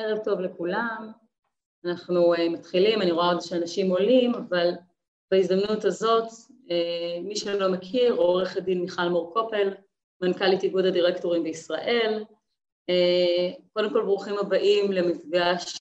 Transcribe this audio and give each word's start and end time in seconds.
ערב 0.00 0.18
טוב 0.24 0.40
לכולם, 0.40 1.10
אנחנו 1.84 2.34
uh, 2.34 2.38
מתחילים, 2.50 3.02
אני 3.02 3.10
רואה 3.10 3.26
עוד 3.26 3.40
שאנשים 3.40 3.90
עולים, 3.90 4.34
אבל 4.34 4.70
בהזדמנות 5.30 5.84
הזאת, 5.84 6.28
uh, 6.28 7.22
מי 7.22 7.36
שלא 7.36 7.72
מכיר, 7.72 8.14
עורכת 8.14 8.62
דין 8.62 8.80
מיכל 8.80 9.08
מור 9.08 9.32
קופל, 9.34 9.74
מנכ"לית 10.20 10.62
איגוד 10.62 10.84
הדירקטורים 10.84 11.42
בישראל. 11.42 12.24
Uh, 12.90 13.62
קודם 13.72 13.92
כל 13.92 14.02
ברוכים 14.02 14.38
הבאים 14.38 14.92
למפגש 14.92 15.78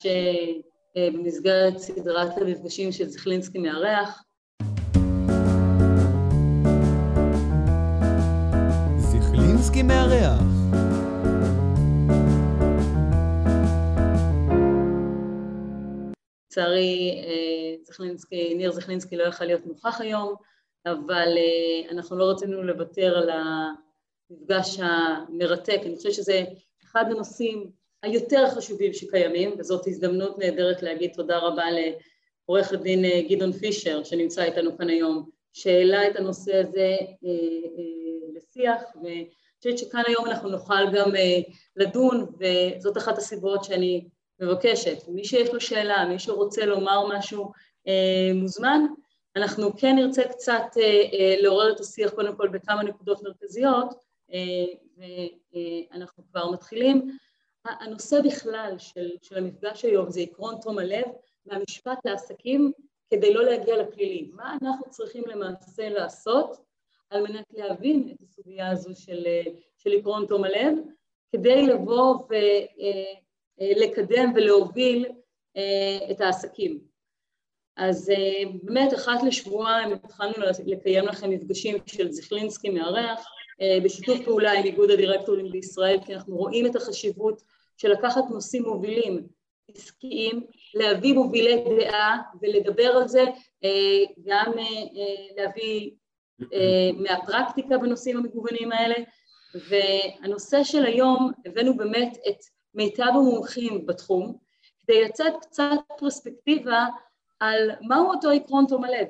במסגרת 0.95 1.77
סדרת 1.77 2.37
המפגשים 2.37 2.91
זכלינסקי 2.91 3.59
מארח. 3.59 4.23
זכלינסקי 8.97 9.83
מארח 9.83 10.54
לצערי 16.55 17.21
אה, 18.33 18.55
ניר 18.55 18.71
זכלינסקי 18.71 19.15
לא 19.15 19.23
יכל 19.23 19.45
להיות 19.45 19.65
נוכח 19.65 20.01
היום, 20.01 20.35
אבל 20.85 21.37
אה, 21.37 21.91
אנחנו 21.91 22.17
לא 22.17 22.29
רצינו 22.29 22.63
לוותר 22.63 23.17
על 23.17 23.29
המפגש 23.29 24.79
המרתק, 24.79 25.79
אני 25.85 25.95
חושבת 25.95 26.13
שזה 26.13 26.43
אחד 26.83 27.05
הנושאים 27.11 27.71
היותר 28.03 28.49
חשובים 28.49 28.93
שקיימים, 28.93 29.55
וזאת 29.59 29.87
הזדמנות 29.87 30.39
נהדרת 30.39 30.83
להגיד 30.83 31.11
תודה 31.13 31.37
רבה 31.37 31.63
לעורך 31.71 32.73
הדין 32.73 33.05
אה, 33.05 33.21
גדעון 33.29 33.51
פישר 33.51 34.03
שנמצא 34.03 34.43
איתנו 34.43 34.77
כאן 34.77 34.89
היום, 34.89 35.29
שהעלה 35.53 36.07
את 36.07 36.15
הנושא 36.15 36.55
הזה 36.55 36.95
לשיח, 38.35 38.81
ואני 39.03 39.29
חושבת 39.57 39.77
שכאן 39.77 40.03
היום 40.07 40.25
אנחנו 40.25 40.49
נוכל 40.49 40.91
גם 40.93 41.11
לדון, 41.75 42.25
וזאת 42.39 42.97
אחת 42.97 43.17
הסיבות 43.17 43.63
שאני 43.63 44.07
מבקשת, 44.39 45.07
מי 45.07 45.25
שיש 45.25 45.53
לו 45.53 45.61
שאלה, 45.61 46.05
מי 46.05 46.19
שרוצה 46.19 46.65
לומר 46.65 47.17
משהו 47.17 47.51
אה, 47.87 48.31
מוזמן, 48.33 48.85
אנחנו 49.35 49.77
כן 49.77 49.95
נרצה 49.95 50.23
קצת 50.23 50.63
אה, 50.77 50.83
אה, 50.83 51.35
לעורר 51.41 51.71
את 51.71 51.79
השיח 51.79 52.11
קודם 52.11 52.35
כל 52.35 52.47
בכמה 52.47 52.83
נקודות 52.83 53.23
מרכזיות, 53.23 53.93
אה, 54.33 54.65
ואנחנו 55.91 56.23
כבר 56.31 56.51
מתחילים. 56.51 57.17
הנושא 57.65 58.21
בכלל 58.21 58.75
של, 58.77 59.09
של 59.21 59.37
המפגש 59.37 59.85
היום 59.85 60.09
זה 60.09 60.19
עקרון 60.19 60.55
תום 60.61 60.79
הלב 60.79 61.05
מהמשפט 61.45 62.05
לעסקים 62.05 62.71
כדי 63.09 63.33
לא 63.33 63.43
להגיע 63.43 63.77
לפלילי. 63.77 64.29
מה 64.33 64.57
אנחנו 64.61 64.89
צריכים 64.89 65.23
למעשה 65.27 65.89
לעשות 65.89 66.57
על 67.09 67.21
מנת 67.21 67.45
להבין 67.53 68.15
את 68.15 68.21
הסוגיה 68.21 68.69
הזו 68.69 68.89
של, 68.95 69.25
של 69.77 69.89
עקרון 69.99 70.25
תום 70.25 70.43
הלב, 70.43 70.73
כדי 71.31 71.67
לבוא 71.67 72.15
ו... 72.15 72.33
אה, 72.33 72.65
אה, 72.79 73.13
לקדם 73.59 74.31
ולהוביל 74.35 75.05
אה, 75.57 76.11
את 76.11 76.21
העסקים. 76.21 76.79
אז 77.77 78.09
אה, 78.09 78.49
באמת 78.63 78.93
אחת 78.93 79.23
לשבועיים 79.23 79.93
התחלנו 79.93 80.33
לקיים 80.65 81.07
לכם 81.07 81.29
מפגשים 81.29 81.77
של 81.85 82.11
זכלינסקי 82.11 82.69
מארח 82.69 83.27
בשיתוף 83.83 84.17
פעולה 84.25 84.51
עם 84.51 84.63
איגוד 84.63 84.91
הדירקטורים 84.91 85.51
בישראל 85.51 85.97
כי 86.05 86.15
אנחנו 86.15 86.35
רואים 86.35 86.65
את 86.65 86.75
החשיבות 86.75 87.41
של 87.77 87.91
לקחת 87.91 88.23
נושאים 88.29 88.63
מובילים 88.63 89.27
עסקיים, 89.75 90.45
להביא 90.73 91.13
מובילי 91.13 91.63
דעה 91.79 92.21
ולדבר 92.41 92.87
על 92.87 93.07
זה, 93.07 93.23
גם 94.25 94.51
להביא 95.37 95.91
מהפרקטיקה 96.97 97.77
בנושאים 97.77 98.17
המגוונים 98.17 98.71
האלה 98.71 98.95
והנושא 99.69 100.63
של 100.63 100.85
היום 100.85 101.31
הבאנו 101.45 101.77
באמת 101.77 102.17
את 102.29 102.37
מיטב 102.75 103.03
המומחים 103.03 103.85
בתחום, 103.85 104.37
כדי 104.79 105.03
לצאת 105.03 105.33
קצת 105.41 105.71
פרספקטיבה 105.97 106.85
על 107.39 107.71
מהו 107.81 108.09
אותו 108.09 108.29
עקרון 108.29 108.65
תום 108.67 108.83
הלב, 108.83 109.07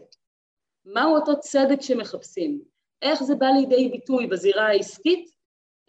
מהו 0.85 1.16
אותו 1.16 1.39
צדק 1.39 1.81
שמחפשים, 1.81 2.61
איך 3.02 3.23
זה 3.23 3.36
בא 3.36 3.45
לידי 3.45 3.89
ביטוי 3.89 4.27
בזירה 4.27 4.67
העסקית, 4.67 5.30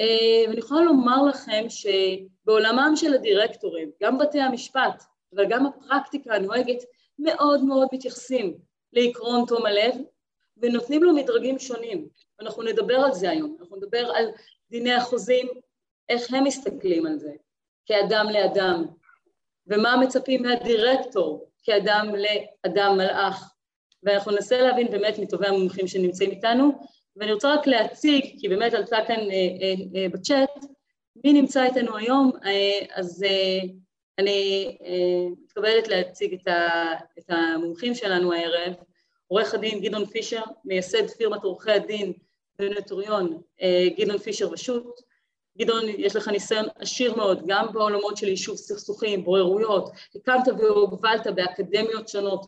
אה, 0.00 0.44
ואני 0.48 0.58
יכולה 0.58 0.82
לומר 0.82 1.22
לכם 1.22 1.66
שבעולמם 1.68 2.92
של 2.96 3.14
הדירקטורים, 3.14 3.90
גם 4.02 4.18
בתי 4.18 4.40
המשפט, 4.40 5.02
אבל 5.34 5.46
גם 5.48 5.66
הפרקטיקה 5.66 6.34
הנוהגת, 6.34 6.82
מאוד 7.18 7.64
מאוד 7.64 7.88
מתייחסים 7.92 8.58
לעקרון 8.92 9.44
תום 9.46 9.66
הלב, 9.66 9.94
ונותנים 10.56 11.02
לו 11.02 11.14
מדרגים 11.14 11.58
שונים, 11.58 12.08
ואנחנו 12.38 12.62
נדבר 12.62 12.96
על 12.96 13.12
זה 13.12 13.30
היום, 13.30 13.56
אנחנו 13.60 13.76
נדבר 13.76 14.10
על 14.14 14.26
דיני 14.70 14.92
החוזים, 14.92 15.48
איך 16.08 16.32
הם 16.32 16.44
מסתכלים 16.44 17.06
על 17.06 17.18
זה, 17.18 17.30
כאדם 17.86 18.26
לאדם, 18.32 18.84
ומה 19.66 19.96
מצפים 19.96 20.42
מהדירקטור 20.42 21.50
כאדם 21.62 22.14
לאדם 22.14 22.96
מלאך, 22.96 23.52
ואנחנו 24.02 24.32
ננסה 24.32 24.60
להבין 24.60 24.90
באמת 24.90 25.18
מטובי 25.18 25.46
המומחים 25.46 25.86
שנמצאים 25.86 26.30
איתנו, 26.30 26.72
ואני 27.16 27.32
רוצה 27.32 27.54
רק 27.54 27.66
להציג, 27.66 28.24
כי 28.40 28.48
באמת 28.48 28.74
עלתה 28.74 28.98
כאן 29.06 29.18
אה, 29.18 29.24
אה, 29.62 29.74
אה, 29.96 30.08
בצ'אט, 30.08 30.64
מי 31.24 31.32
נמצא 31.32 31.64
איתנו 31.64 31.96
היום, 31.96 32.32
אה, 32.44 32.86
אז 32.94 33.22
אה, 33.22 33.60
אני 34.18 34.76
אה, 34.84 35.30
מתכבדת 35.42 35.88
להציג 35.88 36.34
את, 36.34 36.48
ה, 36.48 36.92
את 37.18 37.24
המומחים 37.28 37.94
שלנו 37.94 38.32
הערב, 38.32 38.72
עורך 39.26 39.54
הדין 39.54 39.80
גדעון 39.80 40.06
פישר, 40.06 40.42
מייסד 40.64 41.10
פירמת 41.10 41.44
עורכי 41.44 41.72
הדין 41.72 42.12
בנוטריון 42.58 43.42
אה, 43.62 43.88
גדעון 43.98 44.18
פישר 44.18 44.52
ושות', 44.52 45.00
גדעון, 45.58 45.82
יש 45.88 46.16
לך 46.16 46.28
ניסיון 46.28 46.66
עשיר 46.78 47.14
מאוד, 47.16 47.42
גם 47.46 47.66
בעולמות 47.72 48.16
של 48.16 48.28
יישוב 48.28 48.56
סכסוכים, 48.56 49.24
בוררויות, 49.24 49.90
הקמת 50.14 50.48
והובלת 50.58 51.26
באקדמיות 51.26 52.08
שונות 52.08 52.46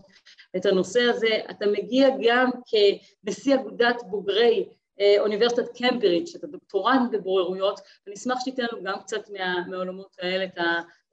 את 0.56 0.66
הנושא 0.66 1.00
הזה, 1.00 1.40
אתה 1.50 1.66
מגיע 1.66 2.08
גם 2.22 2.50
כנשיא 2.66 3.54
אגודת 3.54 4.02
בוגרי 4.10 4.68
אה, 5.00 5.16
אוניברסיטת 5.18 5.76
קמברידג', 5.76 6.36
אתה 6.36 6.46
דוקטורנט 6.46 7.12
בבוררויות, 7.12 7.80
ואני 8.06 8.16
אשמח 8.16 8.38
שתיתן 8.40 8.64
לנו 8.72 8.82
גם 8.82 8.98
קצת 9.00 9.30
מה, 9.30 9.66
מהעולמות 9.68 10.16
האלה, 10.20 10.44
את 10.44 10.58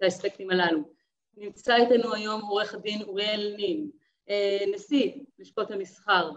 האספקטים 0.01 0.49
הללו. 0.49 0.81
נמצא 1.37 1.75
איתנו 1.75 2.13
היום 2.13 2.41
עורך 2.41 2.73
הדין 2.73 3.01
אוריאל 3.01 3.53
נין, 3.57 3.89
אה, 4.29 4.65
נשיא 4.73 5.11
לשכות 5.39 5.71
המסחר 5.71 6.31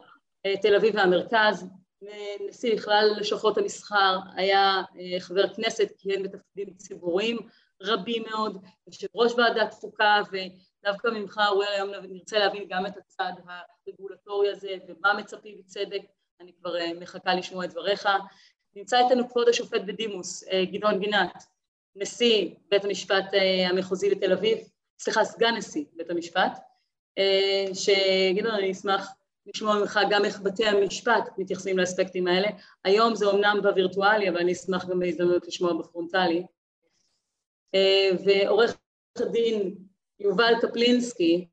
אה, 0.46 0.56
תל 0.56 0.74
אביב 0.74 0.94
והמרכז, 0.94 1.66
נשיא 2.48 2.76
בכלל 2.76 3.10
לשכות 3.16 3.58
המסחר, 3.58 4.18
היה 4.34 4.82
אה, 4.98 5.20
חבר 5.20 5.54
כנסת, 5.54 5.88
כיהן 5.98 6.22
בתפקידים 6.22 6.74
ציבוריים 6.74 7.38
רבים 7.82 8.22
מאוד, 8.30 8.64
יושב 8.86 9.06
ראש 9.14 9.32
ועדת 9.32 9.74
חוקה 9.74 10.22
ודווקא 10.32 11.08
ממך 11.08 11.40
אוריאל 11.48 11.72
היום 11.72 11.90
נרצה 12.08 12.38
להבין 12.38 12.64
גם 12.68 12.86
את 12.86 12.96
הצד 12.96 13.32
הרגולטורי 13.86 14.48
הזה 14.48 14.74
ומה 14.88 15.14
מצפים 15.14 15.58
בצדק, 15.58 16.02
אני 16.40 16.52
כבר 16.52 16.76
אה, 16.76 16.94
מחכה 17.00 17.34
לשמוע 17.34 17.64
את 17.64 17.70
דבריך. 17.70 18.08
נמצא 18.76 18.98
איתנו 19.04 19.28
כבוד 19.28 19.48
השופט 19.48 19.80
בדימוס 19.86 20.48
אה, 20.48 20.64
גדעון 20.64 21.00
גינת, 21.00 21.44
נשיא 21.96 22.54
בית 22.68 22.84
המשפט 22.84 23.24
המחוזי 23.70 24.10
בתל 24.14 24.32
אביב, 24.32 24.58
סליחה 24.98 25.24
סגן 25.24 25.54
נשיא 25.56 25.84
בית 25.92 26.10
המשפט, 26.10 26.58
שגדעון 27.74 28.54
אני 28.54 28.72
אשמח 28.72 29.17
לשמוע 29.54 29.78
ממך 29.78 30.00
גם 30.10 30.24
איך 30.24 30.40
בתי 30.40 30.66
המשפט 30.66 31.28
מתייחסים 31.38 31.78
לאספקטים 31.78 32.26
האלה. 32.26 32.48
היום 32.84 33.14
זה 33.14 33.26
אומנם 33.26 33.58
בווירטואלי, 33.62 34.28
אבל 34.28 34.38
אני 34.38 34.52
אשמח 34.52 34.84
גם 34.84 34.98
בהזדמנות 34.98 35.46
לשמוע 35.46 35.72
בפרונטלי. 35.72 36.46
אה, 37.74 38.10
ועורך 38.24 38.76
הדין 39.16 39.74
יובל 40.20 40.54
קפלינסקי, 40.60 41.48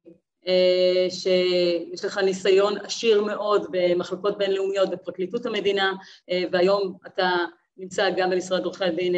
אה, 0.48 1.08
שיש 1.10 2.06
לך 2.06 2.18
ניסיון 2.18 2.78
עשיר 2.78 3.24
מאוד 3.24 3.68
במחלקות 3.72 4.38
בינלאומיות 4.38 4.90
בפרקליטות 4.90 5.46
המדינה, 5.46 5.94
אה, 6.32 6.44
והיום 6.52 6.98
אתה 7.08 7.30
נמצא 7.78 8.10
גם 8.18 8.30
במשרד 8.30 8.66
עורכי 8.66 8.86
הדין 8.86 9.16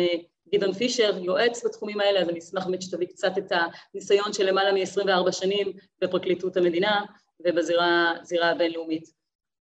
גדעון 0.53 0.73
פישר, 0.73 1.17
יועץ 1.21 1.65
בתחומים 1.65 1.99
האלה, 1.99 2.21
אז 2.21 2.29
אני 2.29 2.39
אשמח 2.39 2.65
באמת 2.65 2.81
שתביא 2.81 3.07
קצת 3.07 3.37
את 3.37 3.51
הניסיון 3.93 4.33
של 4.33 4.45
למעלה 4.45 4.71
מ-24 4.71 5.31
שנים 5.31 5.73
בפרקליטות 6.01 6.57
המדינה. 6.57 7.05
ובזירה 7.39 8.49
הבינלאומית. 8.51 9.13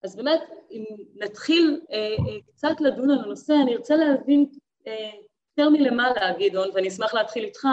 אז 0.04 0.15
באמת, 0.15 0.42
אם 0.71 0.83
נתחיל 1.15 1.81
אה, 1.92 1.98
אה, 1.98 2.42
קצת 2.48 2.81
לדון 2.81 3.12
על 3.12 3.19
הנושא, 3.19 3.54
אני 3.63 3.75
ארצה 3.75 3.95
להבין 3.95 4.45
אה, 4.88 5.12
יותר 5.57 5.69
מלמעלה, 5.69 6.33
גדעון, 6.39 6.69
ואני 6.74 6.88
אשמח 6.88 7.13
להתחיל 7.13 7.44
איתך, 7.44 7.68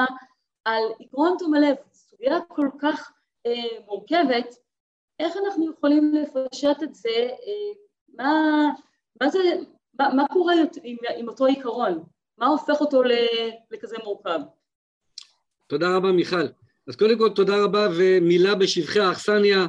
על 0.64 0.82
עקרון 1.00 1.36
תום 1.38 1.54
הלב, 1.54 1.76
סוגיה 1.92 2.40
כל 2.48 2.68
כך 2.80 3.12
אה, 3.46 3.84
מורכבת, 3.86 4.54
איך 5.20 5.36
אנחנו 5.36 5.72
יכולים 5.72 6.14
לפשט 6.14 6.82
את 6.82 6.94
זה, 6.94 7.08
אה, 7.18 7.74
מה, 8.08 8.32
מה, 9.20 9.28
זה, 9.28 9.38
מה, 9.98 10.14
מה 10.14 10.24
קורה 10.32 10.54
עם, 10.82 10.96
עם 11.16 11.28
אותו 11.28 11.46
עיקרון, 11.46 12.04
מה 12.38 12.46
הופך 12.46 12.80
אותו 12.80 13.02
לכזה 13.70 13.96
מורכב? 14.04 14.40
תודה 15.66 15.96
רבה 15.96 16.12
מיכל. 16.12 16.46
אז 16.88 16.96
קודם 16.96 17.18
כל 17.18 17.28
תודה 17.28 17.64
רבה 17.64 17.88
ומילה 17.96 18.54
בשבחי 18.54 19.00
האכסניה 19.00 19.66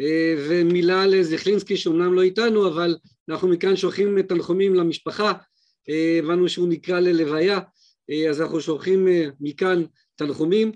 אה, 0.00 0.34
ומילה 0.48 1.06
לזכלינסקי 1.06 1.76
שאומנם 1.76 2.14
לא 2.14 2.22
איתנו 2.22 2.68
אבל 2.68 2.96
אנחנו 3.28 3.48
מכאן 3.48 3.76
שולחים 3.76 4.22
תנחומים 4.22 4.74
למשפחה, 4.74 5.32
אה, 5.88 6.18
הבנו 6.18 6.48
שהוא 6.48 6.68
נקרא 6.68 7.00
ללוויה 7.00 7.60
אז 8.30 8.40
אנחנו 8.40 8.60
שולחים 8.60 9.08
מכאן 9.40 9.84
תנחומים, 10.16 10.72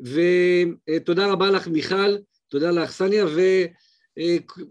ותודה 0.00 1.26
רבה 1.26 1.50
לך 1.50 1.68
מיכל, 1.68 2.16
תודה 2.48 2.70
לך 2.70 2.90
סניה, 2.90 3.26
ו, 3.26 3.40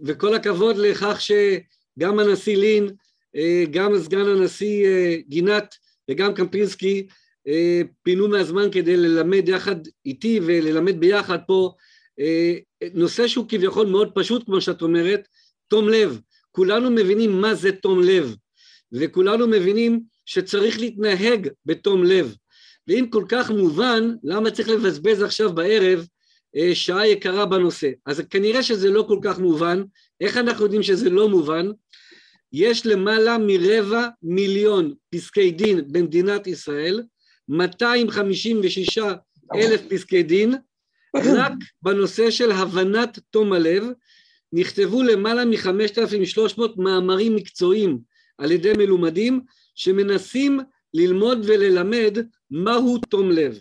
וכל 0.05 0.35
הכבוד 0.35 0.77
לכך 0.77 1.17
שגם 1.21 2.19
הנשיא 2.19 2.57
לין, 2.57 2.89
גם 3.71 3.99
סגן 3.99 4.25
הנשיא 4.25 4.87
גינת 5.27 5.75
וגם 6.11 6.33
קמפינסקי 6.33 7.07
פינו 8.03 8.27
מהזמן 8.27 8.71
כדי 8.71 8.97
ללמד 8.97 9.49
יחד 9.49 9.75
איתי 10.05 10.39
וללמד 10.45 10.99
ביחד 10.99 11.37
פה 11.47 11.71
נושא 12.93 13.27
שהוא 13.27 13.45
כביכול 13.49 13.87
מאוד 13.87 14.11
פשוט, 14.15 14.45
כמו 14.45 14.61
שאת 14.61 14.81
אומרת, 14.81 15.27
תום 15.67 15.89
לב. 15.89 16.19
כולנו 16.51 16.91
מבינים 16.91 17.41
מה 17.41 17.55
זה 17.55 17.71
תום 17.71 18.03
לב, 18.03 18.35
וכולנו 18.91 19.47
מבינים 19.47 20.01
שצריך 20.25 20.79
להתנהג 20.79 21.47
בתום 21.65 22.03
לב. 22.03 22.35
ואם 22.87 23.05
כל 23.09 23.25
כך 23.29 23.51
מובן, 23.51 24.15
למה 24.23 24.51
צריך 24.51 24.69
לבזבז 24.69 25.21
עכשיו 25.21 25.53
בערב 25.53 26.07
אה, 26.55 26.75
שעה 26.75 27.07
יקרה 27.07 27.45
בנושא? 27.45 27.89
אז 28.05 28.21
כנראה 28.29 28.63
שזה 28.63 28.89
לא 28.89 29.05
כל 29.07 29.19
כך 29.21 29.39
מובן. 29.39 29.83
איך 30.21 30.37
אנחנו 30.37 30.63
יודעים 30.63 30.83
שזה 30.83 31.09
לא 31.09 31.29
מובן? 31.29 31.67
יש 32.53 32.85
למעלה 32.85 33.37
מרבע 33.37 34.07
מיליון 34.23 34.93
פסקי 35.09 35.51
דין 35.51 35.81
במדינת 35.91 36.47
ישראל, 36.47 37.03
256 37.49 38.97
אלף 39.55 39.81
פסקי 39.89 40.23
דין, 40.23 40.55
רק 41.15 41.53
בנושא 41.81 42.31
של 42.31 42.51
הבנת 42.51 43.19
תום 43.29 43.53
הלב, 43.53 43.83
נכתבו 44.53 45.03
למעלה 45.03 45.45
מ-5,300 45.45 46.61
מאמרים 46.77 47.35
מקצועיים 47.35 47.99
על 48.37 48.51
ידי 48.51 48.73
מלומדים 48.77 49.41
שמנסים 49.75 50.59
ללמוד 50.93 51.39
וללמד 51.43 52.17
מהו 52.51 52.97
תום 52.97 53.31
לב. 53.31 53.59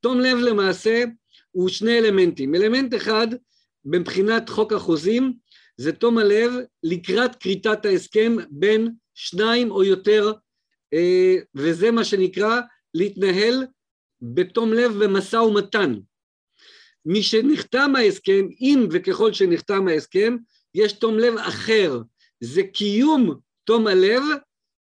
תום 0.00 0.20
לב 0.20 0.38
למעשה 0.38 1.04
הוא 1.50 1.68
שני 1.68 1.98
אלמנטים. 1.98 2.54
אלמנט 2.54 2.94
אחד 2.94 3.26
מבחינת 3.84 4.48
חוק 4.48 4.72
החוזים 4.72 5.32
זה 5.76 5.92
תום 5.92 6.18
הלב 6.18 6.52
לקראת 6.82 7.36
כריתת 7.36 7.86
ההסכם 7.86 8.36
בין 8.50 8.92
שניים 9.14 9.70
או 9.70 9.84
יותר, 9.84 10.32
אה, 10.92 11.36
וזה 11.54 11.90
מה 11.90 12.04
שנקרא 12.04 12.60
להתנהל 12.94 13.66
בתום 14.22 14.72
לב 14.72 15.04
במשא 15.04 15.36
ומתן. 15.36 15.94
משנחתם 17.06 17.96
ההסכם, 17.96 18.48
אם 18.60 18.88
וככל 18.92 19.32
שנחתם 19.32 19.88
ההסכם, 19.88 20.36
יש 20.74 20.92
תום 20.92 21.18
לב 21.18 21.38
אחר, 21.38 22.00
זה 22.40 22.62
קיום 22.62 23.34
תום 23.64 23.86
הלב 23.86 24.22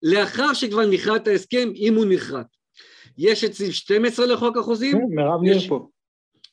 לאחר 0.03 0.55
שכבר 0.55 0.87
נכרת 0.87 1.29
ההסכם, 1.29 1.73
אם 1.77 1.95
הוא 1.95 2.05
נכרת. 2.05 2.47
יש 3.19 3.45
את 3.45 3.53
סעיף 3.53 3.75
12 3.75 4.27
לחוק 4.27 4.57
החוזים. 4.57 4.93
כן, 4.93 5.05
מירב 5.09 5.41
ניר 5.43 5.69
פה. 5.69 5.89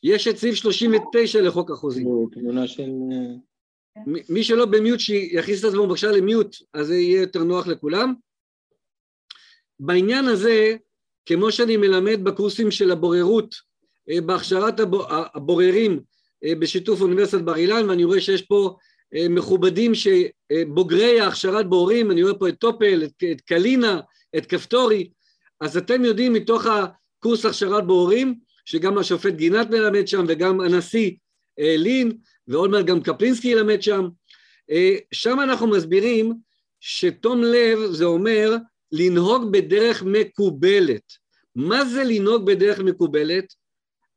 יש 0.03 0.27
את 0.27 0.37
סעיף 0.37 0.55
39 0.55 1.41
לחוק 1.41 1.71
החוזים. 1.71 2.07
תמונה 2.31 2.67
של... 2.67 2.89
מי 4.05 4.43
שלא 4.43 4.65
במיוט, 4.65 4.99
שיכניס 4.99 5.59
את 5.59 5.69
עצמו 5.69 5.87
בבקשה 5.87 6.11
למיוט, 6.11 6.55
אז 6.73 6.87
זה 6.87 6.95
יהיה 6.95 7.21
יותר 7.21 7.43
נוח 7.43 7.67
לכולם. 7.67 8.13
בעניין 9.79 10.25
הזה, 10.25 10.77
כמו 11.29 11.51
שאני 11.51 11.77
מלמד 11.77 12.23
בקורסים 12.23 12.71
של 12.71 12.91
הבוררות, 12.91 13.55
אה, 14.09 14.21
בהכשרת 14.21 14.79
הבוררים 15.09 15.99
אה, 16.43 16.55
בשיתוף 16.55 17.01
אוניברסיטת 17.01 17.41
בר 17.41 17.55
אילן, 17.55 17.89
ואני 17.89 18.03
רואה 18.03 18.21
שיש 18.21 18.41
פה 18.41 18.75
אה, 19.15 19.29
מכובדים 19.29 19.91
שבוגרי 19.95 21.19
ההכשרת 21.19 21.69
בוררים, 21.69 22.11
אני 22.11 22.23
רואה 22.23 22.33
פה 22.33 22.49
את 22.49 22.55
טופל, 22.59 23.03
את, 23.03 23.23
את 23.31 23.41
קלינה, 23.41 23.99
את 24.37 24.45
כפתורי, 24.45 25.09
אז 25.61 25.77
אתם 25.77 26.05
יודעים 26.05 26.33
מתוך 26.33 26.65
הקורס 26.65 27.45
הכשרת 27.45 27.87
בוררים, 27.87 28.35
שגם 28.65 28.97
השופט 28.97 29.33
גינת 29.33 29.69
מלמד 29.69 30.07
שם 30.07 30.25
וגם 30.27 30.61
הנשיא 30.61 31.11
לין, 31.57 32.17
ועוד 32.47 32.69
מעט 32.69 32.85
גם 32.85 33.01
קפלינסקי 33.01 33.47
ילמד 33.47 33.81
שם, 33.81 34.07
שם 35.11 35.39
אנחנו 35.39 35.67
מסבירים 35.67 36.33
שתום 36.79 37.43
לב 37.43 37.79
זה 37.91 38.05
אומר 38.05 38.57
לנהוג 38.91 39.51
בדרך 39.51 40.03
מקובלת. 40.03 41.03
מה 41.55 41.85
זה 41.85 42.03
לנהוג 42.03 42.45
בדרך 42.45 42.79
מקובלת? 42.79 43.53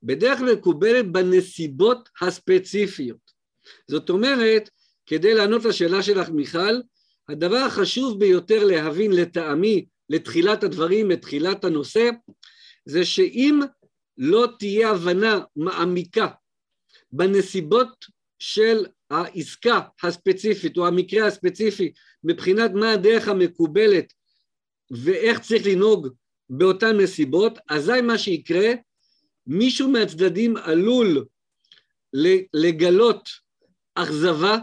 בדרך 0.03 0.41
מקובלת 0.41 1.13
בנסיבות 1.13 2.09
הספציפיות. 2.21 3.33
זאת 3.89 4.11
אומרת, 4.11 4.71
כדי 5.07 5.35
לענות 5.35 5.65
לשאלה 5.65 6.03
שלך 6.03 6.29
מיכל, 6.29 6.81
הדבר 7.29 7.57
החשוב 7.57 8.21
ביותר 8.21 8.65
להבין 8.65 9.13
לטעמי 9.13 9.87
לתחילת 10.09 10.65
הדברים, 10.65 11.11
לתחילת 11.11 11.65
הנושא, 11.65 12.11
זה 12.87 13.05
שאם 13.05 13.61
לא 14.19 14.49
תהיה 14.59 14.91
הבנה 14.91 15.41
מעמיקה 15.57 16.29
בנסיבות 17.13 18.05
של 18.39 18.87
העסקה 19.11 19.81
הספציפית 20.03 20.77
או 20.77 20.87
המקרה 20.87 21.27
הספציפי 21.27 21.93
מבחינת 22.25 22.71
מה 22.75 22.93
הדרך 22.93 23.29
המקובלת 23.29 24.13
ואיך 24.93 25.41
צריך 25.41 25.67
לנהוג 25.67 26.09
באותן 26.51 26.97
נסיבות, 27.01 27.59
אזי 27.69 28.01
מה 28.01 28.19
שיקרה 28.19 28.73
מישהו 29.47 29.89
מהצדדים 29.89 30.57
עלול 30.57 31.25
לגלות 32.55 33.29
אכזבה 33.95 34.59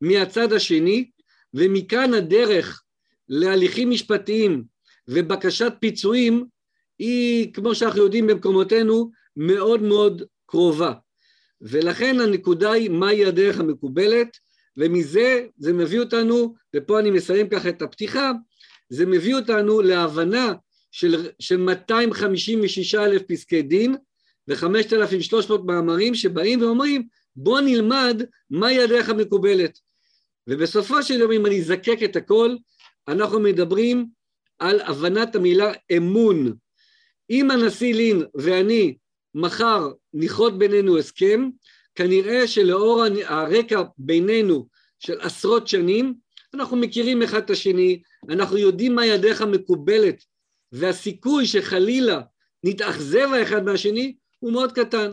מהצד 0.00 0.52
השני, 0.52 1.10
ומכאן 1.54 2.14
הדרך 2.14 2.82
להליכים 3.28 3.90
משפטיים 3.90 4.64
ובקשת 5.08 5.72
פיצויים 5.80 6.44
היא, 6.98 7.54
כמו 7.54 7.74
שאנחנו 7.74 8.02
יודעים 8.02 8.26
במקומותינו, 8.26 9.10
מאוד 9.36 9.82
מאוד 9.82 10.22
קרובה. 10.46 10.92
ולכן 11.60 12.20
הנקודה 12.20 12.72
היא 12.72 12.90
מהי 12.90 13.24
הדרך 13.24 13.60
המקובלת, 13.60 14.36
ומזה 14.76 15.46
זה 15.56 15.72
מביא 15.72 16.00
אותנו, 16.00 16.54
ופה 16.76 17.00
אני 17.00 17.10
מסיים 17.10 17.48
ככה 17.48 17.68
את 17.68 17.82
הפתיחה, 17.82 18.32
זה 18.90 19.06
מביא 19.06 19.34
אותנו 19.34 19.80
להבנה 19.80 20.52
של, 20.90 21.30
של 21.38 21.56
256 21.56 22.94
אלף 22.94 23.22
פסקי 23.22 23.62
דין 23.62 23.96
ו-5,300 24.48 25.52
מאמרים 25.64 26.14
שבאים 26.14 26.62
ואומרים 26.62 27.06
בוא 27.36 27.60
נלמד 27.60 28.22
מהי 28.50 28.82
הדרך 28.82 29.08
המקובלת. 29.08 29.78
ובסופו 30.46 31.02
של 31.02 31.20
יום 31.20 31.32
אם 31.32 31.46
אני 31.46 31.60
אזקק 31.60 31.98
את 32.04 32.16
הכל, 32.16 32.56
אנחנו 33.08 33.40
מדברים 33.40 34.06
על 34.58 34.80
הבנת 34.80 35.34
המילה 35.34 35.72
אמון. 35.96 36.52
אם 37.30 37.50
הנשיא 37.50 37.94
לין 37.94 38.22
ואני 38.34 38.96
מחר 39.34 39.90
נכרות 40.14 40.58
בינינו 40.58 40.98
הסכם, 40.98 41.48
כנראה 41.94 42.48
שלאור 42.48 43.04
הרקע 43.24 43.82
בינינו 43.98 44.66
של 44.98 45.20
עשרות 45.20 45.68
שנים, 45.68 46.14
אנחנו 46.54 46.76
מכירים 46.76 47.22
אחד 47.22 47.38
את 47.38 47.50
השני, 47.50 48.02
אנחנו 48.28 48.56
יודעים 48.56 48.94
מהי 48.94 49.12
הדרך 49.12 49.40
המקובלת 49.40 50.24
והסיכוי 50.72 51.46
שחלילה 51.46 52.20
נתאכזב 52.64 53.28
האחד 53.32 53.64
מהשני 53.64 54.16
הוא 54.38 54.52
מאוד 54.52 54.72
קטן. 54.72 55.12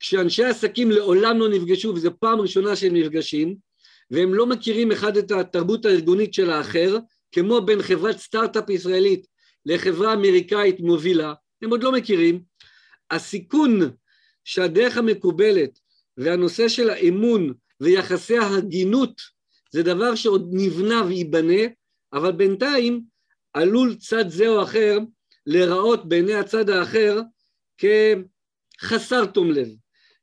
כשאנשי 0.00 0.44
עסקים 0.44 0.90
לעולם 0.90 1.38
לא 1.38 1.48
נפגשו, 1.48 1.88
וזו 1.88 2.10
פעם 2.20 2.40
ראשונה 2.40 2.76
שהם 2.76 2.96
נפגשים, 2.96 3.56
והם 4.10 4.34
לא 4.34 4.46
מכירים 4.46 4.92
אחד 4.92 5.16
את 5.16 5.30
התרבות 5.30 5.84
הארגונית 5.84 6.34
של 6.34 6.50
האחר, 6.50 6.96
כמו 7.32 7.60
בין 7.60 7.82
חברת 7.82 8.18
סטארט-אפ 8.18 8.70
ישראלית 8.70 9.26
לחברה 9.66 10.12
אמריקאית 10.12 10.80
מובילה, 10.80 11.34
הם 11.62 11.70
עוד 11.70 11.82
לא 11.82 11.92
מכירים. 11.92 12.42
הסיכון 13.10 13.80
שהדרך 14.44 14.96
המקובלת 14.96 15.78
והנושא 16.16 16.68
של 16.68 16.90
האמון 16.90 17.52
ויחסי 17.80 18.38
ההגינות 18.38 19.20
זה 19.72 19.82
דבר 19.82 20.14
שעוד 20.14 20.48
נבנה 20.52 21.04
וייבנה, 21.04 21.62
אבל 22.16 22.32
בינתיים 22.32 23.02
עלול 23.52 23.94
צד 23.94 24.28
זה 24.28 24.48
או 24.48 24.62
אחר 24.62 24.98
להיראות 25.46 26.08
בעיני 26.08 26.34
הצד 26.34 26.70
האחר 26.70 27.20
כחסר 27.78 29.26
תום 29.26 29.50
לב, 29.50 29.68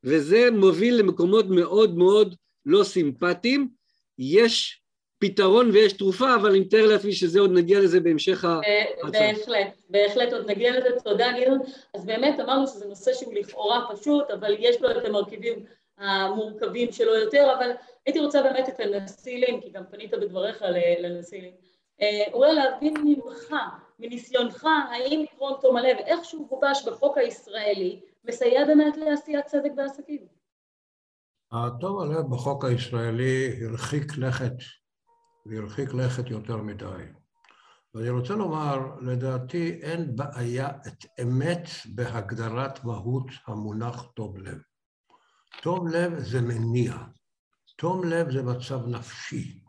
וזה 0.04 0.52
מוביל 0.52 0.96
למקומות 0.96 1.46
מאוד 1.50 1.98
מאוד 1.98 2.36
לא 2.66 2.84
סימפטיים. 2.84 3.70
יש 4.20 4.82
פתרון 5.20 5.70
ויש 5.72 5.94
תרופה, 5.94 6.36
אבל 6.36 6.50
אני 6.50 6.60
מתאר 6.60 6.86
לעצמי 6.86 7.14
שזה 7.14 7.40
עוד 7.40 7.52
נגיע 7.52 7.80
לזה 7.80 8.00
בהמשך 8.00 8.44
ההצעה. 8.44 9.12
בהחלט, 9.12 9.68
בהחלט 9.90 10.34
עוד 10.34 10.50
נגיע 10.50 10.80
לזה, 10.80 10.90
תודה 11.04 11.28
גדעון. 11.42 11.60
אז 11.94 12.06
באמת 12.06 12.40
אמרנו 12.40 12.68
שזה 12.68 12.86
נושא 12.86 13.14
שהוא 13.14 13.34
לכאורה 13.34 13.86
פשוט, 13.94 14.32
אבל 14.32 14.56
יש 14.60 14.82
לו 14.82 14.92
את 14.92 15.06
המרכיבים 15.06 15.66
המורכבים 15.98 16.92
שלו 16.92 17.16
יותר, 17.16 17.54
אבל 17.58 17.70
הייתי 18.06 18.20
רוצה 18.20 18.44
באמת 18.44 18.70
את 18.70 18.80
הנשיא 18.80 19.38
לין, 19.38 19.62
כי 19.62 19.70
גם 19.70 19.84
פנית 19.92 20.12
בדבריך 20.12 20.64
לנשיא 21.00 21.42
לין. 21.42 21.54
אולי 22.34 22.54
להבין 22.54 22.94
ממך, 23.04 23.56
מניסיונך, 24.00 24.68
האם 24.92 25.26
עקרון 25.30 25.54
תום 25.62 25.78
הלב, 25.78 25.98
איך 25.98 26.26
שהוא 26.26 26.48
גובש 26.50 26.88
בחוק 26.88 27.18
הישראלי, 27.18 28.02
מסייע 28.24 28.66
באמת 28.66 28.98
לעשיית 28.98 29.46
צדק 29.46 29.72
בעסקים? 29.76 30.28
התום 31.52 32.00
הלב 32.00 32.26
בחוק 32.30 32.66
הישראלי 32.66 33.64
הרחיק 33.66 34.18
לכת, 34.18 34.54
והרחיק 35.46 35.94
לכת 35.94 36.30
יותר 36.30 36.58
מדי. 36.58 37.04
ואני 37.94 38.10
רוצה 38.10 38.34
לומר, 38.34 38.80
לדעתי 39.02 39.80
אין 39.82 40.16
בעיה 40.16 40.70
את 40.88 41.06
אמת 41.22 41.68
בהגדרת 41.86 42.84
מהות 42.84 43.28
המונח 43.48 44.06
תום 44.16 44.38
לב. 44.38 44.58
תום 45.62 45.88
לב 45.88 46.20
זה 46.20 46.42
מניע, 46.42 46.94
תום 47.78 48.04
לב 48.04 48.32
זה 48.32 48.44
מצב 48.44 48.88
נפשי. 48.88 49.63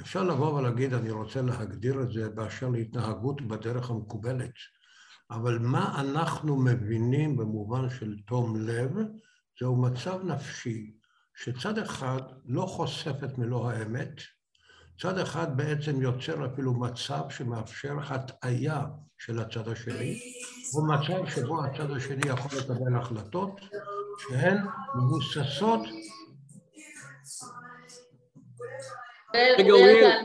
אפשר 0.00 0.22
לבוא 0.22 0.52
ולהגיד, 0.52 0.94
אני 0.94 1.10
רוצה 1.10 1.42
להגדיר 1.42 2.02
את 2.02 2.12
זה 2.12 2.28
באשר 2.28 2.68
להתנהגות 2.68 3.42
בדרך 3.42 3.90
המקובלת, 3.90 4.52
אבל 5.30 5.58
מה 5.58 6.00
אנחנו 6.00 6.56
מבינים 6.56 7.36
במובן 7.36 7.90
של 7.90 8.16
תום 8.26 8.56
לב, 8.56 8.90
זהו 9.60 9.76
מצב 9.76 10.24
נפשי 10.24 10.92
שצד 11.36 11.78
אחד 11.78 12.20
לא 12.44 12.66
חושף 12.66 13.24
את 13.24 13.38
מלוא 13.38 13.70
האמת, 13.70 14.20
צד 15.00 15.18
אחד 15.18 15.56
בעצם 15.56 16.02
יוצר 16.02 16.46
אפילו 16.46 16.74
מצב 16.74 17.22
שמאפשר 17.30 17.98
הטעיה 18.08 18.84
של 19.18 19.38
הצד 19.38 19.68
השני, 19.68 20.20
הוא 20.72 20.88
מצב 20.88 21.26
שבו 21.30 21.64
הצד 21.64 21.90
השני 21.90 22.28
יכול 22.28 22.58
לקבל 22.58 22.96
החלטות 22.96 23.60
שהן 24.18 24.58
מבוססות 24.96 25.80
רגע, 29.58 29.72
אוריאל, 29.72 30.20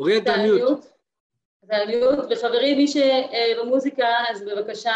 אוריאל, 0.00 0.18
אתה 0.18 0.34
על 0.34 0.42
מיוט. 0.42 0.86
אתה 1.64 1.76
על 1.76 1.86
מיוט, 1.86 2.18
וחברים, 2.30 2.76
מי 2.76 2.86
שבמוזיקה, 2.88 4.08
אז 4.30 4.44
בבקשה 4.44 4.92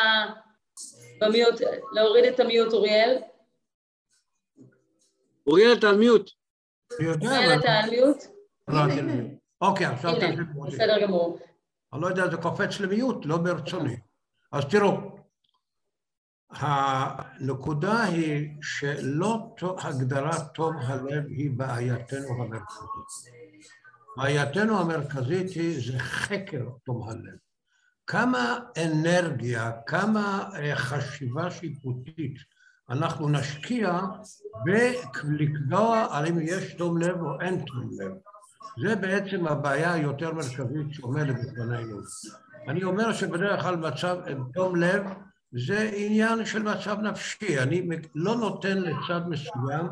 במיוט, 1.21 1.54
להוריד 1.92 2.25
את 2.25 2.40
המיוט, 2.40 2.73
אוריאל. 2.73 3.19
אוריאל, 5.47 5.73
אתה 5.73 5.88
על 5.88 5.97
מיוט. 5.97 6.30
אוריאל, 6.92 7.59
אתה 7.59 7.73
על 7.73 7.90
מיוט. 7.90 8.25
אוקיי, 9.61 9.87
עכשיו 9.87 10.14
תמשיך. 10.21 10.40
בסדר 10.66 11.02
גמור. 11.02 11.38
אני 11.92 12.02
לא 12.02 12.07
יודע, 12.07 12.30
זה 12.30 12.37
קופץ 12.37 12.80
למיוט, 12.80 13.16
לא 13.25 13.37
ברצוני. 13.37 13.97
אז 14.52 14.64
תראו, 14.71 14.90
הנקודה 16.52 18.02
היא 18.02 18.49
שלא 18.62 19.57
הגדרת 19.83 20.54
תום 20.54 20.76
הלב 20.76 21.25
היא 21.28 21.50
בעייתנו 21.50 22.28
המרכזית. 22.28 23.33
בעייתנו 24.16 24.80
המרכזית 24.80 25.50
היא 25.50 25.92
זה 25.92 25.99
חקר 25.99 26.64
תום 26.85 27.09
הלב. 27.09 27.37
כמה 28.07 28.59
אנרגיה, 28.85 29.71
כמה 29.87 30.50
אה, 30.54 30.76
חשיבה 30.76 31.50
שיפוטית 31.50 32.35
אנחנו 32.90 33.28
נשקיע 33.28 34.00
בלקבוע 34.64 36.21
אם 36.28 36.38
יש 36.42 36.75
תום 36.75 36.99
לב 36.99 37.21
או 37.21 37.40
אין 37.40 37.64
תום 37.64 37.90
לב. 38.00 38.12
זה 38.83 38.97
בעצם 38.97 39.47
הבעיה 39.47 39.92
היותר 39.92 40.33
מרכזית 40.33 40.87
שעומדת 40.90 41.35
בפנינו. 41.35 42.00
אני 42.69 42.85
אומר 42.85 43.12
שבדרך 43.12 43.62
כלל 43.62 43.76
מצב 43.76 44.19
תום 44.54 44.76
לב 44.76 45.02
זה 45.52 45.90
עניין 45.97 46.45
של 46.45 46.62
מצב 46.62 47.00
נפשי. 47.00 47.59
אני 47.59 47.83
לא 48.14 48.37
נותן 48.37 48.78
לצד 48.78 49.21
מסוים 49.28 49.87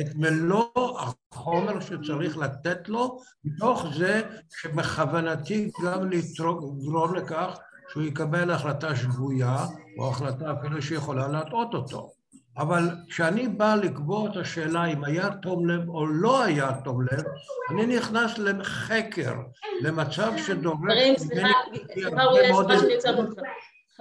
את 0.00 0.06
מלוא 0.14 1.00
החומר 1.00 1.80
שצריך 1.80 2.38
לתת 2.38 2.88
לו, 2.88 3.20
מתוך 3.44 3.86
זה 3.96 4.22
שבכוונתי 4.60 5.70
גם 5.84 6.10
לגרום 6.10 7.14
לכך 7.14 7.58
שהוא 7.88 8.02
יקבל 8.02 8.50
החלטה 8.50 8.96
שגויה, 8.96 9.66
או 9.98 10.10
החלטה 10.10 10.52
אפילו 10.52 10.82
שיכולה 10.82 11.28
להטעות 11.28 11.74
אותו. 11.74 12.10
אבל 12.58 12.90
כשאני 13.08 13.48
בא 13.48 13.74
לקבוע 13.74 14.30
את 14.30 14.36
השאלה 14.36 14.84
אם 14.84 15.04
היה 15.04 15.30
תום 15.30 15.68
לב 15.68 15.88
או 15.88 16.06
לא 16.06 16.44
היה 16.44 16.72
תום 16.84 17.02
לב, 17.02 17.24
אני 17.70 17.96
נכנס 17.96 18.38
לחקר, 18.38 19.34
למצב 19.82 20.32
שדורש... 20.36 20.78
חברים, 20.78 21.16
סליחה, 21.16 21.48
סליחה 21.94 22.24
אוריאל, 22.24 22.52
סליחה 22.54 22.78
שאני 22.78 22.94
עוצרת 22.94 23.18
אותך. 23.18 23.42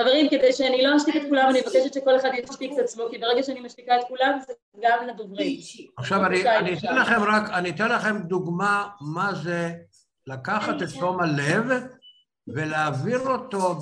חברים, 0.02 0.30
כדי 0.30 0.54
שאני 0.54 0.84
לא 0.84 0.98
אשתיק 0.98 1.16
את 1.16 1.22
כולם, 1.30 1.50
אני 1.50 1.60
מבקשת 1.60 1.94
שכל 1.94 2.16
אחד 2.18 2.30
ישתיק 2.34 2.72
את 2.74 2.78
עצמו, 2.80 3.04
כי 3.12 3.18
ברגע 3.18 3.44
שאני 3.44 3.60
משתיקה 3.60 4.00
את 4.00 4.04
כולם, 4.08 4.40
זה 4.48 4.54
גם 4.84 5.08
לדוברים. 5.08 5.60
עכשיו, 5.98 6.26
אני, 6.26 6.58
אני 6.58 6.78
אתן 6.78 6.96
לכם 6.96 7.24
רק, 7.24 7.50
אני 7.50 7.70
אתן 7.70 7.92
לכם 7.92 8.18
דוגמה 8.22 8.88
מה 9.02 9.34
זה 9.34 9.74
לקחת 10.28 10.82
את 10.82 10.88
תום 11.00 11.20
הלב 11.20 11.66
ולהעביר 12.48 13.20
אותו 13.20 13.76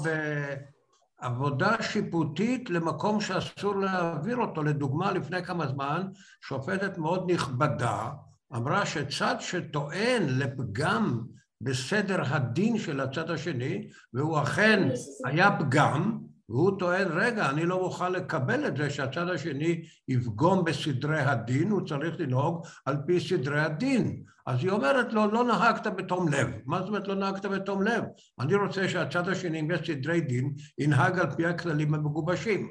בעבודה 1.21 1.75
שיפוטית 1.81 2.69
למקום 2.69 3.21
שאסור 3.21 3.75
להעביר 3.75 4.37
אותו. 4.37 4.63
לדוגמה, 4.63 5.11
לפני 5.11 5.43
כמה 5.43 5.67
זמן, 5.67 6.07
שופטת 6.41 6.97
מאוד 6.97 7.31
נכבדה 7.31 8.09
אמרה 8.55 8.85
שצד 8.85 9.35
שטוען 9.39 10.23
לפגם 10.29 11.21
בסדר 11.63 12.21
הדין 12.25 12.77
של 12.77 12.99
הצד 12.99 13.29
השני, 13.31 13.87
והוא 14.13 14.41
אכן 14.41 14.89
היה 15.25 15.57
פגם, 15.59 16.17
והוא 16.49 16.79
טוען, 16.79 17.07
רגע, 17.11 17.49
אני 17.49 17.65
לא 17.65 17.83
מוכן 17.83 18.11
לקבל 18.11 18.67
את 18.67 18.77
זה 18.77 18.89
שהצד 18.89 19.29
השני 19.29 19.81
יפגום 20.07 20.63
בסדרי 20.63 21.19
הדין, 21.19 21.69
הוא 21.69 21.87
צריך 21.87 22.19
לנהוג 22.19 22.65
על 22.85 22.97
פי 23.05 23.19
סדרי 23.19 23.61
הדין. 23.61 24.23
אז 24.47 24.59
היא 24.63 24.71
אומרת 24.71 25.13
לו, 25.13 25.31
לא 25.31 25.43
נהגת 25.43 25.87
בתום 25.87 26.27
לב. 26.27 26.47
מה 26.65 26.79
זאת 26.79 26.87
אומרת 26.87 27.07
לא 27.07 27.15
נהגת 27.15 27.45
בתום 27.45 27.83
לב? 27.83 28.03
אני 28.39 28.55
רוצה 28.55 28.89
שהצד 28.89 29.29
השני, 29.29 29.59
אם 29.59 29.71
יש 29.71 29.91
סדרי 29.91 30.21
דין, 30.21 30.53
ינהג 30.77 31.19
על 31.19 31.31
פי 31.35 31.45
הכללים 31.45 31.93
המגובשים. 31.93 32.67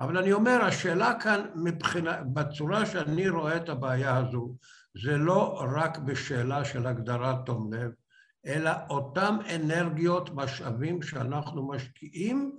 אבל 0.00 0.18
אני 0.18 0.32
אומר, 0.32 0.64
השאלה 0.64 1.14
כאן 1.20 1.40
מבחינה, 1.56 2.22
בצורה 2.22 2.86
שאני 2.86 3.28
רואה 3.28 3.56
את 3.56 3.68
הבעיה 3.68 4.16
הזו, 4.16 4.54
זה 5.04 5.16
לא 5.16 5.64
רק 5.76 5.98
בשאלה 5.98 6.64
של 6.64 6.86
הגדרת 6.86 7.36
תום 7.46 7.72
לב, 7.72 7.90
אלא 8.46 8.70
אותם 8.90 9.38
אנרגיות, 9.54 10.30
משאבים 10.34 11.02
שאנחנו 11.02 11.68
משקיעים 11.68 12.52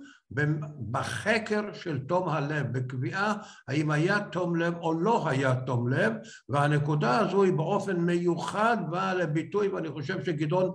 בחקר 0.90 1.72
של 1.72 1.98
תום 1.98 2.28
הלב, 2.28 2.72
בקביעה 2.72 3.34
האם 3.68 3.90
היה 3.90 4.20
תום 4.20 4.56
לב 4.56 4.74
או 4.76 4.94
לא 4.94 5.28
היה 5.28 5.54
תום 5.54 5.88
לב, 5.88 6.12
והנקודה 6.48 7.18
הזו 7.18 7.42
היא 7.42 7.52
באופן 7.52 7.96
מיוחד 7.96 8.76
באה 8.90 9.14
לביטוי, 9.14 9.68
ואני 9.68 9.88
חושב 9.88 10.24
שגדעון 10.24 10.74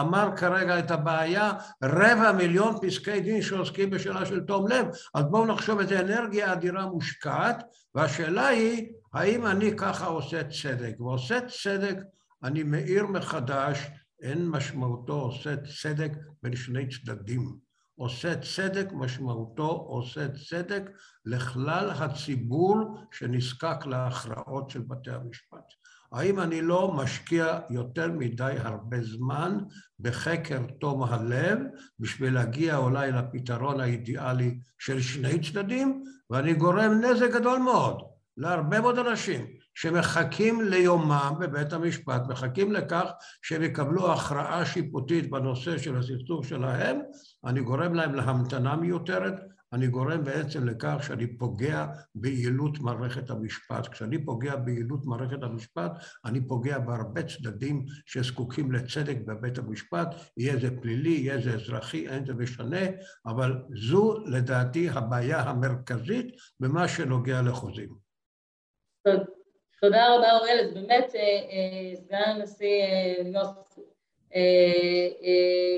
אמר 0.00 0.28
כרגע 0.36 0.78
את 0.78 0.90
הבעיה, 0.90 1.52
רבע 1.84 2.32
מיליון 2.32 2.74
פסקי 2.82 3.20
דין 3.20 3.42
שעוסקים 3.42 3.90
בשאלה 3.90 4.26
של 4.26 4.40
תום 4.40 4.68
לב, 4.68 4.86
אז 5.14 5.24
בואו 5.24 5.46
נחשוב 5.46 5.78
איזה 5.80 6.00
אנרגיה 6.00 6.52
אדירה 6.52 6.86
מושקעת, 6.86 7.62
והשאלה 7.94 8.46
היא, 8.46 8.92
האם 9.14 9.46
אני 9.46 9.76
ככה 9.76 10.06
עושה 10.06 10.42
צדק? 10.44 11.00
ועושה 11.00 11.38
צדק, 11.40 11.96
אני 12.42 12.62
מאיר 12.62 13.06
מחדש 13.06 13.90
אין 14.22 14.48
משמעותו 14.48 15.20
עושה 15.20 15.54
צדק 15.56 16.12
בין 16.42 16.56
שני 16.56 16.88
צדדים. 16.88 17.68
עושה 17.98 18.34
צדק 18.40 18.88
משמעותו 18.92 19.68
עושה 19.68 20.26
צדק 20.28 20.90
לכלל 21.24 21.90
הציבור 21.90 22.98
שנזקק 23.12 23.86
להכרעות 23.86 24.70
של 24.70 24.80
בתי 24.80 25.10
המשפט. 25.10 25.64
האם 26.12 26.40
אני 26.40 26.62
לא 26.62 26.92
משקיע 26.92 27.60
יותר 27.70 28.12
מדי 28.12 28.54
הרבה 28.58 29.02
זמן 29.02 29.58
בחקר 30.00 30.62
תום 30.80 31.02
הלב 31.02 31.58
בשביל 31.98 32.34
להגיע 32.34 32.76
אולי 32.76 33.12
לפתרון 33.12 33.80
האידיאלי 33.80 34.58
של 34.78 35.00
שני 35.00 35.40
צדדים, 35.40 36.04
ואני 36.30 36.54
גורם 36.54 36.92
נזק 36.92 37.30
גדול 37.34 37.58
מאוד 37.58 38.02
להרבה 38.36 38.80
מאוד 38.80 38.98
אנשים 38.98 39.46
שמחכים 39.80 40.60
ליומם 40.60 41.32
בבית 41.40 41.72
המשפט, 41.72 42.22
מחכים 42.28 42.72
לכך 42.72 43.10
שהם 43.42 43.62
יקבלו 43.62 44.12
הכרעה 44.12 44.66
שיפוטית 44.66 45.30
בנושא 45.30 45.78
של 45.78 45.96
הסכסוך 45.96 46.44
שלהם, 46.44 47.00
אני 47.44 47.60
גורם 47.60 47.94
להם 47.94 48.14
להמתנה 48.14 48.76
מיותרת, 48.76 49.34
אני 49.72 49.86
גורם 49.86 50.24
בעצם 50.24 50.66
לכך 50.66 50.96
שאני 51.00 51.36
פוגע 51.36 51.86
ביעילות 52.14 52.80
מערכת 52.80 53.30
המשפט. 53.30 53.88
כשאני 53.88 54.24
פוגע 54.24 54.56
ביעילות 54.56 55.06
מערכת 55.06 55.42
המשפט, 55.42 55.92
אני 56.24 56.46
פוגע 56.48 56.78
בהרבה 56.78 57.22
צדדים 57.22 57.84
שזקוקים 58.06 58.72
לצדק 58.72 59.16
בבית 59.26 59.58
המשפט, 59.58 60.08
יהיה 60.36 60.60
זה 60.60 60.80
פלילי, 60.80 61.10
יהיה 61.10 61.40
זה 61.40 61.54
אזרחי, 61.54 62.08
אין 62.08 62.26
זה 62.26 62.34
משנה, 62.34 62.86
אבל 63.26 63.62
זו 63.88 64.18
לדעתי 64.26 64.90
הבעיה 64.90 65.40
המרכזית 65.40 66.26
במה 66.60 66.88
שנוגע 66.88 67.42
לחוזים. 67.42 68.08
תודה 69.80 70.14
רבה 70.14 70.36
אוראל, 70.36 70.60
אז 70.60 70.74
באמת 70.74 71.14
אה, 71.14 71.20
אה, 71.20 71.96
סגן 71.96 72.22
הנשיא 72.24 72.82
אה, 74.34 74.42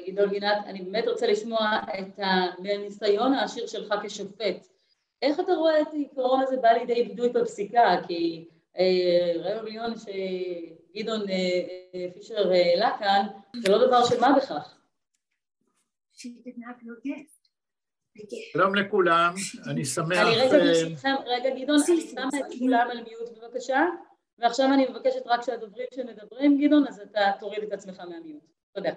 גדעון 0.07 0.30
גינת, 0.30 0.59
אני 0.66 0.83
באמת 0.83 1.09
רוצה 1.09 1.26
לשמוע 1.26 1.80
את 1.99 2.21
הניסיון 2.59 3.35
העשיר 3.35 3.66
שלך 3.66 3.95
כשופט. 4.02 4.66
איך 5.23 5.40
אתה 5.40 5.52
רואה 5.52 5.80
את 5.80 5.87
העיקרון 5.92 6.42
הזה 6.42 6.57
בא 6.57 6.69
לידי 6.69 7.02
ביטוי 7.02 7.28
בפסיקה? 7.28 8.00
כי 8.07 8.49
רבע 9.37 9.62
מיליון 9.62 9.95
שגדעון 9.99 11.21
פישר 12.14 12.50
העלה 12.52 12.97
כאן, 12.99 13.26
זה 13.57 13.73
לא 13.73 13.87
דבר 13.87 14.04
של 14.04 14.21
מה 14.21 14.37
בכך. 14.37 14.76
שלום 18.52 18.74
לכולם, 18.74 19.34
אני 19.70 19.84
שמח... 19.84 20.18
אני 20.18 20.36
רגע 20.36 20.56
אה, 20.56 20.74
ברשותכם, 20.74 21.14
רגע 21.26 21.50
גדעון, 21.62 21.80
אני 21.88 22.00
שמה 22.00 22.28
את 22.40 22.58
כולם 22.58 22.88
על 22.90 23.02
מיוט 23.02 23.38
בבקשה, 23.38 23.86
ועכשיו 24.38 24.66
אני 24.74 24.86
מבקשת 24.88 25.22
רק 25.26 25.42
שהדוברים 25.42 25.86
שמדברים, 25.94 26.60
גדעון, 26.60 26.86
אז 26.88 27.00
אתה 27.00 27.20
תוריד 27.40 27.62
את 27.62 27.72
עצמך 27.72 28.00
מהמיוט. 28.00 28.42
תודה. 28.74 28.90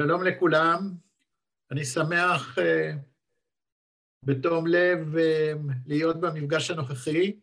שלום 0.00 0.24
לכולם, 0.24 0.78
אני 1.70 1.84
שמח 1.84 2.58
uh, 2.58 2.62
בתום 4.24 4.66
לב 4.66 5.14
uh, 5.14 5.72
להיות 5.86 6.20
במפגש 6.20 6.70
הנוכחי, 6.70 7.40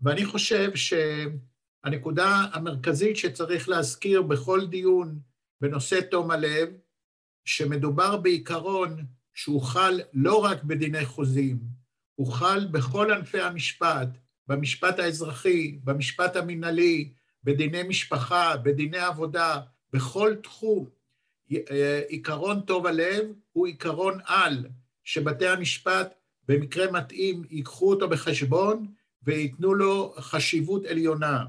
ואני 0.00 0.24
חושב 0.24 0.70
שהנקודה 0.74 2.26
המרכזית 2.52 3.16
שצריך 3.16 3.68
להזכיר 3.68 4.22
בכל 4.22 4.66
דיון 4.66 5.18
בנושא 5.60 6.00
תום 6.10 6.30
הלב, 6.30 6.68
שמדובר 7.44 8.16
בעיקרון 8.16 9.04
שהוא 9.34 9.62
חל 9.62 10.00
לא 10.12 10.44
רק 10.44 10.64
בדיני 10.64 11.04
חוזים, 11.04 11.58
הוא 12.14 12.32
חל 12.32 12.66
בכל 12.70 13.12
ענפי 13.12 13.40
המשפט, 13.40 14.08
במשפט 14.48 14.98
האזרחי, 14.98 15.78
במשפט 15.84 16.36
המינהלי, 16.36 17.12
בדיני 17.44 17.82
משפחה, 17.82 18.56
בדיני 18.56 18.98
עבודה, 18.98 19.60
בכל 19.92 20.34
תחום. 20.42 20.88
אה, 21.52 22.00
עיקרון 22.08 22.60
טוב 22.60 22.86
הלב 22.86 23.24
הוא 23.52 23.66
עיקרון 23.66 24.18
על, 24.24 24.66
שבתי 25.04 25.46
המשפט 25.46 26.14
במקרה 26.48 26.92
מתאים 26.92 27.44
ייקחו 27.50 27.90
אותו 27.90 28.08
בחשבון 28.08 28.86
וייתנו 29.22 29.74
לו 29.74 30.14
חשיבות 30.18 30.84
עליונה. 30.84 31.44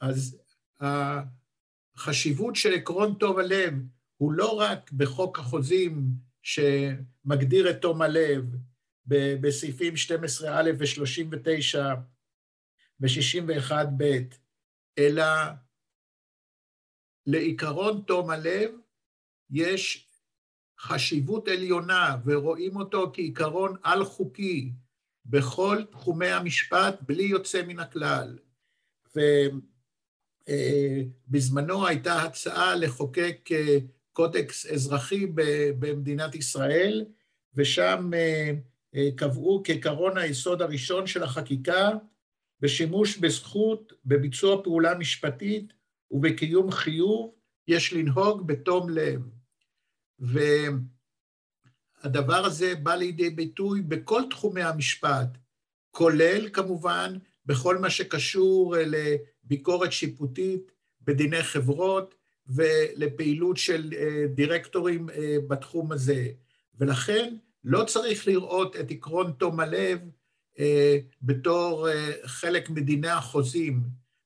אז 0.00 0.38
החשיבות 0.80 2.56
של 2.56 2.74
עקרון 2.74 3.14
טוב 3.14 3.38
הלב 3.38 3.74
הוא 4.20 4.32
לא 4.32 4.58
רק 4.58 4.92
בחוק 4.92 5.38
החוזים 5.38 6.06
שמגדיר 6.42 7.70
את 7.70 7.82
תום 7.82 8.02
הלב 8.02 8.44
בסעיפים 9.40 9.94
12א 9.94 10.46
ו-39 10.78 11.78
ו-61ב, 13.00 14.04
אלא 14.98 15.24
לעיקרון 17.26 18.02
תום 18.06 18.30
הלב 18.30 18.70
יש 19.50 20.08
חשיבות 20.80 21.48
עליונה 21.48 22.16
ורואים 22.24 22.76
אותו 22.76 23.10
כעיקרון 23.12 23.76
על-חוקי 23.82 24.72
בכל 25.26 25.84
תחומי 25.90 26.28
המשפט 26.28 26.98
בלי 27.02 27.22
יוצא 27.22 27.62
מן 27.66 27.78
הכלל. 27.78 28.38
ובזמנו 30.46 31.86
הייתה 31.86 32.22
הצעה 32.22 32.74
לחוקק 32.74 33.48
אה, 33.52 33.78
קודקס 34.12 34.66
אזרחי 34.66 35.26
במדינת 35.78 36.34
ישראל, 36.34 37.04
ושם 37.54 38.10
אה, 38.14 38.50
אה, 38.94 39.08
קבעו 39.16 39.62
כעקרון 39.64 40.18
היסוד 40.18 40.62
הראשון 40.62 41.06
של 41.06 41.22
החקיקה 41.22 41.90
בשימוש 42.60 43.18
בזכות, 43.18 43.92
בביצוע 44.04 44.62
פעולה 44.64 44.94
משפטית 44.94 45.72
ובקיום 46.10 46.70
חיוב, 46.70 47.34
יש 47.68 47.92
לנהוג 47.92 48.46
בתום 48.46 48.90
לב. 48.90 49.20
והדבר 52.04 52.44
הזה 52.44 52.74
בא 52.74 52.94
לידי 52.94 53.30
ביטוי 53.30 53.82
בכל 53.82 54.22
תחומי 54.30 54.62
המשפט, 54.62 55.38
כולל 55.90 56.48
כמובן 56.52 57.18
בכל 57.46 57.78
מה 57.78 57.90
שקשור 57.90 58.76
לביקורת 58.86 59.92
שיפוטית 59.92 60.72
בדיני 61.00 61.42
חברות 61.42 62.14
ולפעילות 62.54 63.56
של 63.56 63.92
אה, 63.96 64.26
דירקטורים 64.34 65.10
אה, 65.10 65.36
בתחום 65.48 65.92
הזה. 65.92 66.26
ולכן 66.78 67.34
לא 67.64 67.84
צריך 67.84 68.26
לראות 68.26 68.76
את 68.76 68.90
עקרון 68.90 69.32
תום 69.38 69.60
הלב 69.60 69.98
אה, 70.58 70.98
בתור 71.22 71.88
חלק 72.24 72.70
מדיני 72.70 73.08
החוזים. 73.08 73.82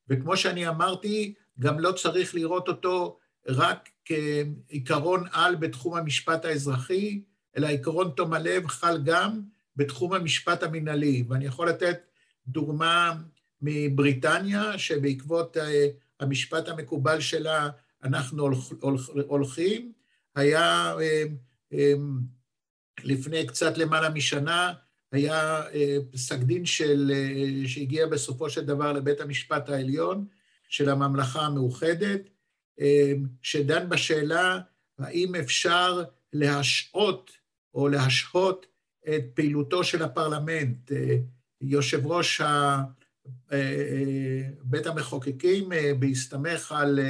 וכמו 0.08 0.36
שאני 0.36 0.68
אמרתי, 0.68 1.34
גם 1.60 1.80
לא 1.80 1.92
צריך 1.92 2.34
לראות 2.34 2.68
אותו 2.68 3.18
רק 3.46 3.88
כעיקרון 4.04 5.24
על 5.32 5.56
בתחום 5.56 5.94
המשפט 5.96 6.44
האזרחי, 6.44 7.22
אלא 7.56 7.66
עקרון 7.66 8.10
תום 8.16 8.32
הלב 8.32 8.66
חל 8.66 9.02
גם 9.04 9.40
בתחום 9.76 10.12
המשפט 10.12 10.62
המינהלי. 10.62 11.24
ואני 11.28 11.44
יכול 11.44 11.68
לתת 11.68 11.98
דוגמה 12.46 13.14
מבריטניה, 13.62 14.78
שבעקבות 14.78 15.56
המשפט 16.20 16.68
המקובל 16.68 17.20
שלה 17.20 17.70
אנחנו 18.04 18.48
הולכים, 19.26 19.92
היה 20.34 20.94
אה, 21.00 21.24
אה, 21.72 21.94
לפני 23.04 23.46
קצת 23.46 23.78
למעלה 23.78 24.10
משנה, 24.10 24.72
היה 25.12 25.62
פסק 26.10 26.38
דין 26.38 26.66
של, 26.66 27.12
שהגיע 27.66 28.06
בסופו 28.06 28.50
של 28.50 28.64
דבר 28.64 28.92
לבית 28.92 29.20
המשפט 29.20 29.68
העליון 29.68 30.26
של 30.68 30.88
הממלכה 30.88 31.40
המאוחדת, 31.40 32.20
שדן 33.42 33.88
בשאלה 33.88 34.60
האם 34.98 35.34
אפשר 35.34 36.02
להשעות 36.32 37.30
או 37.74 37.88
להשהות 37.88 38.66
את 39.08 39.24
פעילותו 39.34 39.84
של 39.84 40.02
הפרלמנט. 40.02 40.92
אה, 40.92 41.16
יושב 41.60 42.06
ראש 42.06 42.40
אה, 42.40 42.80
אה, 43.52 44.42
בית 44.62 44.86
המחוקקים, 44.86 45.68
בהסתמך 45.98 46.72
על 46.72 47.00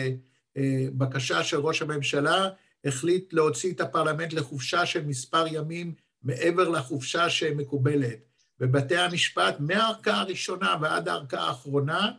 בקשה 0.96 1.44
של 1.44 1.56
ראש 1.56 1.82
הממשלה, 1.82 2.48
החליט 2.84 3.32
להוציא 3.32 3.72
את 3.72 3.80
הפרלמנט 3.80 4.32
לחופשה 4.32 4.86
של 4.86 5.06
מספר 5.06 5.44
ימים 5.50 5.94
מעבר 6.22 6.68
לחופשה 6.68 7.30
שמקובלת. 7.30 8.18
ובתי 8.60 8.96
המשפט, 8.96 9.56
מהערכאה 9.60 10.20
הראשונה 10.20 10.76
ועד 10.80 11.08
הערכאה 11.08 11.48
האחרונה, 11.48 12.10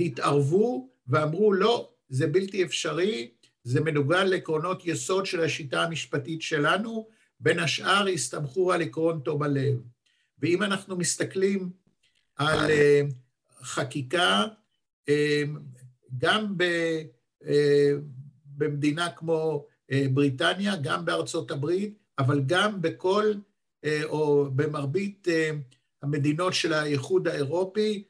התערבו 0.00 0.88
ואמרו, 1.06 1.52
לא, 1.52 1.90
זה 2.08 2.26
בלתי 2.26 2.64
אפשרי, 2.64 3.30
זה 3.64 3.80
מנוגד 3.80 4.24
לעקרונות 4.26 4.86
יסוד 4.86 5.26
של 5.26 5.40
השיטה 5.40 5.82
המשפטית 5.82 6.42
שלנו, 6.42 7.08
בין 7.40 7.58
השאר 7.58 8.06
הסתמכו 8.06 8.72
על 8.72 8.82
עקרון 8.82 9.20
תום 9.24 9.42
הלב. 9.42 9.80
ואם 10.38 10.62
אנחנו 10.62 10.96
מסתכלים 10.96 11.70
על 12.36 12.58
uh, 12.58 13.12
חקיקה, 13.62 14.44
uh, 15.06 15.12
גם 16.18 16.54
ב, 16.56 16.64
במדינה 18.56 19.08
כמו 19.10 19.66
uh, 19.90 19.94
בריטניה, 20.12 20.76
גם 20.76 21.04
בארצות 21.04 21.50
הברית, 21.50 21.98
אבל 22.18 22.42
גם 22.46 22.82
בכל, 22.82 23.32
uh, 23.84 23.88
או 24.04 24.50
במרבית 24.56 25.28
המדינות 26.02 26.54
של 26.54 26.72
האיחוד 26.72 27.28
האירופי, 27.28 28.04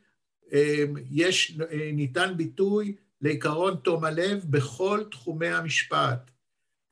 יש, 1.10 1.58
ניתן 1.92 2.34
ביטוי 2.36 2.94
לעיקרון 3.20 3.76
תום 3.76 4.04
הלב 4.04 4.44
בכל 4.50 5.00
תחומי 5.10 5.46
המשפט. 5.48 6.30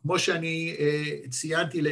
כמו 0.03 0.19
שאני 0.19 0.77
ציינתי 1.31 1.83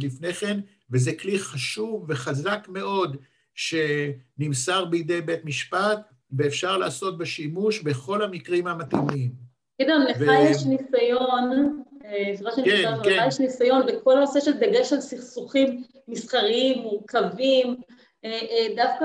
לפני 0.00 0.34
כן, 0.34 0.60
וזה 0.90 1.12
כלי 1.12 1.38
חשוב 1.38 2.06
וחזק 2.08 2.66
מאוד 2.68 3.16
שנמסר 3.54 4.84
בידי 4.84 5.20
בית 5.20 5.44
משפט, 5.44 5.98
ואפשר 6.32 6.78
לעשות 6.78 7.18
בשימוש 7.18 7.80
בכל 7.82 8.22
המקרים 8.22 8.66
המתאימים. 8.66 9.45
גדעון, 9.82 10.02
לך 10.02 10.16
ו... 10.20 10.24
יש 10.24 10.66
ניסיון, 10.66 11.82
אה, 12.04 12.36
סליחה 12.36 12.56
שאני 12.56 12.70
כן, 12.70 12.94
כן. 13.04 13.10
לך 13.10 13.22
יש 13.28 13.40
ניסיון 13.40 13.86
בכל 13.86 14.16
הנושא 14.16 14.40
של 14.40 14.52
דגש 14.52 14.92
על 14.92 15.00
סכסוכים 15.00 15.82
מסחריים, 16.08 16.82
מורכבים, 16.82 17.76
אה, 18.24 18.30
אה, 18.30 18.74
דווקא 18.76 19.04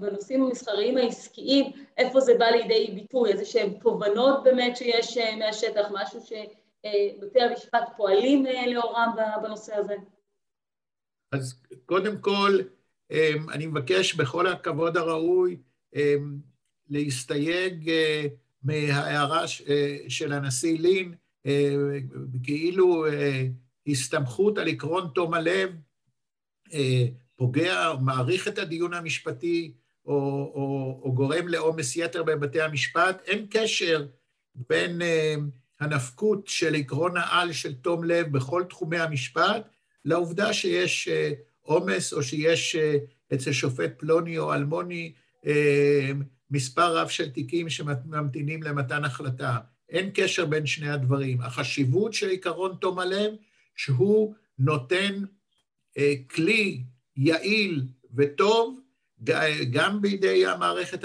בנושאים 0.00 0.42
המסחריים 0.42 0.96
העסקיים, 0.96 1.72
איפה 1.98 2.20
זה 2.20 2.32
בא 2.38 2.46
לידי 2.46 2.90
ביטוי, 2.94 3.32
איזה 3.32 3.44
שהן 3.44 3.70
תובנות 3.80 4.44
באמת 4.44 4.76
שיש 4.76 5.18
מהשטח, 5.38 5.88
משהו 5.92 6.20
שבתי 6.20 7.40
המשפט 7.40 7.88
פועלים 7.96 8.46
לאורם 8.66 9.08
בנושא 9.42 9.74
הזה? 9.74 9.94
אז 11.32 11.62
קודם 11.86 12.18
כל, 12.20 12.58
אני 13.52 13.66
מבקש 13.66 14.14
בכל 14.14 14.46
הכבוד 14.46 14.96
הראוי 14.96 15.56
להסתייג 16.88 17.90
מההערה 18.62 19.44
של 20.08 20.32
הנשיא 20.32 20.78
לין, 20.78 21.14
כאילו 22.42 23.04
הסתמכות 23.86 24.58
על 24.58 24.68
עקרון 24.68 25.10
תום 25.14 25.34
הלב 25.34 25.70
פוגע 27.36 27.92
מעריך 28.00 28.48
את 28.48 28.58
הדיון 28.58 28.94
המשפטי 28.94 29.72
או, 30.06 30.12
או, 30.54 31.00
או 31.02 31.12
גורם 31.12 31.48
לעומס 31.48 31.96
יתר 31.96 32.22
בבתי 32.22 32.60
המשפט, 32.60 33.22
אין 33.26 33.46
קשר 33.50 34.06
בין 34.54 35.02
הנפקות 35.80 36.46
של 36.46 36.74
עקרון 36.74 37.16
העל 37.16 37.52
של 37.52 37.74
תום 37.74 38.04
לב 38.04 38.32
בכל 38.32 38.64
תחומי 38.68 38.98
המשפט 38.98 39.68
לעובדה 40.04 40.52
שיש 40.52 41.08
עומס 41.60 42.12
או 42.12 42.22
שיש 42.22 42.76
אצל 43.34 43.52
שופט 43.52 43.92
פלוני 43.98 44.38
או 44.38 44.54
אלמוני 44.54 45.12
מספר 46.50 46.96
רב 46.96 47.08
של 47.08 47.30
תיקים 47.30 47.68
שממתינים 47.68 48.62
למתן 48.62 49.04
החלטה. 49.04 49.58
אין 49.88 50.10
קשר 50.14 50.46
בין 50.46 50.66
שני 50.66 50.90
הדברים. 50.90 51.40
החשיבות 51.40 52.14
של 52.14 52.30
עקרון 52.30 52.76
תום 52.80 52.98
הלב, 52.98 53.32
שהוא 53.76 54.34
נותן 54.58 55.22
uh, 55.98 56.00
כלי 56.34 56.84
יעיל 57.16 57.86
וטוב, 58.16 58.80
גם 59.70 60.02
בידי 60.02 60.46
המערכת 60.46 61.04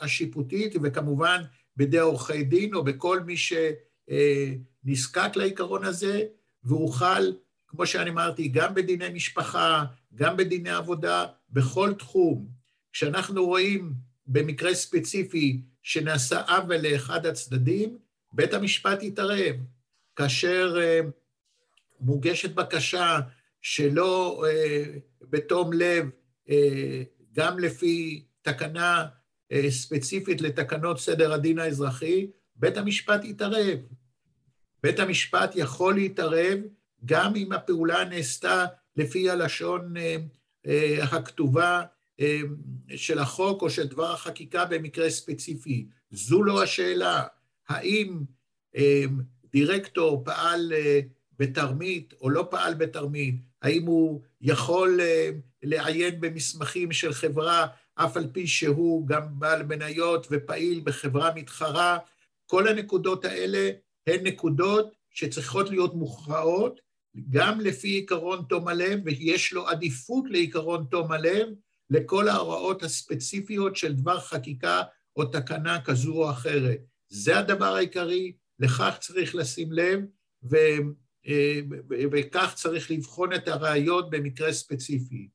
השיפוטית 0.00 0.74
וכמובן 0.82 1.42
בידי 1.76 1.98
עורכי 1.98 2.44
דין 2.44 2.74
או 2.74 2.84
בכל 2.84 3.20
מי 3.20 3.34
שנזקק 3.36 5.36
לעיקרון 5.36 5.84
הזה, 5.84 6.22
והוא 6.64 6.92
חל, 6.92 7.32
כמו 7.68 7.86
שאני 7.86 8.10
אמרתי, 8.10 8.48
גם 8.48 8.74
בדיני 8.74 9.08
משפחה, 9.08 9.84
גם 10.14 10.36
בדיני 10.36 10.70
עבודה, 10.70 11.26
בכל 11.50 11.92
תחום. 11.98 12.46
כשאנחנו 12.92 13.46
רואים 13.46 13.92
במקרה 14.26 14.74
ספציפי 14.74 15.60
שנעשה 15.82 16.40
עוול 16.40 16.76
לאחד 16.76 17.26
הצדדים, 17.26 17.98
בית 18.32 18.54
המשפט 18.54 19.02
יתערב. 19.02 19.56
כאשר 20.16 20.76
uh, 20.76 21.06
מוגשת 22.00 22.54
בקשה 22.54 23.20
שלא 23.60 24.44
uh, 24.44 24.98
בתום 25.30 25.72
לב, 25.72 26.08
uh, 26.48 26.52
גם 27.32 27.58
לפי 27.58 28.24
תקנה 28.42 29.06
ספציפית 29.68 30.40
לתקנות 30.40 31.00
סדר 31.00 31.32
הדין 31.32 31.58
האזרחי, 31.58 32.26
בית 32.56 32.76
המשפט 32.76 33.24
יתערב. 33.24 33.78
בית 34.82 34.98
המשפט 34.98 35.50
יכול 35.54 35.94
להתערב 35.94 36.58
גם 37.04 37.36
אם 37.36 37.52
הפעולה 37.52 38.04
נעשתה 38.04 38.66
לפי 38.96 39.30
הלשון 39.30 39.94
הכתובה 41.02 41.82
של 42.96 43.18
החוק 43.18 43.62
או 43.62 43.70
של 43.70 43.86
דבר 43.86 44.12
החקיקה 44.12 44.64
במקרה 44.64 45.10
ספציפי. 45.10 45.86
זו 46.10 46.42
לא 46.42 46.62
השאלה. 46.62 47.24
האם 47.68 48.20
דירקטור 49.54 50.24
פעל 50.24 50.72
אה, 50.72 51.00
בתרמית 51.38 52.14
או 52.20 52.30
לא 52.30 52.46
פעל 52.50 52.74
בתרמית, 52.74 53.34
האם 53.62 53.86
הוא 53.86 54.22
יכול 54.40 55.00
אה, 55.00 55.30
לעיין 55.62 56.20
במסמכים 56.20 56.92
של 56.92 57.12
חברה 57.12 57.66
אף 57.94 58.16
על 58.16 58.26
פי 58.32 58.46
שהוא 58.46 59.06
גם 59.06 59.22
בעל 59.38 59.62
מניות 59.62 60.26
ופעיל 60.30 60.80
בחברה 60.84 61.34
מתחרה, 61.34 61.98
כל 62.46 62.68
הנקודות 62.68 63.24
האלה 63.24 63.70
הן 64.06 64.26
נקודות 64.26 64.92
שצריכות 65.10 65.70
להיות 65.70 65.94
מוכרעות 65.94 66.80
גם 67.30 67.60
לפי 67.60 67.88
עיקרון 67.88 68.44
תום 68.48 68.68
הלב, 68.68 69.00
ויש 69.04 69.52
לו 69.52 69.68
עדיפות 69.68 70.24
לעיקרון 70.30 70.84
תום 70.90 71.12
הלב 71.12 71.48
לכל 71.90 72.28
ההוראות 72.28 72.82
הספציפיקות 72.82 73.76
של 73.76 73.94
דבר 73.94 74.20
חקיקה 74.20 74.82
או 75.16 75.24
תקנה 75.24 75.80
כזו 75.84 76.12
או 76.12 76.30
אחרת. 76.30 76.80
זה 77.08 77.38
הדבר 77.38 77.74
העיקרי, 77.74 78.32
לכך 78.58 78.96
צריך 79.00 79.34
לשים 79.34 79.72
לב, 79.72 80.00
ו, 80.50 80.56
אה, 81.26 81.60
וכך 82.12 82.52
צריך 82.54 82.90
לבחון 82.90 83.32
את 83.32 83.48
הראיות 83.48 84.10
במקרה 84.10 84.52
ספציפי. 84.52 85.28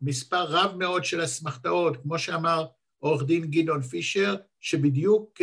מספר 0.00 0.44
רב 0.44 0.76
מאוד 0.76 1.04
של 1.04 1.24
אסמכתאות, 1.24 1.96
כמו 2.02 2.18
שאמר 2.18 2.66
עורך 2.98 3.22
דין 3.22 3.50
גדעון 3.50 3.82
פישר, 3.82 4.36
שבדיוק 4.60 5.40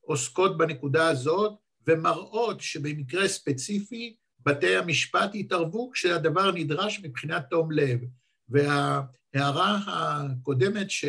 עוסקות 0.00 0.58
בנקודה 0.58 1.08
הזאת, 1.08 1.52
ומראות 1.86 2.60
שבמקרה 2.60 3.28
ספציפי 3.28 4.16
בתי 4.48 4.76
המשפט 4.76 5.34
יתערבו 5.34 5.90
כשהדבר 5.90 6.52
נדרש 6.52 7.00
מבחינת 7.00 7.46
תום 7.50 7.72
לב. 7.72 8.00
וה... 8.48 9.02
הערה 9.34 9.78
הקודמת, 9.86 10.90
ש, 10.90 11.04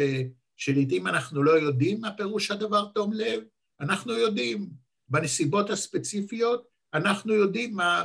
שלעיתים 0.58 1.08
אנחנו 1.08 1.44
לא 1.44 1.52
יודעים 1.52 2.02
מה 2.02 2.12
פירוש 2.12 2.52
הדבר 2.52 2.86
תום 2.86 3.14
לב, 3.14 3.44
אנחנו 3.82 4.14
יודעים. 4.14 4.70
בנסיבות 5.10 5.70
הספציפיות, 5.70 6.68
אנחנו 6.94 7.34
יודעים 7.34 7.76
מה, 7.76 8.04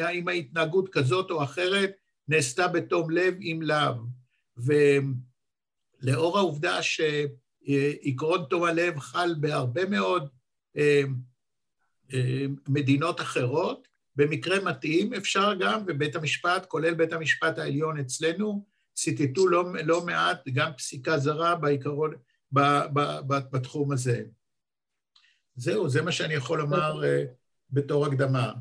האם 0.00 0.28
ההתנהגות 0.28 0.88
כזאת 0.88 1.30
או 1.30 1.42
אחרת 1.42 1.92
נעשתה 2.28 2.68
בתום 2.68 3.10
לב, 3.10 3.34
אם 3.40 3.60
לאו. 3.62 3.94
ולאור 6.02 6.38
העובדה 6.38 6.78
שעקרון 6.82 8.44
תום 8.50 8.64
הלב 8.64 8.98
חל 8.98 9.34
בהרבה 9.40 9.86
מאוד 9.86 10.28
אה, 10.76 11.02
אה, 12.12 12.46
מדינות 12.68 13.20
אחרות, 13.20 13.88
במקרה 14.16 14.60
מתאים 14.60 15.14
אפשר 15.14 15.54
גם, 15.60 15.82
ובית 15.86 16.16
המשפט, 16.16 16.66
כולל 16.66 16.94
בית 16.94 17.12
המשפט 17.12 17.58
העליון 17.58 17.98
אצלנו, 17.98 18.64
ציטטו 18.94 19.48
לא, 19.48 19.64
לא 19.84 20.00
מעט 20.06 20.48
גם 20.52 20.70
פסיקה 20.76 21.18
זרה 21.18 21.54
בעיקרון, 21.54 22.14
ב, 22.52 22.60
ב, 22.92 23.00
ב, 23.26 23.34
בתחום 23.52 23.92
הזה. 23.92 24.22
זהו, 25.56 25.88
זה 25.88 26.02
מה 26.02 26.12
שאני 26.12 26.34
יכול 26.34 26.58
לומר 26.58 27.02
uh, 27.02 27.06
בתור 27.70 28.06
הקדמה. 28.06 28.52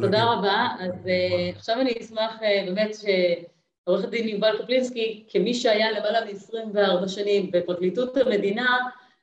תודה 0.00 0.24
רבה. 0.24 0.68
אז 0.80 0.92
uh, 1.04 1.56
עכשיו 1.56 1.80
אני 1.80 1.94
אשמח 2.00 2.38
uh, 2.38 2.66
באמת 2.66 2.90
שעורך 2.94 4.04
הדין 4.04 4.28
יובל 4.28 4.62
קפלינסקי, 4.62 5.24
כמי 5.28 5.54
שהיה 5.54 5.90
למעלה 5.90 6.20
מ-24 6.24 7.08
שנים 7.08 7.50
בפרקליטות 7.50 8.16
המדינה, 8.16 8.78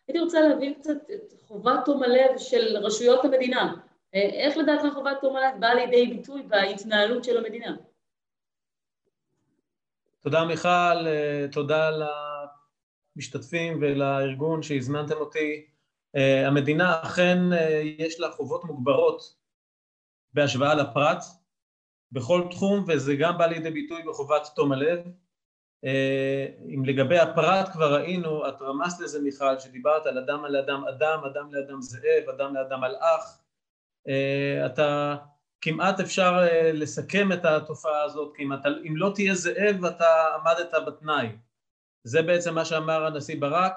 הייתי 0.08 0.20
רוצה 0.20 0.42
להבין 0.42 0.74
קצת 0.74 0.98
את 1.14 1.34
חובת 1.48 1.80
תום 1.86 2.04
הלב 2.04 2.38
של 2.38 2.78
רשויות 2.78 3.26
המדינה. 3.26 3.74
איך 4.14 4.58
לדעתך 4.58 4.94
חובת 4.94 5.18
תום 5.22 5.36
הלב 5.36 5.60
באה 5.60 5.74
לידי 5.74 6.08
ביטוי 6.08 6.44
בהתנהלות 6.44 7.24
של 7.24 7.38
המדינה? 7.38 7.76
תודה 10.22 10.46
מיכל, 10.46 11.08
אה, 11.08 11.46
תודה 11.52 11.90
למשתתפים 13.16 13.78
ולארגון 13.82 14.64
שהזמנתם 14.64 15.16
אותי. 15.16 15.66
אה, 16.16 16.48
המדינה 16.48 17.02
אכן 17.04 17.54
אה, 17.54 17.82
יש 17.98 18.20
לה 18.20 18.32
חובות 18.32 18.64
מוגברות 18.64 19.36
בהשוואה 20.34 20.76
לפרט 20.76 21.24
בכל 22.12 22.42
תחום, 22.52 22.86
וזה 22.88 23.16
גם 23.16 23.38
בא 23.38 23.46
לידי 23.46 23.72
ביטוי 23.72 24.04
בחובת 24.04 24.48
תום 24.56 24.72
הלב. 24.72 25.00
אם 26.76 26.86
לגבי 26.86 27.20
הפרט 27.20 27.70
כבר 27.74 27.96
ראינו, 27.96 28.48
את 28.48 28.62
רמזת 28.62 29.00
לזה 29.00 29.22
מיכל, 29.22 29.60
שדיברת 29.60 30.06
על 30.06 30.18
אדם 30.18 30.46
על 30.46 30.56
אדם 30.56 30.84
אדם, 30.86 31.20
אדם 31.26 31.54
לאדם 31.54 31.82
זאב, 31.82 32.30
אדם 32.36 32.56
לאדם 32.56 32.82
מלאך. 32.82 33.40
אתה 34.66 35.16
כמעט 35.62 36.00
אפשר 36.00 36.48
אה, 36.52 36.72
לסכם 36.72 37.32
את 37.32 37.46
התופעה 37.46 38.04
הזאת, 38.04 38.36
כי 38.36 38.44
אם, 38.44 38.54
אתה, 38.54 38.70
אם 38.88 38.98
לא 38.98 39.12
תהיה 39.16 39.36
זאב 39.36 39.86
אתה 39.86 40.06
עמדת 40.36 40.74
בתנאי. 40.88 41.28
זה 42.04 42.22
בעצם 42.22 42.56
מה 42.56 42.66
שאמר 42.66 43.06
הנשיא 43.06 43.40
ברק, 43.40 43.74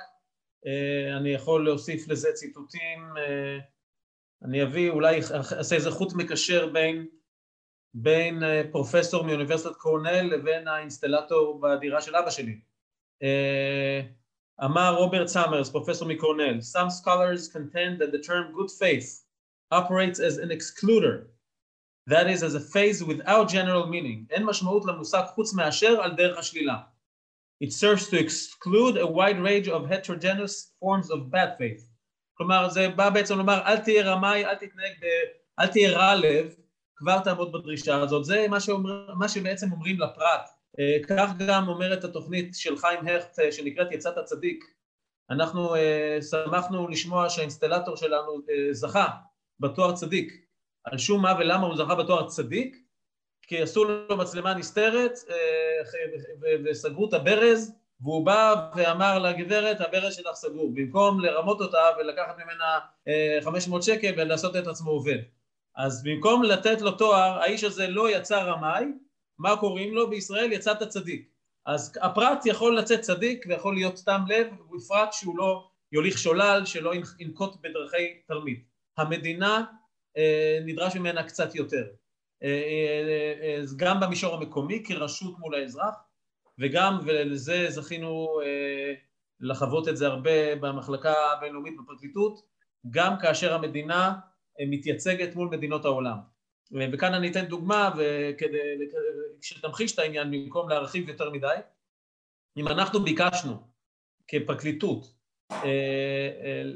אה, 0.66 1.16
אני 1.16 1.30
יכול 1.30 1.64
להוסיף 1.64 2.08
לזה 2.08 2.32
ציטוטים, 2.32 3.16
אה, 3.16 3.58
אני 4.44 4.62
אביא, 4.62 4.90
אולי 4.90 5.20
אעשה 5.58 5.76
איזה 5.76 5.90
חוט 5.90 6.12
מקשר 6.12 6.66
בין, 6.72 7.06
בין 7.94 8.42
פרופסור 8.70 9.24
מאוניברסיטת 9.24 9.76
קורנל 9.76 10.22
לבין 10.22 10.68
האינסטלטור 10.68 11.60
בדירה 11.60 12.00
של 12.00 12.16
אבא 12.16 12.30
שלי. 12.30 12.60
אמר 14.64 14.94
רוברט 14.98 15.26
סאמרס, 15.26 15.70
פרופסור 15.70 16.08
מקורנל, 16.08 16.58
Some 16.58 16.90
scholars 16.90 17.52
contend 17.52 18.00
that 18.00 18.12
the 18.12 18.26
term 18.26 18.52
good 18.52 18.70
faith 18.80 19.22
operates 19.80 20.18
as 20.28 20.34
an 20.44 20.50
excluder 20.56 21.14
that 22.12 22.26
is 22.34 22.42
as 22.42 22.54
a 22.54 22.60
phrase 22.60 23.02
without 23.02 23.48
general 23.48 23.86
meaning, 23.86 24.26
אין 24.30 24.44
משמעות 24.44 24.84
למושג 24.84 25.22
חוץ 25.34 25.54
מאשר 25.54 26.00
על 26.02 26.14
דרך 26.14 26.38
השלילה. 26.38 26.76
It 27.64 27.72
serves 27.72 28.08
to 28.08 28.16
exclude 28.18 28.96
a 28.96 29.06
wide 29.06 29.38
range 29.38 29.68
of 29.68 29.86
heterogeneous 29.86 30.72
forms 30.80 31.10
of 31.10 31.30
bad 31.30 31.58
faith. 31.58 31.82
כלומר 32.34 32.68
זה 32.68 32.88
בא 32.88 33.10
בעצם 33.10 33.38
לומר 33.38 33.60
אל 33.66 33.78
תהיה 33.78 34.12
רמאי, 34.12 34.44
אל 34.44 34.54
תתנהג, 34.54 34.92
ב... 35.00 35.06
אל 35.60 35.66
תהיה 35.66 35.98
רע 35.98 36.14
לב, 36.14 36.54
כבר 36.96 37.18
תעמוד 37.18 37.52
בדרישה 37.52 38.00
הזאת, 38.00 38.24
זה 38.24 38.46
מה, 38.50 38.60
שאומר, 38.60 39.14
מה 39.14 39.28
שבעצם 39.28 39.72
אומרים 39.72 40.00
לפרט. 40.00 40.48
כך 41.08 41.30
גם 41.48 41.68
אומרת 41.68 42.04
התוכנית 42.04 42.54
של 42.54 42.76
חיים 42.76 43.00
הכט 43.06 43.38
שנקראת 43.50 43.92
יצאת 43.92 44.18
הצדיק. 44.18 44.64
אנחנו 45.30 45.74
שמחנו 46.30 46.88
לשמוע 46.88 47.30
שהאינסטלטור 47.30 47.96
שלנו 47.96 48.40
זכה 48.72 49.08
בתואר 49.62 49.92
צדיק. 49.92 50.46
על 50.84 50.98
שום 50.98 51.22
מה 51.22 51.34
ולמה 51.38 51.66
הוא 51.66 51.76
זכה 51.76 51.94
בתואר 51.94 52.28
צדיק, 52.28 52.76
כי 53.42 53.62
עשו 53.62 53.84
לו 53.84 54.16
מצלמה 54.16 54.54
נסתרת 54.54 55.12
אה, 55.30 55.36
וסגרו 56.64 57.08
את 57.08 57.14
הברז, 57.14 57.72
והוא 58.00 58.26
בא 58.26 58.70
ואמר 58.76 59.18
לגברת, 59.18 59.80
הברז 59.80 60.14
שלך 60.14 60.34
סגור, 60.34 60.70
במקום 60.74 61.20
לרמות 61.20 61.60
אותה 61.60 61.78
ולקחת 61.98 62.36
ממנה 62.38 62.78
500 63.44 63.80
אה, 63.80 63.86
שקל 63.86 64.12
ולעשות 64.16 64.56
את 64.56 64.66
עצמו 64.66 64.90
עובד. 64.90 65.18
אז 65.76 66.02
במקום 66.02 66.42
לתת 66.42 66.80
לו 66.80 66.90
תואר, 66.90 67.38
האיש 67.40 67.64
הזה 67.64 67.86
לא 67.86 68.10
יצא 68.10 68.42
רמאי, 68.42 68.84
מה 69.38 69.56
קוראים 69.56 69.94
לו? 69.94 70.10
בישראל 70.10 70.52
יצאת 70.52 70.82
צדיק. 70.82 71.28
אז 71.66 71.98
הפרט 72.02 72.46
יכול 72.46 72.78
לצאת 72.78 73.00
צדיק 73.00 73.44
ויכול 73.48 73.74
להיות 73.74 73.96
סתם 73.96 74.20
לב, 74.28 74.46
בפרט 74.70 75.12
שהוא 75.12 75.38
לא 75.38 75.68
יוליך 75.92 76.18
שולל, 76.18 76.62
שלא 76.64 76.92
ינקוט 77.18 77.56
בדרכי 77.60 78.20
תלמיד. 78.26 78.71
המדינה 78.96 79.64
אה, 80.16 80.58
נדרש 80.64 80.96
ממנה 80.96 81.22
קצת 81.22 81.54
יותר. 81.54 81.84
אה, 82.42 82.48
אה, 83.42 83.62
גם 83.76 84.00
במישור 84.00 84.34
המקומי 84.34 84.82
כרשות 84.86 85.38
מול 85.38 85.54
האזרח 85.54 85.94
וגם, 86.58 86.98
ולזה 87.06 87.66
זכינו 87.70 88.40
לחוות 89.40 89.88
את 89.88 89.96
זה 89.96 90.06
הרבה 90.06 90.56
במחלקה 90.56 91.14
הבינלאומית 91.32 91.74
בפרקליטות, 91.82 92.40
גם 92.90 93.14
כאשר 93.20 93.54
המדינה 93.54 94.14
מתייצגת 94.68 95.34
מול 95.34 95.48
מדינות 95.48 95.84
העולם. 95.84 96.16
וכאן 96.92 97.14
אני 97.14 97.30
אתן 97.30 97.44
דוגמה 97.44 97.90
וכדי 97.96 98.58
שתמחיש 99.40 99.94
את 99.94 99.98
העניין 99.98 100.30
במקום 100.30 100.68
להרחיב 100.68 101.08
יותר 101.08 101.30
מדי. 101.30 101.56
אם 102.56 102.68
אנחנו 102.68 103.00
ביקשנו 103.00 103.62
כפרקליטות 104.28 105.14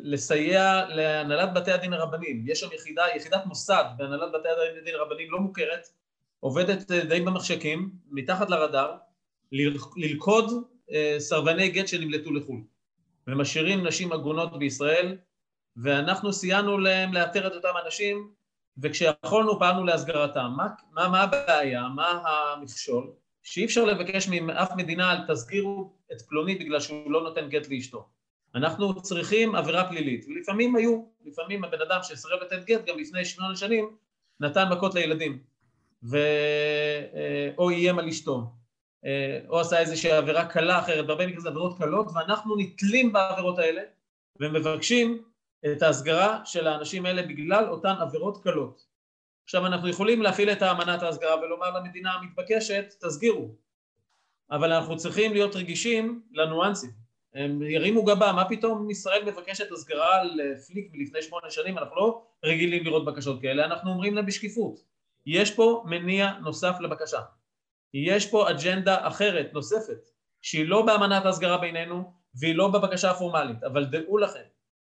לסייע 0.02 0.84
להנהלת 0.88 1.54
בתי 1.54 1.72
הדין 1.72 1.92
הרבניים. 1.92 2.44
יש 2.46 2.60
שם 2.60 2.68
יחידה, 2.74 3.04
יחידת 3.16 3.46
מוסד 3.46 3.84
בהנהלת 3.96 4.32
בתי 4.32 4.48
הדין 4.78 4.94
הרבניים 4.94 5.30
לא 5.30 5.40
מוכרת, 5.40 5.88
עובדת 6.40 6.90
אה, 6.90 7.04
די 7.04 7.20
במחשכים, 7.20 7.90
מתחת 8.10 8.50
לרדאר, 8.50 8.96
ללכוד 9.96 10.50
סרבני 11.18 11.68
גט 11.68 11.88
שנמלטו 11.88 12.32
לחו"ל. 12.32 12.60
ומשאירים 13.26 13.86
נשים 13.86 14.12
עגונות 14.12 14.58
בישראל, 14.58 15.16
ואנחנו 15.76 16.32
סייענו 16.32 16.78
להם 16.78 17.14
לאתר 17.14 17.46
את 17.46 17.52
אותם 17.52 17.72
אנשים, 17.84 18.30
וכשיכולנו 18.82 19.58
פעלנו 19.58 19.84
להסגרתם. 19.84 20.52
מה, 20.56 20.66
מה, 20.92 21.08
מה 21.08 21.22
הבעיה? 21.22 21.88
מה 21.94 22.22
המכשול? 22.26 23.12
שאי 23.42 23.64
אפשר 23.64 23.84
לבקש 23.84 24.28
מאף 24.28 24.72
מדינה 24.76 25.10
על 25.10 25.18
תסגירו 25.28 25.92
את 26.12 26.22
פלוני 26.22 26.54
בגלל 26.54 26.80
שהוא 26.80 27.12
לא 27.12 27.22
נותן 27.22 27.48
גט 27.48 27.68
לאשתו. 27.68 28.08
אנחנו 28.56 29.02
צריכים 29.02 29.54
עבירה 29.54 29.88
פלילית, 29.88 30.24
ולפעמים 30.28 30.76
היו, 30.76 31.04
לפעמים 31.24 31.64
הבן 31.64 31.80
אדם 31.80 31.98
שסרב 32.02 32.40
לתת 32.42 32.64
גט 32.64 32.84
גם 32.86 32.98
לפני 32.98 33.24
שמונה 33.24 33.56
שנים 33.56 33.96
נתן 34.40 34.68
מכות 34.72 34.94
לילדים, 34.94 35.38
ו... 36.02 36.16
אה, 37.14 37.50
או 37.58 37.70
איים 37.70 37.98
על 37.98 38.08
אשתו, 38.08 38.52
אה, 39.04 39.40
או 39.48 39.60
עשה 39.60 39.78
איזושהי 39.78 40.12
עבירה 40.12 40.44
קלה 40.44 40.78
אחרת, 40.78 41.06
בהרבה 41.06 41.26
מקרים 41.26 41.40
זה 41.40 41.48
עבירות 41.48 41.78
קלות, 41.78 42.06
ואנחנו 42.14 42.56
נתלים 42.56 43.12
בעבירות 43.12 43.58
האלה 43.58 43.82
ומבקשים 44.40 45.22
את 45.72 45.82
ההסגרה 45.82 46.40
של 46.44 46.66
האנשים 46.66 47.06
האלה 47.06 47.22
בגלל 47.22 47.68
אותן 47.68 47.94
עבירות 48.00 48.42
קלות. 48.42 48.86
עכשיו 49.44 49.66
אנחנו 49.66 49.88
יכולים 49.88 50.22
להפעיל 50.22 50.50
את 50.50 50.62
האמנת 50.62 51.02
ההסגרה 51.02 51.40
ולומר 51.40 51.70
למדינה 51.70 52.12
המתבקשת, 52.12 52.94
תסגירו, 53.00 53.54
אבל 54.50 54.72
אנחנו 54.72 54.96
צריכים 54.96 55.32
להיות 55.32 55.56
רגישים 55.56 56.22
לניואנסים. 56.32 57.05
הם 57.36 57.62
ירימו 57.62 58.04
גבה, 58.04 58.32
מה 58.32 58.48
פתאום 58.48 58.90
ישראל 58.90 59.24
מבקשת 59.24 59.72
הסגרה 59.72 60.20
על 60.20 60.40
פליק 60.66 60.90
מלפני 60.92 61.22
שמונה 61.22 61.50
שנים, 61.50 61.78
אנחנו 61.78 61.96
לא 61.96 62.22
רגילים 62.44 62.84
לראות 62.84 63.04
בקשות 63.04 63.42
כאלה, 63.42 63.64
אנחנו 63.64 63.90
אומרים 63.90 64.14
להם 64.14 64.26
בשקיפות, 64.26 64.80
יש 65.26 65.50
פה 65.54 65.84
מניע 65.86 66.32
נוסף 66.42 66.76
לבקשה, 66.80 67.20
יש 67.94 68.30
פה 68.30 68.50
אג'נדה 68.50 69.08
אחרת, 69.08 69.50
נוספת, 69.52 70.08
שהיא 70.42 70.68
לא 70.68 70.82
באמנת 70.86 71.24
ההסגרה 71.24 71.58
בינינו 71.58 72.12
והיא 72.40 72.54
לא 72.54 72.68
בבקשה 72.68 73.10
הפורמלית, 73.10 73.64
אבל 73.64 73.84
דעו 73.84 74.18
לכם, 74.18 74.44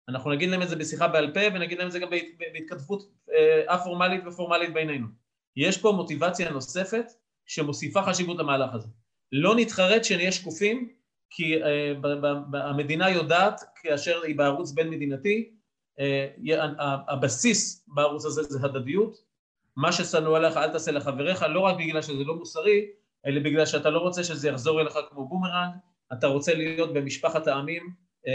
אנחנו 0.09 0.31
נגיד 0.31 0.51
להם 0.51 0.63
את 0.63 0.69
זה 0.69 0.77
בשיחה 0.77 1.09
בעל 1.09 1.35
פה 1.35 1.41
ונגיד 1.55 1.79
להם 1.79 1.87
את 1.87 1.93
זה 1.93 1.99
גם 1.99 2.11
בהתכתבות 2.39 3.03
א-פורמלית 3.67 4.23
אה, 4.23 4.29
ופורמלית 4.29 4.73
בינינו. 4.75 5.07
יש 5.57 5.79
פה 5.79 5.93
מוטיבציה 5.93 6.51
נוספת 6.51 7.07
שמוסיפה 7.47 8.03
חשיבות 8.03 8.39
למהלך 8.39 8.75
הזה. 8.75 8.89
לא 9.33 9.57
נתחרט 9.57 10.05
שנהיה 10.05 10.33
שקופים 10.33 10.96
כי 11.31 11.62
אה, 11.62 11.66
המדינה 12.53 13.11
יודעת, 13.11 13.61
כאשר 13.83 14.23
היא 14.23 14.37
בערוץ 14.37 14.73
בין 14.73 14.91
מדינתי, 14.91 15.53
אה, 15.99 16.53
הבסיס 17.09 17.85
בערוץ 17.89 18.25
הזה 18.25 18.43
זה 18.43 18.59
הדדיות, 18.67 19.19
מה 19.77 19.93
ששנוא 19.93 20.37
עליך 20.37 20.57
אל 20.57 20.73
תעשה 20.73 20.93
לחבריך, 20.93 21.43
לא 21.43 21.61
רק 21.61 21.77
בגלל 21.79 22.03
שזה 22.03 22.25
לא 22.25 22.35
מוסרי, 22.35 22.87
אלא 23.27 23.41
בגלל 23.41 23.67
שאתה 23.67 23.91
לא 23.91 23.99
רוצה 23.99 24.25
שזה 24.25 24.49
יחזור 24.49 24.81
אליך 24.81 24.99
כמו 25.11 25.29
בומרנג, 25.29 25.73
אתה 26.12 26.27
רוצה 26.27 26.55
להיות 26.55 26.93
במשפחת 26.93 27.47
העמים 27.47 27.83
אה, 28.27 28.29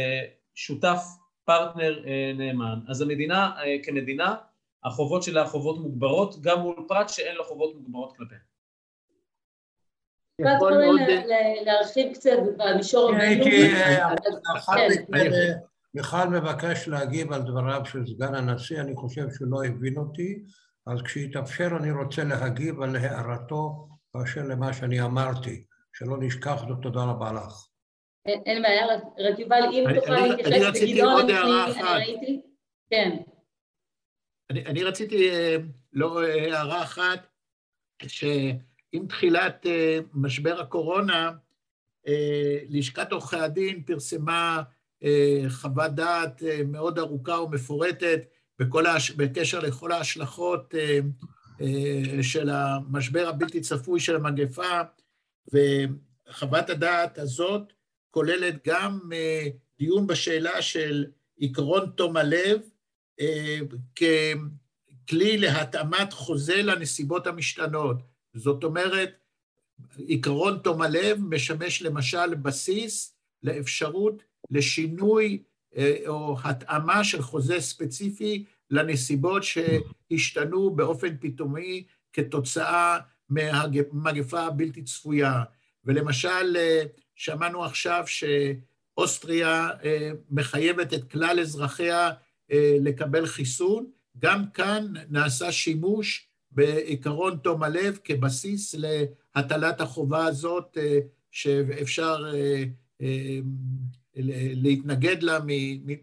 שותף, 0.56 1.04
partner 1.45 2.03
אה, 2.03 2.38
נאמן. 2.38 2.80
אז 2.88 3.01
המדינה 3.01 3.51
אה, 3.57 3.86
כמדינה, 3.86 4.36
החובות 4.84 5.23
שלה 5.23 5.47
חובות 5.47 5.80
מוגברות, 5.80 6.41
גם 6.41 6.60
מול 6.60 6.86
פרט 6.88 7.10
שאין 7.10 7.36
לו 7.36 7.43
חובות 7.43 7.75
מוגברות 7.75 8.17
כלפיהם. 8.17 8.50
מאוד... 10.41 10.73
להרחיב 11.65 12.13
קצת 12.13 12.38
במישור 12.58 13.12
הבינלאומי. 13.15 14.01
כן. 15.13 15.58
מיכל 15.93 16.27
מבקש 16.27 16.88
להגיב 16.88 17.34
על 17.34 17.41
דבריו 17.41 17.82
של 17.86 18.08
סגן 18.08 18.36
הנשיא, 18.36 18.82
אני 18.82 18.95
חושב 18.95 19.25
שהוא 19.32 19.47
לא 19.51 19.63
הבין 19.63 19.97
אותי, 19.97 20.43
אז 20.88 21.01
כשיתאפשר 21.01 21.67
אני 21.80 21.91
רוצה 21.91 22.23
להגיב 22.23 22.82
על 22.82 22.95
הערתו 22.95 23.88
באשר 24.13 24.41
למה 24.41 24.73
שאני 24.73 25.01
אמרתי, 25.01 25.63
שלא 25.93 26.17
נשכח 26.19 26.63
זאת, 26.67 26.77
תודה 26.82 27.04
רבה 27.04 27.32
לך. 27.32 27.67
אין 28.25 28.62
בעיה, 28.62 28.86
רק 29.19 29.39
יובל, 29.39 29.63
אם 29.71 29.86
תוכל 29.95 30.12
להתייחס 30.12 30.82
בגדעון, 30.82 31.30
אני 31.30 31.82
ראיתי, 31.93 32.41
כן. 32.89 33.17
אני 34.51 34.84
רציתי, 34.84 35.30
אה, 35.30 35.56
לא 35.93 36.23
אה, 36.23 36.58
הערה 36.58 36.84
אחת, 36.84 37.19
ש... 38.08 38.23
עם 38.91 39.08
תחילת 39.08 39.65
אה, 39.65 39.99
משבר 40.13 40.62
הקורונה, 40.62 41.32
אה, 42.08 42.58
לשכת 42.69 43.12
עורכי 43.12 43.38
הדין 43.38 43.84
פרסמה 43.84 44.62
אה, 45.04 45.43
חוות 45.49 45.91
דעת 45.91 46.43
מאוד 46.65 46.99
ארוכה 46.99 47.41
ומפורטת 47.41 48.21
ההש... 48.60 49.12
בקשר 49.12 49.60
לכל 49.60 49.91
ההשלכות 49.91 50.73
של 52.21 52.49
המשבר 52.49 53.27
הבלתי 53.27 53.62
צפוי 53.62 53.99
של 53.99 54.15
המגפה, 54.15 54.82
וחוות 55.54 56.69
הדעת 56.69 57.17
הזאת 57.17 57.73
כוללת 58.12 58.67
גם 58.67 58.99
דיון 59.80 60.08
בשאלה 60.08 60.62
של 60.62 61.06
עקרון 61.39 61.91
תום 61.95 62.17
הלב 62.17 62.62
ככלי 63.95 65.38
להתאמת 65.38 66.13
חוזה 66.13 66.62
לנסיבות 66.62 67.27
המשתנות. 67.27 68.11
זאת 68.33 68.63
אומרת, 68.63 69.09
עקרון 70.09 70.59
תום 70.63 70.81
הלב 70.81 71.19
משמש 71.21 71.81
למשל 71.81 72.35
בסיס 72.35 73.15
לאפשרות 73.43 74.23
לשינוי 74.49 75.43
אה, 75.77 75.97
או 76.07 76.37
התאמה 76.43 77.03
של 77.03 77.21
חוזה 77.21 77.59
ספציפי 77.61 78.45
לנסיבות 78.69 79.43
שהשתנו 79.43 80.75
באופן 80.75 81.17
פתאומי 81.19 81.83
כתוצאה 82.13 82.99
מהמגפה 83.29 84.41
הבלתי 84.41 84.83
צפויה. 84.83 85.43
ולמשל, 85.85 86.57
אה, 86.57 86.83
שמענו 87.15 87.63
עכשיו 87.63 88.03
שאוסטריה 88.07 89.69
אה, 89.83 90.11
מחייבת 90.29 90.93
את 90.93 91.11
כלל 91.11 91.39
אזרחיה 91.39 92.11
לקבל 92.79 93.25
חיסון, 93.25 93.91
גם 94.17 94.49
כאן 94.53 94.93
נעשה 95.09 95.51
שימוש 95.51 96.30
בעיקרון 96.51 97.37
תום 97.37 97.63
הלב 97.63 97.99
כבסיס 98.03 98.75
להטלת 99.35 99.81
החובה 99.81 100.25
הזאת 100.25 100.77
אה, 100.77 100.99
שאפשר 101.31 102.23
אה, 102.33 102.63
אה, 103.01 103.39
להתנגד 104.55 105.23
לה 105.23 105.39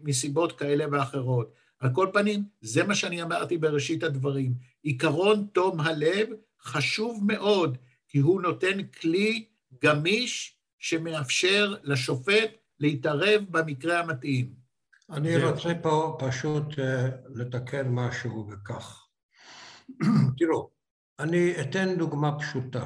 מסיבות 0.03 0.51
כאלה 0.59 0.85
ואחרות. 0.91 1.53
על 1.79 1.89
כל 1.93 2.07
פנים, 2.13 2.43
זה 2.61 2.83
מה 2.83 2.95
שאני 2.95 3.21
אמרתי 3.23 3.57
בראשית 3.57 4.03
הדברים. 4.03 4.53
עיקרון 4.83 5.47
תום 5.53 5.79
הלב 5.79 6.27
חשוב 6.61 7.23
מאוד, 7.27 7.77
כי 8.07 8.19
הוא 8.19 8.41
נותן 8.41 8.83
כלי 8.83 9.45
גמיש 9.83 10.55
שמאפשר 10.79 11.75
לשופט 11.83 12.51
להתערב 12.79 13.43
במקרה 13.49 13.99
המתאים. 13.99 14.53
אני 15.09 15.43
רוצה 15.43 15.73
פה 15.81 16.17
פשוט 16.19 16.65
לתקן 17.35 17.87
משהו 17.87 18.43
בכך. 18.43 19.08
תראו, 20.37 20.69
אני 21.19 21.61
אתן 21.61 21.97
דוגמה 21.97 22.39
פשוטה. 22.39 22.85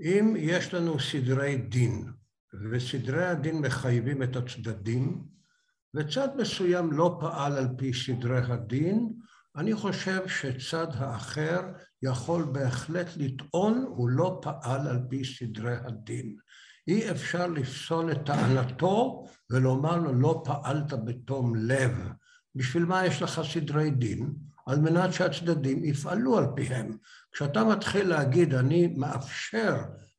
אם 0.00 0.34
יש 0.38 0.74
לנו 0.74 1.00
סדרי 1.00 1.56
דין, 1.56 2.12
וסדרי 2.70 3.26
הדין 3.26 3.60
מחייבים 3.60 4.22
את 4.22 4.36
הצדדים, 4.36 5.24
וצד 5.94 6.28
מסוים 6.36 6.92
לא 6.92 7.18
פעל 7.20 7.52
על 7.52 7.68
פי 7.78 7.94
סדרי 7.94 8.40
הדין, 8.52 9.12
אני 9.56 9.74
חושב 9.74 10.28
שצד 10.28 10.86
האחר 10.94 11.60
יכול 12.02 12.42
בהחלט 12.42 13.06
לטעון 13.16 13.84
הוא 13.88 14.08
לא 14.08 14.40
פעל 14.42 14.88
על 14.88 14.98
פי 15.08 15.24
סדרי 15.24 15.76
הדין. 15.76 16.36
אי 16.88 17.10
אפשר 17.10 17.46
לפסול 17.46 18.12
את 18.12 18.26
טענתו 18.26 19.24
ולומר 19.50 19.96
לו 19.96 20.14
לא 20.14 20.42
פעלת 20.44 20.92
בתום 21.04 21.54
לב. 21.56 21.92
בשביל 22.54 22.84
מה 22.84 23.06
יש 23.06 23.22
לך 23.22 23.40
סדרי 23.52 23.90
דין? 23.90 24.34
על 24.70 24.80
מנת 24.80 25.12
שהצדדים 25.12 25.84
יפעלו 25.84 26.38
על 26.38 26.44
פיהם. 26.54 26.96
כשאתה 27.32 27.64
מתחיל 27.64 28.08
להגיד, 28.08 28.54
אני 28.54 28.94
מאפשר 28.96 29.76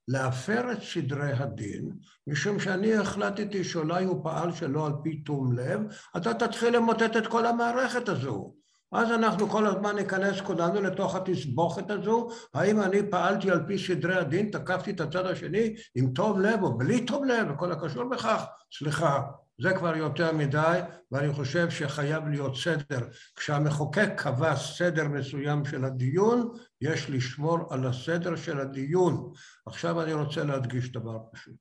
להפר 0.07 0.71
את 0.71 0.83
סדרי 0.83 1.33
הדין, 1.33 1.91
משום 2.27 2.59
שאני 2.59 2.95
החלטתי 2.95 3.63
שאולי 3.63 4.05
הוא 4.05 4.23
פעל 4.23 4.51
שלא 4.51 4.85
על 4.85 4.93
פי 5.03 5.17
תום 5.17 5.53
לב, 5.53 5.79
אתה 6.17 6.33
תתחיל 6.33 6.75
למוטט 6.75 7.17
את 7.17 7.27
כל 7.27 7.45
המערכת 7.45 8.09
הזו. 8.09 8.53
אז 8.91 9.11
אנחנו 9.11 9.49
כל 9.49 9.65
הזמן 9.67 9.95
ניכנס 9.95 10.41
כולנו 10.41 10.81
לתוך 10.81 11.15
התסבוכת 11.15 11.91
הזו, 11.91 12.29
האם 12.53 12.81
אני 12.81 13.09
פעלתי 13.09 13.51
על 13.51 13.65
פי 13.67 13.77
סדרי 13.77 14.15
הדין, 14.15 14.51
תקפתי 14.51 14.91
את 14.91 15.01
הצד 15.01 15.25
השני 15.25 15.75
עם 15.95 16.13
טוב 16.13 16.39
לב 16.39 16.63
או 16.63 16.77
בלי 16.77 17.05
טוב 17.05 17.25
לב 17.25 17.51
וכל 17.51 17.71
הקשור 17.71 18.03
בכך? 18.03 18.45
סליחה, 18.77 19.21
זה 19.61 19.73
כבר 19.73 19.95
יותר 19.95 20.33
מדי, 20.33 20.79
ואני 21.11 21.33
חושב 21.33 21.69
שחייב 21.69 22.27
להיות 22.27 22.55
סדר. 22.57 23.07
כשהמחוקק 23.35 24.09
קבע 24.17 24.55
סדר 24.55 25.07
מסוים 25.07 25.65
של 25.65 25.85
הדיון, 25.85 26.49
יש 26.81 27.09
לשמור 27.09 27.57
על 27.69 27.87
הסדר 27.87 28.35
של 28.35 28.59
הדיון. 28.59 29.31
עכשיו 29.65 30.01
אני 30.01 30.13
רוצה 30.13 30.43
להדגיש 30.43 30.91
דבר 30.91 31.17
פשוט. 31.33 31.55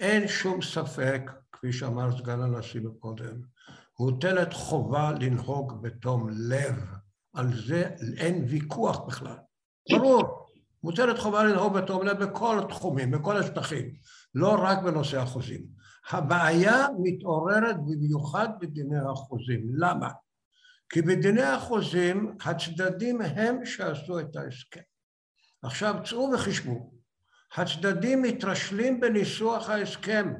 אין 0.00 0.28
שום 0.28 0.62
ספק, 0.62 1.30
כפי 1.52 1.72
שאמר 1.72 2.18
סגן 2.18 2.40
הנשיא 2.40 2.80
קודם, 2.98 3.34
מוטלת 4.00 4.52
חובה 4.52 5.12
לנהוג 5.20 5.82
בתום 5.82 6.28
לב. 6.30 6.98
על 7.34 7.56
זה 7.66 7.90
אין 8.16 8.44
ויכוח 8.48 8.98
בכלל. 8.98 9.36
ברור, 9.90 10.46
מוטלת 10.82 11.18
חובה 11.18 11.44
לנהוג 11.44 11.72
בתום 11.72 12.06
לב 12.06 12.24
בכל 12.24 12.58
התחומים, 12.58 13.10
בכל 13.10 13.36
השטחים, 13.36 13.94
לא 14.34 14.56
רק 14.58 14.78
בנושא 14.82 15.20
החוזים. 15.20 15.66
הבעיה 16.10 16.86
מתעוררת 17.02 17.76
במיוחד 17.76 18.48
בדיני 18.60 18.98
החוזים. 18.98 19.66
למה? 19.76 20.08
כי 20.88 21.02
בדיני 21.02 21.42
החוזים 21.42 22.36
הצדדים 22.44 23.20
הם 23.20 23.64
שעשו 23.64 24.20
את 24.20 24.36
ההסכם. 24.36 24.80
עכשיו 25.62 25.94
צאו 26.04 26.30
וחשבו, 26.34 26.92
הצדדים 27.56 28.22
מתרשלים 28.22 29.00
בניסוח 29.00 29.68
ההסכם, 29.68 30.34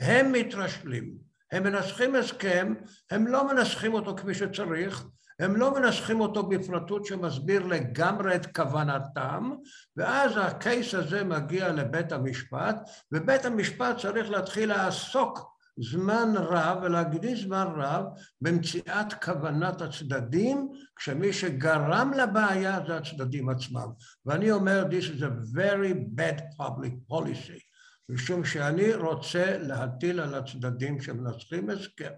הם 0.00 0.32
מתרשלים, 0.32 1.14
הם 1.52 1.62
מנסחים 1.62 2.14
הסכם, 2.14 2.74
הם 3.10 3.26
לא 3.26 3.54
מנסחים 3.54 3.94
אותו 3.94 4.16
כפי 4.16 4.34
שצריך, 4.34 5.04
הם 5.40 5.56
לא 5.56 5.74
מנסחים 5.74 6.20
אותו 6.20 6.42
בפרטות 6.42 7.06
שמסביר 7.06 7.66
לגמרי 7.66 8.34
את 8.34 8.56
כוונתם, 8.56 9.50
ואז 9.96 10.32
הקייס 10.36 10.94
הזה 10.94 11.24
מגיע 11.24 11.72
לבית 11.72 12.12
המשפט, 12.12 12.76
ובית 13.12 13.44
המשפט 13.44 13.98
צריך 13.98 14.30
להתחיל 14.30 14.68
לעסוק 14.68 15.50
זמן 15.82 16.32
רב 16.36 16.78
ולהקדיש 16.82 17.44
זמן 17.44 17.66
רב 17.76 18.04
במציאת 18.40 19.12
כוונת 19.24 19.80
הצדדים, 19.80 20.68
כשמי 20.96 21.32
שגרם 21.32 22.12
לבעיה 22.16 22.78
זה 22.86 22.96
הצדדים 22.96 23.48
עצמם. 23.48 23.88
ואני 24.26 24.50
אומר, 24.50 24.84
this 24.90 25.04
is 25.04 25.22
a 25.22 25.56
very 25.56 25.94
bad 26.14 26.40
public 26.60 27.12
policy, 27.12 27.69
משום 28.10 28.44
שאני 28.44 28.94
רוצה 28.94 29.58
להטיל 29.58 30.20
על 30.20 30.34
הצדדים 30.34 31.00
שמנסחים 31.00 31.70
הסכם 31.70 32.12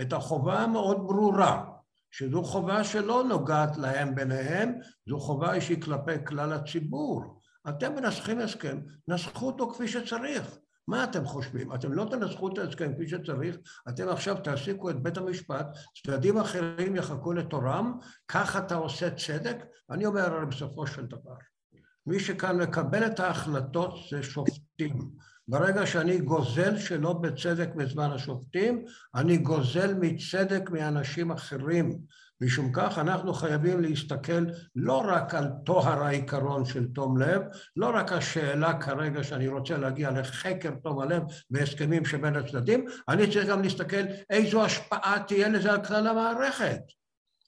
את 0.00 0.12
החובה 0.12 0.60
המאוד 0.60 0.96
ברורה, 0.96 1.64
שזו 2.10 2.42
חובה 2.42 2.84
שלא 2.84 3.24
נוגעת 3.28 3.76
להם 3.76 4.14
ביניהם, 4.14 4.72
זו 5.08 5.18
חובה 5.20 5.60
שהיא 5.60 5.82
כלפי 5.82 6.24
כלל 6.26 6.52
הציבור. 6.52 7.40
אתם 7.68 7.94
מנסחים 7.94 8.38
הסכם, 8.38 8.80
נסחו 9.08 9.46
אותו 9.46 9.70
כפי 9.70 9.88
שצריך. 9.88 10.58
מה 10.88 11.04
אתם 11.04 11.24
חושבים? 11.24 11.74
אתם 11.74 11.92
לא 11.92 12.06
תנסחו 12.10 12.48
את 12.48 12.58
ההסכם 12.58 12.94
כפי 12.94 13.08
שצריך, 13.08 13.56
אתם 13.88 14.08
עכשיו 14.08 14.36
תעסיקו 14.36 14.90
את 14.90 15.02
בית 15.02 15.16
המשפט, 15.16 15.66
צדדים 16.06 16.38
אחרים 16.38 16.96
יחכו 16.96 17.32
לתורם, 17.32 17.98
כך 18.28 18.56
אתה 18.56 18.74
עושה 18.74 19.10
צדק? 19.10 19.56
אני 19.90 20.06
אומר 20.06 20.20
הרי 20.20 20.46
בסופו 20.46 20.86
של 20.86 21.06
דבר, 21.06 21.34
מי 22.06 22.20
שכאן 22.20 22.60
מקבל 22.60 23.06
את 23.06 23.20
ההחלטות 23.20 23.94
זה 24.10 24.22
שופטים. 24.22 25.10
ברגע 25.48 25.86
שאני 25.86 26.18
גוזל 26.18 26.78
שלא 26.78 27.12
בצדק 27.12 27.68
מזמן 27.74 28.10
השופטים, 28.10 28.84
אני 29.14 29.36
גוזל 29.36 29.94
מצדק 30.00 30.70
מאנשים 30.70 31.30
אחרים. 31.30 31.98
משום 32.40 32.72
כך 32.72 32.98
אנחנו 32.98 33.34
חייבים 33.34 33.80
להסתכל 33.80 34.44
לא 34.76 35.02
רק 35.06 35.34
על 35.34 35.48
טוהר 35.64 36.02
העיקרון 36.04 36.64
של 36.64 36.86
תום 36.86 37.18
לב, 37.18 37.42
לא 37.76 37.90
רק 37.94 38.12
השאלה 38.12 38.80
כרגע 38.80 39.24
שאני 39.24 39.48
רוצה 39.48 39.76
להגיע 39.76 40.10
לחקר 40.10 40.70
תום 40.82 41.00
הלב 41.00 41.22
והסכמים 41.50 42.04
שבין 42.04 42.36
הצדדים, 42.36 42.84
אני 43.08 43.32
צריך 43.32 43.48
גם 43.48 43.62
להסתכל 43.62 44.02
איזו 44.30 44.64
השפעה 44.64 45.16
תהיה 45.26 45.48
לזה 45.48 45.72
על 45.72 45.84
כלל 45.84 46.06
המערכת. 46.06 46.80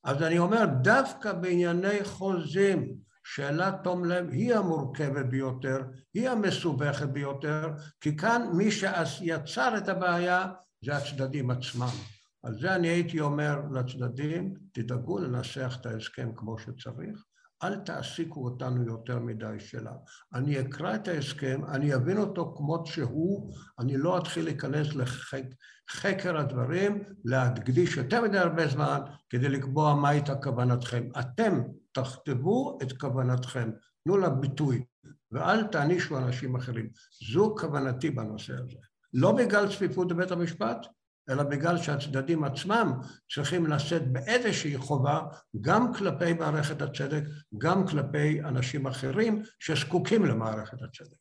אז 0.05 0.23
אני 0.23 0.39
אומר, 0.39 0.65
דווקא 0.83 1.33
בענייני 1.33 2.05
חוזים, 2.05 2.95
שאלת 3.29 3.75
תום 3.85 4.05
לב 4.05 4.31
היא 4.31 4.55
המורכבת 4.55 5.27
ביותר, 5.27 5.83
היא 6.15 6.29
המסובכת 6.29 7.09
ביותר, 7.09 7.69
כי 8.01 8.17
כאן 8.17 8.43
מי 8.53 8.71
שיצר 8.71 9.79
את 9.79 9.89
הבעיה 9.89 10.47
זה 10.85 10.97
הצדדים 10.97 11.51
עצמם. 11.51 11.95
על 12.43 12.59
זה 12.61 12.75
אני 12.75 12.89
הייתי 12.89 13.21
אומר 13.21 13.61
לצדדים, 13.73 14.55
תדאגו 14.73 15.19
לנסח 15.19 15.77
את 15.81 15.87
ההסכם 15.87 16.31
כמו 16.37 16.59
שצריך, 16.59 17.25
אל 17.63 17.77
תעסיקו 17.77 18.45
אותנו 18.45 18.85
יותר 18.87 19.19
מדי 19.19 19.57
שלה. 19.59 19.93
אני 20.35 20.61
אקרא 20.61 20.95
את 20.95 21.09
ההסכם, 21.09 21.61
אני 21.69 21.95
אבין 21.95 22.19
אותו 22.19 22.55
כמות 22.57 22.87
שהוא, 22.87 23.53
אני 23.79 23.97
לא 23.97 24.19
אתחיל 24.19 24.45
להיכנס 24.45 24.87
לחקר 24.95 26.37
הדברים, 26.37 27.03
להקדיש 27.25 27.97
יותר 27.97 28.23
מדי 28.23 28.39
הרבה 28.39 28.69
זמן 28.69 29.01
כדי 29.31 29.49
לקבוע 29.49 29.95
מה 29.95 30.09
הייתה 30.09 30.35
כוונתכם. 30.35 31.09
אתם 31.21 31.63
תכתבו 31.97 32.79
את 32.83 32.93
כוונתכם, 32.93 33.71
תנו 34.05 34.17
לה 34.17 34.29
ביטוי, 34.29 34.85
ואל 35.33 35.63
תענישו 35.63 36.19
אנשים 36.19 36.57
אחרים. 36.57 36.91
זו 37.33 37.55
כוונתי 37.59 38.11
בנושא 38.11 38.53
הזה. 38.53 38.79
לא 39.15 39.33
בגלל 39.33 39.69
צפיפות 39.73 40.09
בבית 40.09 40.31
המשפט, 40.31 40.87
אלא 41.31 41.43
בגלל 41.43 41.79
שהצדדים 41.79 42.45
עצמם 42.45 42.93
צריכים 43.35 43.67
לשאת 43.67 44.13
באיזושהי 44.13 44.79
חובה 44.79 45.21
גם 45.61 45.95
כלפי 45.95 46.33
מערכת 46.33 46.83
הצדק, 46.83 47.23
גם 47.59 47.87
כלפי 47.87 48.41
אנשים 48.41 48.87
אחרים 48.87 49.43
שזקוקים 49.59 50.25
למערכת 50.25 50.83
הצדק. 50.83 51.17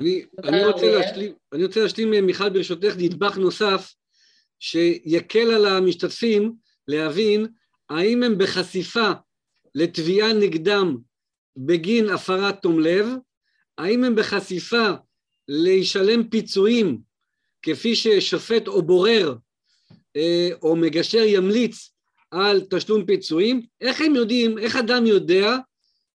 אני, 0.00 0.26
אני, 0.44 0.64
רוצה 0.64 0.98
להשלים, 0.98 1.34
אני 1.52 1.64
רוצה 1.64 1.82
להשלים, 1.82 2.26
מיכל, 2.26 2.50
ברשותך, 2.50 2.94
נדבך 2.98 3.36
נוסף 3.36 3.94
שיקל 4.58 5.50
על 5.54 5.66
המשתתפים 5.66 6.56
להבין 6.88 7.46
האם 7.90 8.22
הם 8.22 8.38
בחשיפה 8.38 9.10
לתביעה 9.74 10.32
נגדם 10.32 10.96
בגין 11.56 12.08
הפרת 12.08 12.62
תום 12.62 12.80
לב, 12.80 13.06
האם 13.78 14.04
הם 14.04 14.14
בחשיפה 14.14 14.88
להשלם 15.48 16.28
פיצויים 16.28 17.00
כפי 17.62 17.96
ששופט 17.96 18.68
או 18.68 18.82
בורר 18.82 19.34
אה, 20.16 20.48
או 20.62 20.76
מגשר 20.76 21.22
ימליץ 21.26 21.92
על 22.30 22.60
תשלום 22.70 23.06
פיצויים, 23.06 23.62
איך 23.80 24.00
הם 24.00 24.14
יודעים, 24.14 24.58
איך 24.58 24.76
אדם 24.76 25.06
יודע 25.06 25.56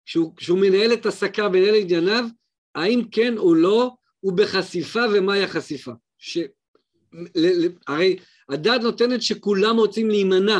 כשהוא, 0.06 0.36
כשהוא 0.36 0.60
מנהל 0.60 0.94
את 0.94 1.06
עסקיו 1.06 1.50
ומנהל 1.54 1.76
את 1.76 1.82
ענייניו, 1.82 2.26
האם 2.76 3.02
כן 3.12 3.38
או 3.38 3.56
לא 3.56 3.92
הוא 4.20 4.34
בחשיפה 4.34 5.02
ומהי 5.14 5.44
החשיפה. 5.44 5.92
ש... 6.18 6.38
ל, 7.36 7.66
ל, 7.66 7.70
הרי 7.88 8.18
הדת 8.50 8.82
נותנת 8.82 9.22
שכולם 9.22 9.78
רוצים 9.78 10.10
להימנע 10.10 10.60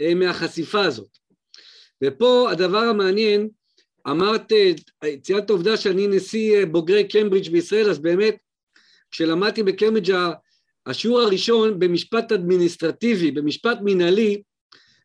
אה, 0.00 0.14
מהחשיפה 0.14 0.84
הזאת. 0.84 1.18
ופה 2.04 2.50
הדבר 2.50 2.78
המעניין, 2.78 3.48
אמרת, 4.08 4.52
ציינת 5.22 5.50
העובדה 5.50 5.76
שאני 5.76 6.06
נשיא 6.06 6.56
אה, 6.56 6.66
בוגרי 6.66 7.08
קיימברידג' 7.08 7.52
בישראל, 7.52 7.90
אז 7.90 7.98
באמת 7.98 8.36
כשלמדתי 9.10 9.62
בקיימברידג' 9.62 10.14
השיעור 10.86 11.20
הראשון 11.20 11.78
במשפט 11.78 12.32
אדמיניסטרטיבי, 12.32 13.30
במשפט 13.30 13.78
מנהלי, 13.82 14.42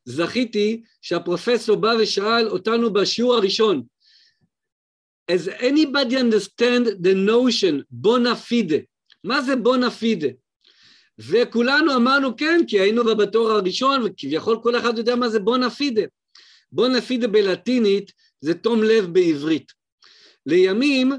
זכיתי 0.06 0.82
שהפרופסור 1.02 1.76
בא 1.76 1.94
ושאל 2.00 2.48
אותנו 2.48 2.94
בשיעור 2.94 3.36
הראשון, 3.36 3.84
As 5.32 5.48
anybody 5.48 6.16
understand 6.16 6.86
the 7.04 7.14
notion 7.14 7.84
בונה 7.90 8.36
פידה? 8.36 8.78
מה 9.24 9.42
זה 9.42 9.56
בונה 9.56 9.92
פידה? 9.92 10.28
וכולנו 11.20 11.96
אמרנו 11.96 12.38
כן, 12.38 12.62
כי 12.68 12.80
היינו 12.80 13.04
בתואר 13.04 13.52
הראשון, 13.52 14.02
וכביכול 14.06 14.60
כל 14.64 14.78
אחד 14.78 14.98
יודע 14.98 15.16
מה 15.16 15.30
זה 15.30 15.40
בונה 15.40 15.70
פידה. 15.70 16.02
בונה 16.72 17.02
פידה 17.02 17.28
בלטינית 17.28 18.12
זה 18.42 18.54
תום 18.54 18.84
לב 18.84 19.06
בעברית. 19.06 19.72
לימים 20.46 21.12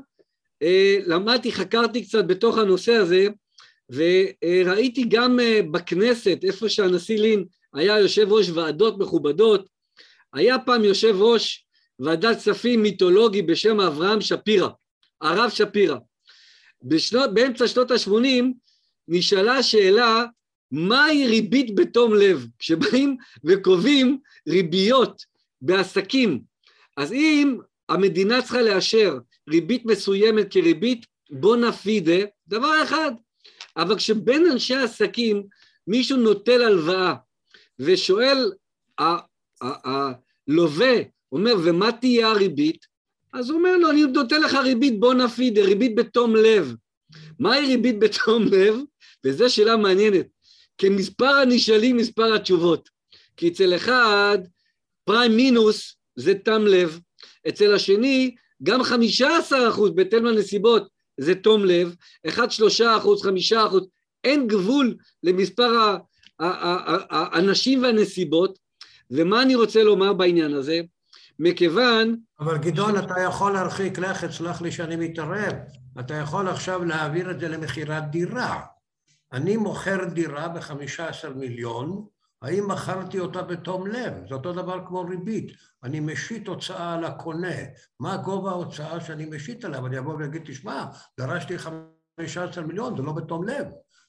אה, 0.62 0.98
למדתי, 1.06 1.52
חקרתי 1.52 2.04
קצת 2.04 2.24
בתוך 2.26 2.58
הנושא 2.58 2.92
הזה, 2.92 3.28
וראיתי 3.90 5.04
גם 5.08 5.40
אה, 5.40 5.60
בכנסת, 5.70 6.38
איפה 6.42 6.68
שהנשיא 6.68 7.18
לין 7.18 7.44
היה 7.74 7.98
יושב 7.98 8.32
ראש 8.32 8.50
ועדות 8.50 8.98
מכובדות, 8.98 9.68
היה 10.32 10.58
פעם 10.58 10.84
יושב 10.84 11.14
ראש 11.18 11.66
ועדת 11.98 12.36
כספים 12.36 12.82
מיתולוגי 12.82 13.42
בשם 13.42 13.80
אברהם 13.80 14.20
שפירא, 14.20 14.68
הרב 15.20 15.50
שפירא. 15.50 15.96
באמצע 17.34 17.68
שנות 17.68 17.90
ה-80 17.90 18.44
נשאלה 19.08 19.62
שאלה 19.62 20.24
מהי 20.70 21.26
ריבית 21.26 21.74
בתום 21.74 22.14
לב, 22.14 22.46
כשבאים 22.58 23.16
וקובעים 23.44 24.18
ריביות 24.48 25.22
בעסקים. 25.62 26.40
אז 26.96 27.12
אם 27.12 27.58
המדינה 27.88 28.42
צריכה 28.42 28.62
לאשר 28.62 29.18
ריבית 29.50 29.84
מסוימת 29.84 30.52
כריבית 30.52 31.06
בונה 31.30 31.72
פידה, 31.72 32.24
דבר 32.48 32.82
אחד. 32.82 33.12
אבל 33.76 33.96
כשבין 33.96 34.46
אנשי 34.50 34.74
עסקים 34.74 35.42
מישהו 35.86 36.16
נוטל 36.16 36.62
הלוואה 36.62 37.14
ושואל 37.78 38.52
הלווה, 39.60 40.94
אומר, 41.32 41.54
ומה 41.64 41.92
תהיה 41.92 42.28
הריבית? 42.28 42.86
אז 43.32 43.50
הוא 43.50 43.58
אומר 43.58 43.76
לו, 43.76 43.90
אני 43.90 44.02
נותן 44.02 44.42
לך 44.42 44.54
ריבית 44.54 45.00
בונה 45.00 45.28
פידה, 45.28 45.62
ריבית 45.62 45.94
בתום 45.94 46.36
לב. 46.36 46.74
מהי 47.38 47.66
ריבית 47.66 47.98
בתום 47.98 48.42
לב? 48.42 48.76
וזו 49.24 49.50
שאלה 49.50 49.76
מעניינת. 49.76 50.26
כמספר 50.78 51.34
הנשאלים, 51.34 51.96
מספר 51.96 52.34
התשובות. 52.34 52.88
כי 53.36 53.48
אצל 53.48 53.76
אחד, 53.76 54.38
פריים 55.04 55.36
מינוס 55.36 55.96
זה 56.16 56.34
תם 56.34 56.62
לב, 56.66 57.00
אצל 57.48 57.74
השני 57.74 58.34
גם 58.62 58.82
חמישה 58.82 59.36
עשר 59.38 59.66
אחוז 59.68 59.90
בהתאם 59.90 60.24
לנסיבות 60.24 60.88
זה 61.20 61.34
תום 61.34 61.64
לב, 61.64 61.94
אחד 62.28 62.50
שלושה 62.50 62.96
אחוז, 62.96 63.22
חמישה 63.22 63.66
אחוז, 63.66 63.86
אין 64.24 64.46
גבול 64.46 64.96
למספר 65.22 65.96
האנשים 66.38 67.82
והנסיבות, 67.82 68.58
ומה 69.10 69.42
אני 69.42 69.54
רוצה 69.54 69.82
לומר 69.82 70.12
בעניין 70.12 70.54
הזה? 70.54 70.80
מכיוון, 71.38 72.16
אבל 72.40 72.58
גדעון, 72.58 72.98
אתה 72.98 73.14
יכול 73.24 73.52
להרחיק 73.52 73.98
לכת, 73.98 74.30
סלח 74.30 74.62
לי 74.62 74.72
שאני 74.72 74.96
מתערב. 74.96 75.52
אתה 76.00 76.14
יכול 76.14 76.48
עכשיו 76.48 76.84
להעביר 76.84 77.30
את 77.30 77.40
זה 77.40 77.48
למכירת 77.48 78.10
דירה. 78.10 78.60
אני 79.32 79.56
מוכר 79.56 80.04
דירה 80.04 80.48
ב-15 80.48 81.28
מיליון, 81.36 82.06
האם 82.42 82.68
מכרתי 82.70 83.18
אותה 83.20 83.42
בתום 83.42 83.86
לב? 83.86 84.12
זה 84.28 84.34
אותו 84.34 84.52
דבר 84.52 84.86
כמו 84.86 85.00
ריבית. 85.00 85.52
אני 85.84 86.00
משית 86.00 86.48
הוצאה 86.48 86.94
על 86.94 87.04
הקונה. 87.04 87.54
מה 88.00 88.16
גובה 88.16 88.50
ההוצאה 88.50 89.00
שאני 89.00 89.24
משית 89.24 89.64
עליו? 89.64 89.86
אני 89.86 89.98
אבוא 89.98 90.14
ואגיד, 90.14 90.42
תשמע, 90.44 90.84
דרשתי 91.20 91.58
15 91.58 92.64
מיליון, 92.64 92.96
זה 92.96 93.02
לא 93.02 93.12
בתום 93.12 93.48
לב. 93.48 93.66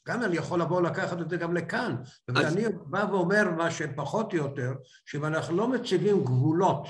גם 0.07 0.23
אני 0.23 0.38
יכול 0.38 0.61
לבוא 0.61 0.81
לקחת 0.81 1.21
את 1.21 1.29
זה 1.29 1.38
גם 1.38 1.53
לכאן. 1.57 1.95
אז- 2.36 2.36
ואני 2.36 2.63
בא 2.86 3.05
ואומר 3.11 3.43
מה 3.57 3.71
שפחות 3.71 4.31
או 4.34 4.38
יותר, 4.38 4.71
שאם 5.05 5.25
אנחנו 5.25 5.57
לא 5.57 5.67
מציבים 5.67 6.23
גבולות 6.23 6.88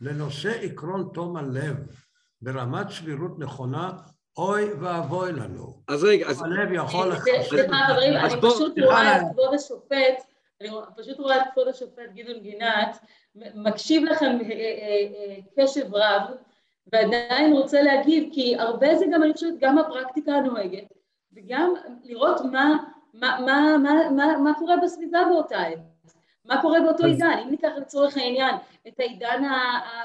לנושא 0.00 0.50
עקרון 0.62 1.08
תום 1.14 1.36
הלב 1.36 1.76
ברמת 2.42 2.90
סבירות 2.90 3.38
נכונה, 3.38 3.90
אוי 4.36 4.72
ואבוי 4.80 5.32
לנו. 5.32 5.82
אז 5.88 6.04
רגע, 6.04 6.26
אז 6.28 6.42
הלב 6.42 6.72
יכול 6.72 7.12
אה, 7.12 7.16
לחסל. 7.16 7.30
סליחה 7.48 7.76
חברים, 7.88 8.14
אני 8.16 8.40
פשוט 8.40 8.74
רואה 8.84 9.16
את 9.16 9.20
אני- 9.22 9.30
כבוד 9.32 9.54
השופט, 9.54 10.33
אני 10.64 10.72
פשוט 10.96 11.18
רואה 11.18 11.36
את 11.36 11.42
כבוד 11.52 11.68
השופט 11.68 12.12
גדעון 12.14 12.40
גינת, 12.40 12.98
מקשיב 13.54 14.04
לכם 14.04 14.26
אה, 14.26 14.50
אה, 14.50 15.06
אה, 15.16 15.36
קשב 15.58 15.94
רב, 15.94 16.22
ועדיין 16.92 17.52
רוצה 17.52 17.82
להגיב, 17.82 18.28
כי 18.32 18.56
הרבה 18.58 18.94
זה 18.96 19.04
גם, 19.12 19.22
אני 19.22 19.32
חושבת, 19.32 19.58
גם 19.58 19.78
הפרקטיקה 19.78 20.32
הנוהגת, 20.32 20.92
וגם 21.32 21.74
לראות 22.04 22.40
מה, 22.40 22.76
מה, 23.14 23.38
מה, 23.46 23.76
מה, 23.82 24.10
מה, 24.10 24.38
מה 24.38 24.52
קורה 24.58 24.76
בסביבה 24.76 25.24
באותה 25.28 25.62
עת. 25.62 25.78
מה 26.44 26.62
קורה 26.62 26.80
באותו 26.80 27.04
אז- 27.04 27.10
עידן? 27.10 27.38
אם 27.44 27.50
ניקח 27.50 27.70
לצורך 27.76 28.16
העניין 28.16 28.54
את 28.88 29.00
העידן 29.00 29.42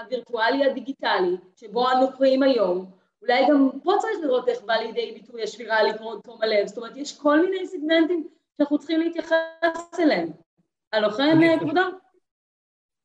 הווירטואלי 0.02 0.66
הדיגיטלי, 0.66 1.38
שבו 1.56 1.92
אנו 1.92 2.08
חיים 2.18 2.44
היום, 2.44 2.86
אולי 3.22 3.48
גם 3.50 3.70
פה 3.84 3.94
צריך 4.00 4.20
לראות 4.22 4.50
איך 4.50 4.62
בא 4.62 4.74
לידי 4.74 5.12
ביטוי 5.12 5.44
השבירה 5.44 5.78
על 5.78 5.88
עקרון 5.88 6.20
תום 6.24 6.42
הלב, 6.42 6.68
זאת 6.68 6.78
אומרת, 6.78 6.98
יש 6.98 7.18
כל 7.18 7.42
מיני 7.42 7.68
סגמנטים 7.68 8.28
שאנחנו 8.58 8.78
צריכים 8.78 9.00
להתייחס 9.00 10.00
אליהם. 10.00 10.30
הלוחם, 10.94 11.40
כבודו? 11.60 11.82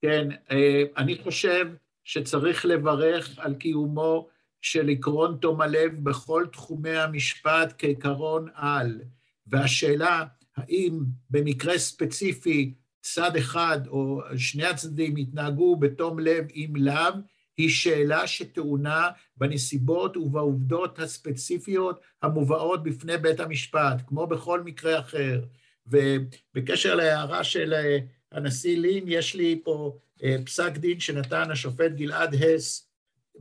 כן, 0.02 0.28
אה, 0.50 0.82
אני 0.96 1.18
חושב 1.22 1.66
שצריך 2.04 2.64
לברך 2.64 3.38
על 3.38 3.54
קיומו 3.54 4.28
של 4.60 4.88
עקרון 4.88 5.38
תום 5.40 5.60
הלב 5.60 6.04
בכל 6.04 6.46
תחומי 6.52 6.96
המשפט 6.96 7.74
כעקרון 7.78 8.48
על. 8.54 9.00
והשאלה, 9.46 10.24
האם 10.56 11.00
במקרה 11.30 11.78
ספציפי 11.78 12.74
צד 13.02 13.36
אחד 13.36 13.86
או 13.86 14.20
שני 14.36 14.66
הצדדים 14.66 15.16
יתנהגו 15.16 15.76
בתום 15.76 16.18
לב 16.18 16.44
אם 16.54 16.72
לאו, 16.76 17.14
היא 17.56 17.70
שאלה 17.70 18.26
שטעונה 18.26 19.08
בנסיבות 19.36 20.16
ובעובדות 20.16 20.98
הספציפיות 20.98 22.00
המובאות 22.22 22.82
בפני 22.82 23.18
בית 23.18 23.40
המשפט, 23.40 24.02
כמו 24.06 24.26
בכל 24.26 24.62
מקרה 24.62 24.98
אחר. 24.98 25.40
ובקשר 25.86 26.94
להערה 26.94 27.44
של 27.44 27.74
אה, 27.74 27.98
הנשיא 28.32 28.78
לין, 28.78 29.04
יש 29.06 29.34
לי 29.34 29.60
פה 29.64 29.98
אה, 30.22 30.36
פסק 30.46 30.76
דין 30.76 31.00
שנתן 31.00 31.50
השופט 31.50 31.90
גלעד 31.90 32.34
הס 32.34 32.88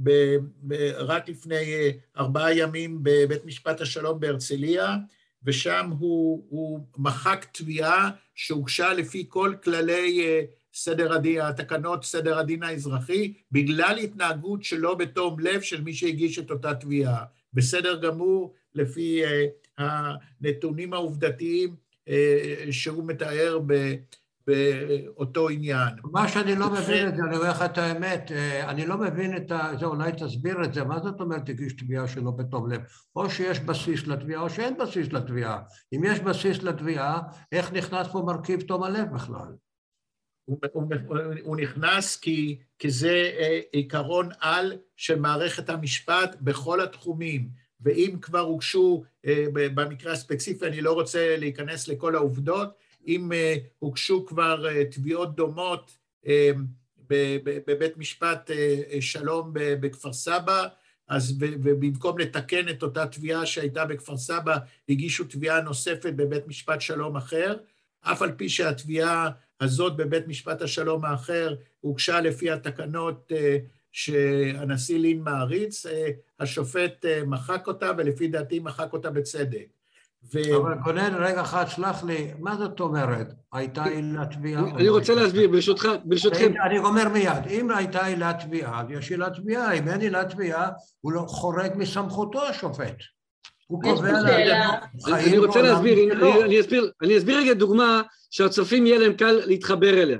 ב- 0.03 0.37
ב- 0.67 0.91
רק 0.97 1.29
לפני 1.29 1.73
אה, 1.73 1.89
ארבעה 2.17 2.57
ימים 2.57 2.99
בבית 3.03 3.45
משפט 3.45 3.81
השלום 3.81 4.19
בהרצליה, 4.19 4.95
ושם 5.45 5.89
הוא, 5.99 6.45
הוא 6.49 6.79
מחק 6.97 7.45
תביעה 7.51 8.11
שהוגשה 8.35 8.93
לפי 8.93 9.25
כל 9.29 9.55
כללי 9.63 10.21
סדר 10.73 11.13
הדין, 11.13 11.41
התקנות 11.41 12.03
סדר 12.03 12.39
הדין 12.39 12.63
האזרחי, 12.63 13.33
בגלל 13.51 13.97
התנהגות 13.97 14.63
שלא 14.63 14.95
בתום 14.95 15.39
לב 15.39 15.61
של 15.61 15.81
מי 15.81 15.93
שהגיש 15.93 16.39
את 16.39 16.51
אותה 16.51 16.73
תביעה. 16.73 17.23
בסדר 17.53 18.01
גמור, 18.01 18.53
לפי 18.75 19.21
הנתונים 19.77 20.93
העובדתיים 20.93 21.75
שהוא 22.71 23.07
מתאר 23.07 23.59
ב- 23.67 23.95
באותו 24.47 25.49
עניין. 25.49 25.89
מה 26.03 26.27
שאני 26.27 26.55
לא 26.55 26.69
מבין 26.69 27.07
את 27.07 27.15
זה, 27.15 27.23
אני 27.23 27.35
אומר 27.37 27.49
לך 27.49 27.61
את 27.61 27.77
האמת, 27.77 28.31
אה, 28.31 28.69
אני 28.69 28.85
לא 28.85 28.97
מבין 28.97 29.37
את. 29.37 29.51
זה, 29.79 29.85
אולי 29.85 30.11
תסביר 30.11 30.63
את 30.63 30.73
זה, 30.73 30.83
מה 30.83 30.99
זאת 30.99 31.21
אומרת 31.21 31.49
הגיש 31.49 31.73
תביעה 31.73 32.07
שלא 32.07 32.31
בתום 32.31 32.71
לב? 32.71 32.81
או 33.15 33.29
שיש 33.29 33.59
בסיס 33.59 34.07
לתביעה 34.07 34.41
או 34.41 34.49
שאין 34.49 34.77
בסיס 34.77 35.13
לתביעה. 35.13 35.61
אם 35.95 36.01
יש 36.03 36.19
בסיס 36.19 36.63
לתביעה, 36.63 37.21
איך 37.51 37.73
נכנס 37.73 38.07
פה 38.07 38.23
מרכיב 38.25 38.61
תום 38.61 38.83
הלב 38.83 39.13
בכלל? 39.13 39.55
הוא, 40.45 40.59
הוא, 40.73 40.87
הוא 41.43 41.57
נכנס 41.57 42.15
כי, 42.15 42.59
כי 42.79 42.89
זה 42.89 43.31
אה, 43.39 43.59
עיקרון 43.71 44.29
על 44.39 44.73
של 44.97 45.19
מערכת 45.19 45.69
המשפט 45.69 46.35
בכל 46.41 46.81
התחומים, 46.81 47.49
ואם 47.83 48.15
כבר 48.21 48.39
הוגשו, 48.39 49.03
אה, 49.25 49.45
במקרה 49.53 50.13
הספציפי, 50.13 50.65
אני 50.65 50.81
לא 50.81 50.93
רוצה 50.93 51.35
להיכנס 51.37 51.87
לכל 51.87 52.15
העובדות, 52.15 52.69
אם 53.07 53.31
אה, 53.31 53.55
הוגשו 53.79 54.25
כבר 54.25 54.67
אה, 54.67 54.85
תביעות 54.85 55.35
דומות 55.35 55.97
בבית 57.67 57.97
משפט 57.97 58.51
שלום 58.99 59.51
בכפר 59.53 60.13
סבא, 60.13 60.67
אז 61.07 61.35
ובמקום 61.39 62.19
לתקן 62.19 62.69
את 62.69 62.83
אותה 62.83 63.07
תביעה 63.07 63.45
שהייתה 63.45 63.85
בכפר 63.85 64.17
סבא, 64.17 64.57
הגישו 64.89 65.23
תביעה 65.23 65.61
נוספת 65.61 66.13
בבית 66.13 66.47
משפט 66.47 66.81
שלום 66.81 67.17
אחר, 67.17 67.57
אף 68.01 68.21
על 68.21 68.31
פי 68.31 68.49
שהתביעה 68.49 69.29
הזאת 69.61 69.95
בבית 69.95 70.27
משפט 70.27 70.61
השלום 70.61 71.05
האחר 71.05 71.55
הוגשה 71.81 72.21
לפי 72.21 72.51
התקנות 72.51 73.31
שהנשיא 73.93 74.99
לין 74.99 75.21
מעריץ, 75.21 75.85
אה, 75.85 76.09
השופט 76.39 77.05
אה, 77.05 77.21
מחק 77.27 77.67
אותה, 77.67 77.91
ולפי 77.97 78.27
דעתי 78.27 78.59
מחק 78.59 78.93
אותה 78.93 79.09
בצדק. 79.09 79.65
ו- 80.33 80.57
אבל 80.57 80.73
גונן, 80.83 81.13
רגע 81.19 81.41
אחד, 81.41 81.65
סלח 81.67 82.03
לי, 82.03 82.31
מה 82.39 82.57
זאת 82.57 82.79
אומרת? 82.79 83.33
הייתה 83.53 83.83
עילת 83.83 84.31
תביעה? 84.31 84.61
אני 84.61 84.87
לא 84.87 84.91
רוצה? 84.91 85.15
להסביר, 85.15 85.49
ברשותך, 85.49 85.87
ברשותכם, 86.05 86.53
אני 86.65 86.79
גומר 86.79 87.09
מיד. 87.09 87.47
אם 87.49 87.71
הייתה 87.71 88.05
עילת 88.05 88.39
תביעה, 88.39 88.81
אז 88.81 88.85
יש 88.89 89.11
עילת 89.11 89.33
תביעה. 89.33 89.73
אם 89.73 89.87
אין 89.87 90.01
עילת 90.01 90.29
תביעה, 90.29 90.69
הוא 91.01 91.11
לא 91.11 91.25
חורג 91.27 91.71
מסמכותו, 91.75 92.45
השופט. 92.45 92.95
הוא 93.67 93.81
קובע 93.83 94.09
שאלה. 94.09 94.45
לאדם 94.45 94.71
חיים 95.03 95.27
אני 95.27 95.37
רוצה 95.37 95.61
להסביר, 95.61 95.97
אני 97.01 97.17
אסביר 97.17 97.37
רגע 97.37 97.53
דוגמה 97.53 98.01
שהצופים 98.29 98.85
יהיה 98.85 98.99
להם 98.99 99.13
קל 99.13 99.41
להתחבר 99.45 100.03
אליה. 100.03 100.19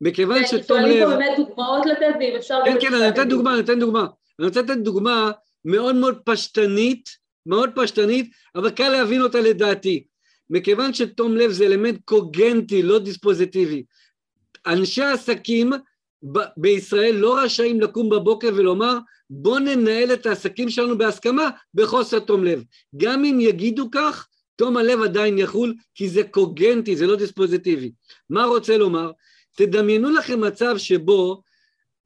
מכיוון 0.00 0.46
שתום 0.46 0.62
שואלים 0.78 1.02
לב, 1.02 1.10
פה 1.10 1.16
באמת 1.16 1.36
דוגמאות 1.36 1.86
לתת, 1.86 2.14
ואם 2.20 2.36
אפשר... 2.36 2.60
כן, 2.64 2.76
כן, 2.80 2.94
אני 2.94 3.06
הדין. 3.06 3.28
דוגמה, 3.28 3.54
אני 3.54 3.60
אתן 3.60 3.80
דוגמה. 3.80 4.06
אני 4.38 4.46
רוצה 4.46 4.62
לתת 4.62 4.76
דוגמה 4.76 5.30
מאוד 5.64 5.94
מאוד 5.94 6.18
פשטנית, 6.24 7.08
מאוד 7.46 7.70
פשטנית, 7.74 8.30
אבל 8.54 8.70
קל 8.70 8.88
להבין 8.88 9.22
אותה 9.22 9.40
לדעתי. 9.40 10.04
מכיוון 10.50 10.94
שתום 10.94 11.36
לב 11.36 11.50
זה 11.50 11.66
אלמנט 11.66 12.00
קוגנטי, 12.04 12.82
לא 12.82 12.98
דיספוזיטיבי. 12.98 13.84
אנשי 14.66 15.02
העסקים 15.02 15.72
ב- 16.32 16.50
בישראל 16.56 17.14
לא 17.14 17.38
רשאים 17.38 17.80
לקום 17.80 18.10
בבוקר 18.10 18.48
ולומר, 18.56 18.98
בוא 19.30 19.58
ננהל 19.58 20.12
את 20.12 20.26
העסקים 20.26 20.70
שלנו 20.70 20.98
בהסכמה 20.98 21.50
בחוסר 21.74 22.18
תום 22.18 22.44
לב. 22.44 22.64
גם 22.96 23.24
אם 23.24 23.40
יגידו 23.40 23.88
כך, 23.92 24.28
תום 24.56 24.76
הלב 24.76 25.02
עדיין 25.02 25.38
יחול, 25.38 25.74
כי 25.94 26.08
זה 26.08 26.22
קוגנטי, 26.24 26.96
זה 26.96 27.06
לא 27.06 27.16
דיספוזיטיבי. 27.16 27.92
מה 28.30 28.44
רוצה 28.44 28.78
לומר? 28.78 29.10
תדמיינו 29.56 30.10
לכם 30.10 30.40
מצב 30.40 30.78
שבו 30.78 31.42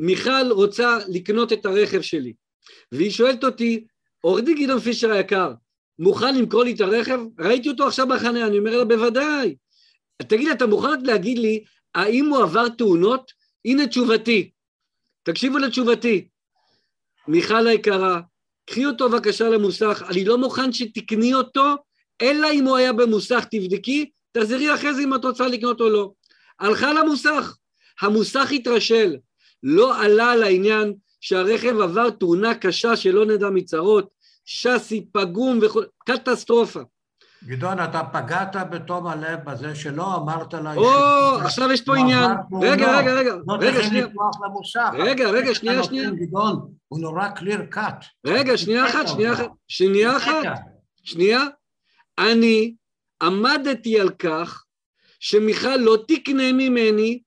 מיכל 0.00 0.50
רוצה 0.50 0.98
לקנות 1.08 1.52
את 1.52 1.66
הרכב 1.66 2.00
שלי, 2.00 2.32
והיא 2.92 3.10
שואלת 3.10 3.44
אותי, 3.44 3.84
עורך 4.20 4.44
דין 4.44 4.64
גדעון 4.64 4.80
פישר 4.80 5.12
היקר, 5.12 5.52
מוכן 5.98 6.36
למכור 6.36 6.64
לי 6.64 6.72
את 6.72 6.80
הרכב? 6.80 7.20
ראיתי 7.38 7.68
אותו 7.68 7.86
עכשיו 7.86 8.08
בחניה, 8.08 8.46
אני 8.46 8.58
אומר 8.58 8.76
לה, 8.76 8.84
בוודאי. 8.84 9.56
תגיד, 10.22 10.48
אתה 10.48 10.66
מוכן 10.66 11.00
להגיד 11.02 11.38
לי, 11.38 11.64
האם 11.94 12.26
הוא 12.26 12.42
עבר 12.42 12.68
תאונות? 12.68 13.32
הנה 13.64 13.86
תשובתי. 13.86 14.50
תקשיבו 15.22 15.58
לתשובתי. 15.58 16.28
מיכל 17.28 17.66
היקרה, 17.66 18.20
קחי 18.66 18.86
אותו 18.86 19.08
בבקשה 19.08 19.48
למוסך, 19.48 20.02
אני 20.08 20.24
לא 20.24 20.38
מוכן 20.38 20.72
שתקני 20.72 21.34
אותו, 21.34 21.74
אלא 22.22 22.48
אם 22.52 22.64
הוא 22.64 22.76
היה 22.76 22.92
במוסך, 22.92 23.44
תבדקי, 23.50 24.10
תחזרי 24.32 24.74
אחרי 24.74 24.94
זה 24.94 25.02
אם 25.02 25.14
את 25.14 25.24
רוצה 25.24 25.48
לקנות 25.48 25.80
או 25.80 25.88
לא. 25.88 26.12
הלכה 26.60 26.92
למוסך, 26.92 27.56
המוסך 28.00 28.52
התרשל, 28.52 29.16
לא 29.62 30.02
עלה 30.02 30.32
על 30.32 30.42
העניין 30.42 30.94
שהרכב 31.20 31.80
עבר 31.80 32.10
תאונה 32.10 32.54
קשה 32.54 32.96
שלא 32.96 33.26
נדע 33.26 33.50
מצרות, 33.50 34.08
שסי 34.44 35.06
פגום 35.12 35.58
וכו', 35.62 35.80
קטסטרופה. 36.04 36.80
גדעון, 37.44 37.80
אתה 37.84 38.02
פגעת 38.12 38.56
בתום 38.70 39.06
הלב 39.06 39.38
בזה 39.44 39.74
שלא 39.74 40.16
אמרת 40.16 40.54
לה... 40.54 40.74
או, 40.74 41.36
עכשיו 41.40 41.72
יש 41.72 41.80
פה 41.80 41.96
עניין. 41.96 42.30
עבר 42.30 42.42
תאונות. 42.50 42.68
רגע, 42.70 42.98
רגע, 42.98 43.12
רגע, 43.14 43.34
לא 43.46 43.54
רגע, 43.60 43.80
צריכים 43.80 44.06
למוסך. 44.44 44.90
רגע, 44.98 45.30
רגע, 45.30 45.54
שנייה, 45.54 45.82
שנייה. 45.82 46.10
גדעון, 46.10 46.70
הוא 46.88 47.00
נורא 47.00 47.28
קליר 47.28 47.64
קאט. 47.70 48.04
רגע, 48.26 48.56
שנייה 48.56 48.88
אחת, 48.88 49.08
שנייה 49.08 49.32
אחת, 49.32 49.50
שנייה 49.68 50.16
אחת. 50.16 50.44
שנייה. 51.04 51.44
אני 52.18 52.74
עמדתי 53.22 54.00
על 54.00 54.10
כך 54.10 54.63
שמיכל 55.24 55.76
לא 55.76 55.96
תקנה 56.08 56.52
ממני 56.52 57.20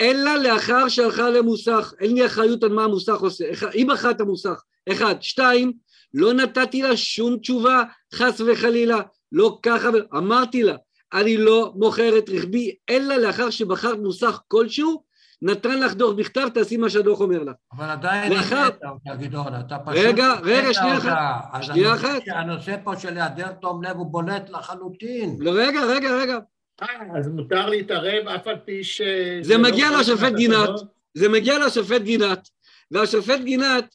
אלא 0.00 0.36
לאחר 0.36 0.88
שהלכה 0.88 1.30
למוסך, 1.30 1.94
אין 2.00 2.14
לי 2.14 2.26
אחריות 2.26 2.62
על 2.64 2.72
מה 2.72 2.84
המוסך 2.84 3.20
עושה, 3.20 3.52
אחד, 3.52 3.68
היא 3.72 3.86
בחרה 3.88 4.10
את 4.10 4.20
המוסך, 4.20 4.62
אחד, 4.92 5.14
שתיים, 5.20 5.72
לא 6.14 6.32
נתתי 6.32 6.82
לה 6.82 6.96
שום 6.96 7.38
תשובה, 7.38 7.82
חס 8.14 8.40
וחלילה, 8.40 9.00
לא 9.32 9.58
ככה, 9.62 9.88
אמרתי 10.16 10.62
לה, 10.62 10.74
אני 11.12 11.36
לא 11.36 11.72
מוכר 11.76 12.18
את 12.18 12.28
רכבי, 12.28 12.74
אלא 12.90 13.16
לאחר 13.16 13.50
שבחרת 13.50 13.98
מוסך 13.98 14.40
כלשהו, 14.48 15.02
נתן 15.42 15.80
לך 15.80 15.94
דוח 15.94 16.14
בכתב, 16.14 16.48
תעשי 16.54 16.76
מה 16.76 16.90
שהדוח 16.90 17.20
אומר 17.20 17.42
לך. 17.42 17.54
אבל 17.76 17.90
עדיין 17.90 18.32
לאחר- 18.32 18.56
הבאת 18.56 18.74
אותה, 18.84 19.14
גדעון, 19.14 19.46
אתה 19.66 19.78
פשוט... 19.78 20.04
רגע, 20.04 20.34
רגע, 20.42 20.74
שנייה. 20.74 20.98
אחת, 20.98 21.62
שנייה 21.62 21.94
אחת. 21.94 22.22
הנושא 22.34 22.76
פה 22.84 22.96
של 22.96 23.08
היעדר 23.16 23.52
תום 23.52 23.82
לב 23.84 23.96
הוא 23.96 24.06
בולט 24.06 24.50
לחלוטין. 24.50 25.36
לא, 25.38 25.50
רגע, 25.54 25.84
רגע, 25.84 26.16
רגע, 26.16 26.38
אה, 26.82 27.18
אז 27.18 27.28
מותר 27.28 27.68
להתערב 27.68 28.28
אף 28.28 28.46
על 28.46 28.56
פי 28.64 28.84
ש... 28.84 29.00
זה 29.42 29.58
מגיע 29.58 30.00
לשופט 30.00 30.32
גינת. 30.36 30.70
זה 31.14 31.28
מגיע 31.28 31.66
לשופט 31.66 32.02
גינת, 32.02 32.48
והשופט 32.90 33.40
גינת 33.40 33.94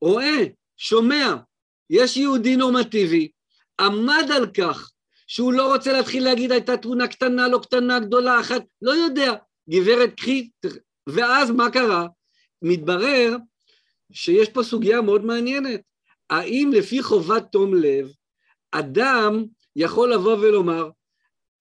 רואה, 0.00 0.44
שומע, 0.76 1.34
יש 1.90 2.16
יהודי 2.16 2.56
נורמטיבי, 2.56 3.28
עמד 3.80 4.30
על 4.36 4.46
כך 4.46 4.90
שהוא 5.26 5.52
לא 5.52 5.72
רוצה 5.72 5.92
להתחיל 5.92 6.24
להגיד 6.24 6.52
הייתה 6.52 6.76
תאונה 6.76 7.08
קטנה, 7.08 7.48
לא 7.48 7.58
קטנה, 7.58 8.00
גדולה, 8.00 8.40
אחת, 8.40 8.62
לא 8.82 8.90
יודע. 8.90 9.32
גברת, 9.70 10.14
קחי, 10.16 10.50
ואז 11.06 11.50
מה 11.50 11.70
קרה? 11.70 12.06
מתברר 12.62 13.36
שיש 14.12 14.48
פה 14.48 14.62
סוגיה 14.62 15.00
מאוד 15.00 15.24
מעניינת. 15.24 15.80
האם 16.30 16.70
לפי 16.74 17.02
חובת 17.02 17.44
תום 17.52 17.74
לב, 17.74 18.12
אדם 18.72 19.44
יכול 19.76 20.12
לבוא 20.12 20.36
ולומר, 20.36 20.84
"אה, 20.84 20.90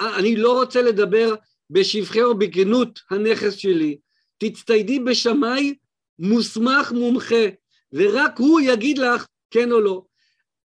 אני 0.01 0.35
לא 0.35 0.59
רוצה 0.59 0.81
לדבר 0.81 1.35
בשבחי 1.69 2.21
או 2.21 2.37
בכנות 2.37 2.99
הנכס 3.11 3.55
שלי, 3.55 3.97
תצטיידי 4.37 4.99
בשמאי 4.99 5.75
מוסמך 6.19 6.91
מומחה, 6.91 7.45
ורק 7.93 8.39
הוא 8.39 8.61
יגיד 8.61 8.97
לך 8.97 9.25
כן 9.51 9.71
או 9.71 9.81
לא. 9.81 10.03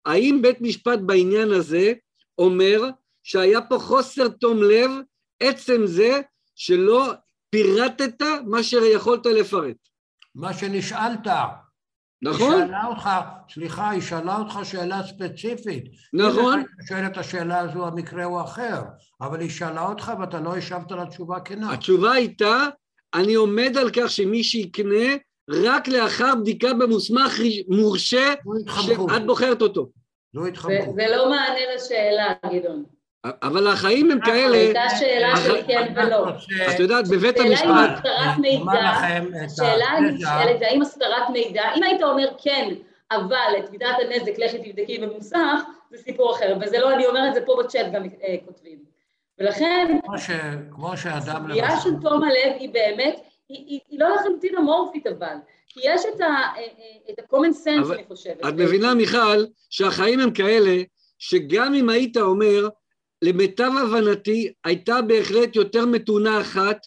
האם 0.05 0.41
בית 0.41 0.61
משפט 0.61 0.99
בעניין 0.99 1.51
הזה 1.51 1.93
אומר 2.37 2.81
שהיה 3.23 3.61
פה 3.61 3.79
חוסר 3.79 4.27
תום 4.27 4.63
לב, 4.63 4.91
עצם 5.39 5.81
זה 5.85 6.21
שלא 6.55 7.11
פירטת 7.49 8.21
מה 8.47 8.63
שיכולת 8.63 9.25
לפרט, 9.25 9.77
מה 10.35 10.53
שנשאלת. 10.53 11.27
נכון? 12.21 12.53
היא 12.53 12.65
שאלה 12.67 12.85
אותך, 12.87 13.09
סליחה, 13.53 13.89
היא 13.89 14.01
שאלה 14.01 14.37
אותך 14.37 14.59
שאלה 14.63 15.03
ספציפית. 15.03 15.83
נכון? 16.13 16.59
אם 16.59 16.65
אתה 16.65 16.87
שואל 16.87 17.05
את 17.05 17.17
השאלה 17.17 17.59
הזו, 17.59 17.87
המקרה 17.87 18.23
הוא 18.23 18.41
אחר, 18.41 18.81
אבל 19.21 19.39
היא 19.39 19.49
שאלה 19.49 19.87
אותך 19.87 20.11
ואתה 20.19 20.39
לא 20.39 20.55
השבת 20.55 20.91
לה 20.91 21.05
תשובה 21.05 21.39
כנה. 21.39 21.73
התשובה 21.73 22.11
הייתה, 22.11 22.67
אני 23.13 23.33
עומד 23.33 23.77
על 23.77 23.89
כך 23.89 24.11
שמי 24.11 24.43
שיקנה 24.43 25.15
רק 25.49 25.87
לאחר 25.87 26.35
בדיקה 26.35 26.73
במוסמך 26.73 27.39
מורשה 27.67 28.33
התחמקות. 28.61 29.09
שאת 29.09 29.25
בוחרת 29.25 29.61
אותו. 29.61 29.89
זו 30.33 30.43
זה 30.43 30.47
התחמקות. 30.49 30.95
זה 30.95 31.05
לא 31.15 31.29
מענה 31.29 31.75
לשאלה, 31.75 32.33
גדעון. 32.53 32.94
אבל 33.43 33.67
החיים 33.67 34.11
הם 34.11 34.19
כאלה, 34.19 34.57
הייתה 34.57 34.89
שאלה 34.99 35.37
של 35.37 35.61
כן 35.67 35.93
ולא. 35.95 36.27
את 36.75 36.79
יודעת, 36.79 37.07
בבית 37.07 37.37
השאלה 37.37 37.39
אם 37.39 37.45
המשפט, 37.45 37.69
הסתרת 37.93 38.37
אומר 38.37 38.39
מידע, 38.39 38.91
השאלה 39.45 39.85
הנשאלת 39.85 40.59
זה 40.59 40.67
האם 40.67 40.81
הסתרת 40.81 41.29
מידע, 41.29 41.63
אם 41.77 41.83
היית 41.83 42.03
אומר 42.03 42.27
כן, 42.43 42.69
אבל 43.11 43.51
את 43.59 43.71
מידת 43.71 43.95
הנזק 44.01 44.39
לכי 44.39 44.57
תבדקי 44.57 44.97
במוסך, 44.97 45.61
זה 45.91 45.97
סיפור 45.97 46.35
אחר, 46.35 46.57
וזה 46.61 46.79
לא, 46.79 46.93
אני 46.93 47.05
אומרת, 47.05 47.33
זה 47.33 47.41
פה 47.45 47.61
בצ'אט 47.63 47.85
גם 47.93 48.03
אה, 48.03 48.35
כותבים. 48.45 48.77
ולכן, 49.39 49.97
כמו 50.71 50.97
שאדם 50.97 51.45
הסוגיה. 51.45 51.79
של 51.79 51.89
תום 52.01 52.23
הלב 52.23 52.55
היא 52.59 52.69
באמת, 52.73 53.19
היא, 53.49 53.79
לא 53.91 54.15
לחלוטין 54.15 54.57
אמורפית 54.57 55.07
אבל, 55.07 55.35
כי 55.67 55.79
יש 55.83 56.01
את 56.15 56.21
אה, 56.21 56.27
אה, 56.27 56.63
את 57.09 57.19
ה-common 57.19 57.67
sense, 57.67 57.93
אני 57.93 58.03
חושבת. 58.07 58.39
את 58.39 58.53
מבינה, 58.53 58.93
מיכל, 58.93 59.45
שהחיים 59.69 60.19
הם 60.19 60.31
כאלה, 60.31 60.81
שגם 61.19 61.73
אם 61.73 61.89
היית 61.89 62.17
אומר, 62.17 62.67
למיטב 63.25 63.71
הבנתי, 63.83 64.53
הייתה 64.63 65.01
בהחלט 65.01 65.55
יותר 65.55 65.85
מתונה 65.85 66.41
אחת, 66.41 66.77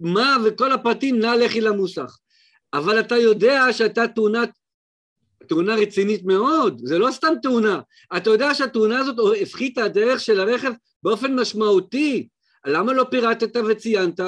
מה 0.00 0.36
וכל 0.44 0.72
הפרטים, 0.72 1.18
נא 1.18 1.26
לכי 1.26 1.60
למוסך. 1.60 2.18
אבל 2.74 3.00
אתה 3.00 3.16
יודע 3.16 3.72
שהייתה 3.72 4.08
תאונה, 4.08 4.42
תאונה 5.48 5.74
רצינית 5.74 6.24
מאוד, 6.24 6.80
זה 6.84 6.98
לא 6.98 7.10
סתם 7.10 7.34
תאונה. 7.42 7.80
אתה 8.16 8.30
יודע 8.30 8.54
שהתאונה 8.54 8.98
הזאת 8.98 9.16
הפחיתה 9.42 9.84
הדרך 9.84 10.20
של 10.20 10.40
הרכב 10.40 10.72
באופן 11.02 11.40
משמעותי. 11.40 12.28
למה 12.66 12.92
לא 12.92 13.06
פירטת 13.10 13.56
וציינת? 13.56 14.20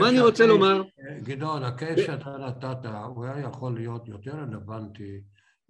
מה 0.00 0.08
אני 0.08 0.20
רוצה 0.20 0.46
לומר? 0.46 0.82
גדעון, 1.22 1.62
הקייס 1.62 2.06
שאתה 2.06 2.30
נתת, 2.46 2.88
הוא 3.14 3.24
היה 3.24 3.40
יכול 3.40 3.74
להיות 3.74 4.08
יותר 4.08 4.30
רלוונטי 4.30 5.20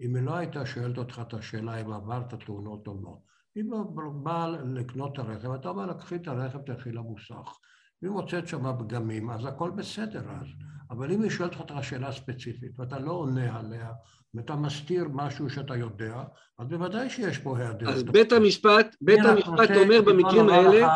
אם 0.00 0.16
היא 0.16 0.24
לא 0.24 0.36
הייתה 0.36 0.66
שואלת 0.66 0.98
אותך 0.98 1.20
את 1.28 1.34
השאלה 1.34 1.80
אם 1.80 1.92
עברת 1.92 2.34
תאונות 2.44 2.86
או 2.86 3.00
לא. 3.02 3.29
אם 3.56 3.72
הוא 3.72 3.84
בא 4.24 4.46
לקנות 4.74 5.12
את 5.12 5.18
הרכב, 5.18 5.50
אתה 5.52 5.68
אומר 5.68 5.86
לה, 5.86 5.94
קחי 5.94 6.16
את 6.16 6.28
הרכב, 6.28 6.58
תלכי 6.58 6.92
למוסך. 6.92 7.58
אם 8.04 8.08
מוצאת 8.08 8.48
שם 8.48 8.78
פגמים, 8.78 9.30
אז 9.30 9.44
הכל 9.46 9.70
בסדר 9.70 10.20
אז. 10.40 10.46
אבל 10.90 11.12
אם 11.12 11.22
היא 11.22 11.30
שואלת 11.30 11.56
אותך 11.56 11.74
שאלה 11.82 12.12
ספציפית 12.12 12.70
ואתה 12.78 12.98
לא 12.98 13.12
עונה 13.12 13.58
עליה, 13.58 13.88
ואתה 14.34 14.56
מסתיר 14.56 15.04
משהו 15.12 15.50
שאתה 15.50 15.76
יודע, 15.76 16.22
אז 16.58 16.68
בוודאי 16.68 17.10
שיש 17.10 17.38
פה 17.38 17.58
היעדר. 17.58 17.88
אז. 17.90 18.02
בית 18.02 18.32
המשפט, 18.32 18.96
בית 19.00 19.20
המשפט 19.24 19.70
אומר 19.76 20.00
במקרים 20.06 20.48
האלה, 20.48 20.88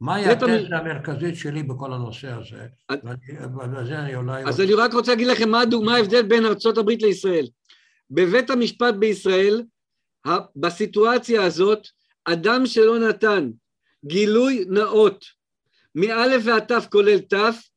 מהי 0.00 0.26
התזה 0.26 0.76
המרכזית 0.76 1.36
שלי 1.36 1.62
בכל 1.62 1.92
הנושא 1.92 2.28
הזה, 2.32 2.66
את- 2.92 3.00
ואני- 3.04 3.46
ועל 3.56 3.86
זה 3.86 3.98
אני 3.98 4.14
אולי... 4.14 4.44
אז 4.44 4.60
אני 4.60 4.74
רק 4.74 4.92
רוצה 4.94 5.12
להגיד 5.12 5.26
לכם 5.26 5.48
מה, 5.50 5.62
ההבדל 5.96 6.22
בין 6.22 6.44
הברית 6.78 7.02
לישראל. 7.02 7.46
בבית 8.10 8.50
המשפט 8.50 8.94
בישראל, 8.94 9.62
בסיטואציה 10.56 11.42
הזאת, 11.44 11.88
אדם 12.32 12.66
שלא 12.66 12.98
נתן 12.98 13.50
גילוי 14.04 14.64
נאות 14.68 15.24
מאלף 15.94 16.42
ועד 16.44 16.64
תף 16.64 16.86
כולל 16.90 17.18
תף, 17.18 17.68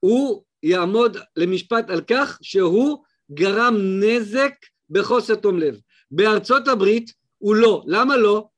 הוא 0.00 0.42
יעמוד 0.62 1.16
למשפט 1.36 1.90
על 1.90 2.00
כך 2.00 2.38
שהוא 2.42 3.04
גרם 3.32 3.74
נזק 4.00 4.52
בחוסר 4.90 5.34
תום 5.34 5.58
לב. 5.58 5.80
בארצות 6.10 6.68
הברית 6.68 7.12
הוא 7.38 7.56
לא. 7.56 7.82
למה 7.86 8.16
לא? 8.16 8.48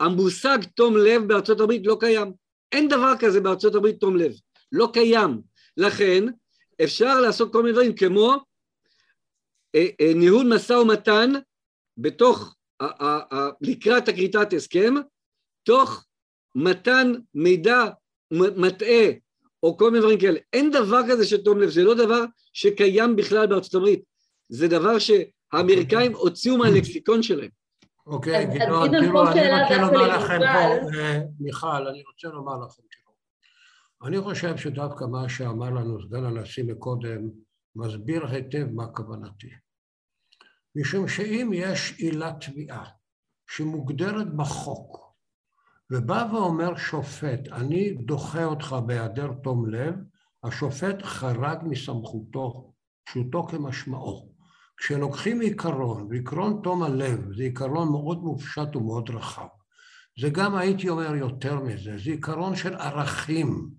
המושג 0.00 0.58
תום 0.74 0.96
לב 0.96 1.22
בארצות 1.22 1.60
הברית 1.60 1.82
לא 1.86 1.96
קיים. 2.00 2.32
אין 2.72 2.88
דבר 2.88 3.12
כזה 3.18 3.40
בארצות 3.40 3.74
הברית 3.74 4.00
תום 4.00 4.16
לב. 4.16 4.32
לא 4.72 4.90
קיים. 4.92 5.40
לכן 5.76 6.24
אפשר 6.84 7.20
לעשות 7.20 7.52
כל 7.52 7.62
מיני 7.62 7.72
דברים 7.72 7.96
כמו 7.96 8.36
אה, 9.74 9.86
אה, 10.00 10.12
ניהול 10.14 10.54
משא 10.54 10.72
ומתן 10.72 11.32
בתוך, 11.98 12.56
לקראת 13.60 14.08
הכריתת 14.08 14.52
הסכם, 14.52 14.94
תוך 15.62 16.04
מתן 16.54 17.12
מידע 17.34 17.84
מטעה 18.32 19.10
או 19.62 19.76
כל 19.76 19.90
מיני 19.90 20.00
דברים 20.00 20.18
כאלה. 20.18 20.40
אין 20.52 20.70
דבר 20.70 21.00
כזה 21.10 21.26
של 21.26 21.42
תום 21.44 21.58
לב, 21.58 21.68
זה 21.68 21.82
לא 21.82 21.94
דבר 21.94 22.24
שקיים 22.52 23.16
בכלל 23.16 23.46
בארצות 23.46 23.74
הברית, 23.74 24.02
זה 24.48 24.68
דבר 24.68 24.98
שהאמריקאים 24.98 26.14
הוציאו 26.14 26.56
מהלקסיקון 26.56 27.22
שלהם. 27.22 27.50
אוקיי, 28.06 28.46
גדעון, 28.46 28.88
תראו, 29.00 29.12
פה 29.12 29.32
אני 29.32 29.62
רוצה 29.62 29.76
לומר 29.76 30.16
לכם. 30.16 30.38
פה, 30.38 30.98
אה, 30.98 31.20
מיכל, 31.40 31.88
אני 31.88 32.02
רוצה 32.12 32.28
לומר 32.28 32.56
לכם, 32.56 32.82
תראו, 32.90 33.14
אני 34.08 34.20
חושב 34.20 34.56
שדווקא 34.56 35.04
מה 35.04 35.28
שאמר 35.28 35.70
לנו 35.70 36.02
סגן 36.02 36.24
הנשיא 36.24 36.64
מקודם, 36.64 37.28
מסביר 37.76 38.26
היטב 38.26 38.66
מה 38.72 38.86
כוונתי. 38.86 39.50
משום 40.76 41.08
שאם 41.08 41.50
יש 41.54 41.94
עילת 41.98 42.34
תביעה 42.40 42.84
שמוגדרת 43.50 44.34
בחוק, 44.36 45.14
ובא 45.90 46.28
ואומר 46.32 46.76
שופט, 46.76 47.48
אני 47.52 47.94
דוחה 47.94 48.44
אותך 48.44 48.76
בהיעדר 48.86 49.32
תום 49.42 49.70
לב, 49.70 49.94
השופט 50.44 51.02
חרג 51.02 51.58
מסמכותו, 51.62 52.72
פשוטו 53.04 53.46
כמשמעו. 53.46 54.34
כשלוקחים 54.76 55.40
עיקרון, 55.40 56.06
ועיקרון 56.10 56.60
תום 56.62 56.82
הלב 56.82 57.32
זה 57.36 57.42
עיקרון 57.42 57.88
מאוד 57.88 58.22
מופשט 58.22 58.76
ומאוד 58.76 59.10
רחב. 59.10 59.46
זה 60.20 60.30
גם, 60.30 60.56
הייתי 60.56 60.88
אומר 60.88 61.14
יותר 61.14 61.60
מזה, 61.60 61.98
זה 62.04 62.10
עיקרון 62.10 62.56
של 62.56 62.74
ערכים. 62.74 63.70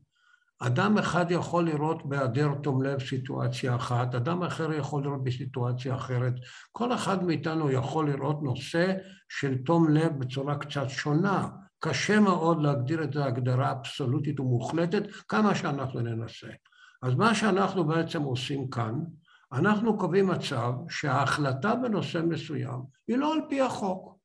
אדם 0.64 0.98
אחד 0.98 1.32
יכול 1.32 1.66
לראות 1.66 2.06
בהיעדר 2.06 2.54
תום 2.64 2.84
לב 2.84 3.00
סיטואציה 3.00 3.76
אחת, 3.76 4.16
אדם 4.16 4.44
אחר 4.44 4.74
יכול 4.74 5.04
לראות 5.04 5.24
בסיטואציה 5.24 5.96
אחרת. 5.96 6.34
כל 6.72 6.94
אחד 6.94 7.24
מאיתנו 7.24 7.72
יכול 7.72 8.10
לראות 8.10 8.44
נושא 8.44 8.94
של 9.30 9.58
תום 9.66 9.90
לב 9.90 10.20
בצורה 10.20 10.58
קצת 10.58 10.90
שונה. 10.90 11.48
קשה 11.80 12.20
מאוד 12.20 12.62
להגדיר 12.62 13.04
את 13.04 13.14
זה 13.14 13.26
הגדרה 13.26 13.72
אבסולוטית 13.72 14.40
ומוחלטת, 14.40 15.04
כמה 15.28 15.56
שאנחנו 15.56 16.00
ננסה. 16.00 16.48
אז 17.02 17.16
מה 17.16 17.36
שאנחנו 17.36 17.84
בעצם 17.84 18.22
עושים 18.22 18.70
כאן, 18.70 18.94
אנחנו 19.54 19.98
קובעים 19.98 20.28
מצב 20.28 20.74
שההחלטה 20.90 21.76
בנושא 21.76 22.22
מסוים 22.28 22.80
היא 23.08 23.18
לא 23.18 23.34
על 23.34 23.40
פי 23.50 23.62
החוק, 23.62 24.18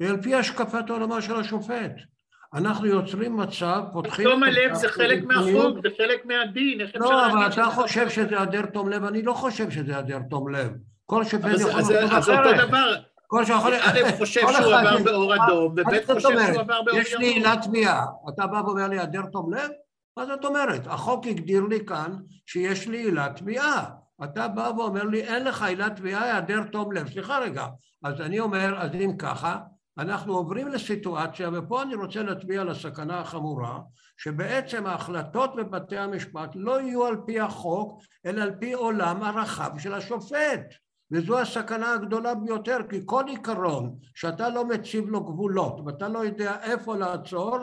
היא 0.00 0.08
על 0.08 0.22
פי 0.22 0.34
השקפת 0.34 0.90
עולמה 0.90 1.22
של 1.22 1.36
השופט. 1.36 2.11
אנחנו 2.54 2.86
יוצרים 2.86 3.36
מצב, 3.36 3.82
פותחים... 3.92 4.28
תום 4.30 4.42
הלב 4.42 4.74
זה 4.74 4.88
חלק. 4.88 5.24
מהחוק, 5.24 5.76
זה 5.82 5.88
חלק 5.98 6.26
מהדין, 6.26 6.80
איך 6.80 6.88
אפשר 6.90 6.98
לא, 7.00 7.26
אבל 7.26 7.40
להגיד 7.40 7.58
אתה 7.58 7.70
חושב 7.70 8.08
שזה 8.08 8.36
היעדר 8.36 8.66
תום 8.66 8.88
לב, 8.88 9.04
אני 9.04 9.22
לא 9.22 9.32
חושב 9.32 9.70
שזה 9.70 9.92
היעדר 9.92 10.18
תום 10.30 10.48
לב. 10.48 10.70
כל 11.06 11.24
זה- 11.24 11.36
יכול 11.36 11.50
לחשוב 11.50 11.76
אז 11.80 11.86
זה 12.24 12.38
אותו 12.38 12.50
אחרת. 12.50 12.68
דבר, 12.68 12.94
כל 13.26 13.44
שיכול... 13.44 13.72
א' 13.74 14.16
חושב 14.18 14.40
שהוא 14.40 14.74
עבר 14.74 15.02
באור 15.04 15.34
אדום, 15.34 15.72
וב' 15.76 16.12
חושב? 16.14 16.20
שהוא 16.52 16.60
עבר 16.60 16.82
באור 16.82 16.98
יש 16.98 17.14
לי. 17.14 17.26
עילת 17.26 17.62
תביעה, 17.62 18.04
אתה 18.28 18.46
בא 18.46 18.56
ואומר 18.66 18.88
לי 18.88 18.96
היעדר 18.98 19.22
תום 19.32 19.54
לב? 19.54 19.70
מה 20.16 20.26
זאת 20.26 20.44
אומרת? 20.44 20.86
החוק 20.86 21.26
הגדיר 21.26 21.62
לי 21.62 21.86
כאן 21.86 22.12
שיש 22.46 22.88
לי 22.88 22.98
עילת 22.98 23.36
תביעה. 23.36 23.84
אתה 24.24 24.48
בא 24.48 24.70
ואומר 24.76 25.04
לי, 25.04 25.20
אין 25.22 25.44
לך 25.44 25.62
עילת 25.62 25.96
תביעה, 25.96 26.24
היעדר 26.24 26.62
תום 26.72 26.92
לב. 26.92 27.08
סליחה 27.12 27.38
רגע. 27.38 27.66
אז 28.04 28.20
אני 28.20 28.40
אומר, 28.40 28.74
אז 28.78 28.90
אם 28.94 29.12
ככה, 29.18 29.56
אנחנו 29.98 30.36
עוברים 30.36 30.68
לסיטואציה, 30.68 31.50
ופה 31.52 31.82
אני 31.82 31.94
רוצה 31.94 32.22
להצביע 32.22 32.60
על 32.60 32.68
הסכנה 32.68 33.20
החמורה, 33.20 33.80
שבעצם 34.16 34.86
ההחלטות 34.86 35.56
בבתי 35.56 35.98
המשפט 35.98 36.50
לא 36.54 36.80
יהיו 36.80 37.06
על 37.06 37.16
פי 37.26 37.40
החוק, 37.40 38.02
אלא 38.26 38.42
על 38.42 38.54
פי 38.60 38.72
עולם 38.72 39.22
הרחב 39.22 39.78
של 39.78 39.94
השופט. 39.94 40.60
וזו 41.12 41.38
הסכנה 41.38 41.92
הגדולה 41.92 42.34
ביותר, 42.34 42.78
כי 42.90 43.00
כל 43.06 43.24
עיקרון 43.28 43.98
שאתה 44.14 44.48
לא 44.48 44.64
מציב 44.64 45.08
לו 45.08 45.24
גבולות 45.24 45.80
ואתה 45.86 46.08
לא 46.08 46.18
יודע 46.18 46.62
איפה 46.62 46.96
לעצור, 46.96 47.56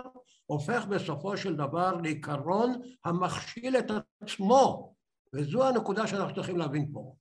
הופך 0.45 0.85
בסופו 0.85 1.37
של 1.37 1.55
דבר 1.55 1.95
לעיקרון 2.03 2.81
המכשיל 3.05 3.77
את 3.77 3.91
עצמו. 4.23 4.93
וזו 5.33 5.67
הנקודה 5.67 6.07
שאנחנו 6.07 6.35
צריכים 6.35 6.57
להבין 6.57 6.89
פה. 6.93 7.13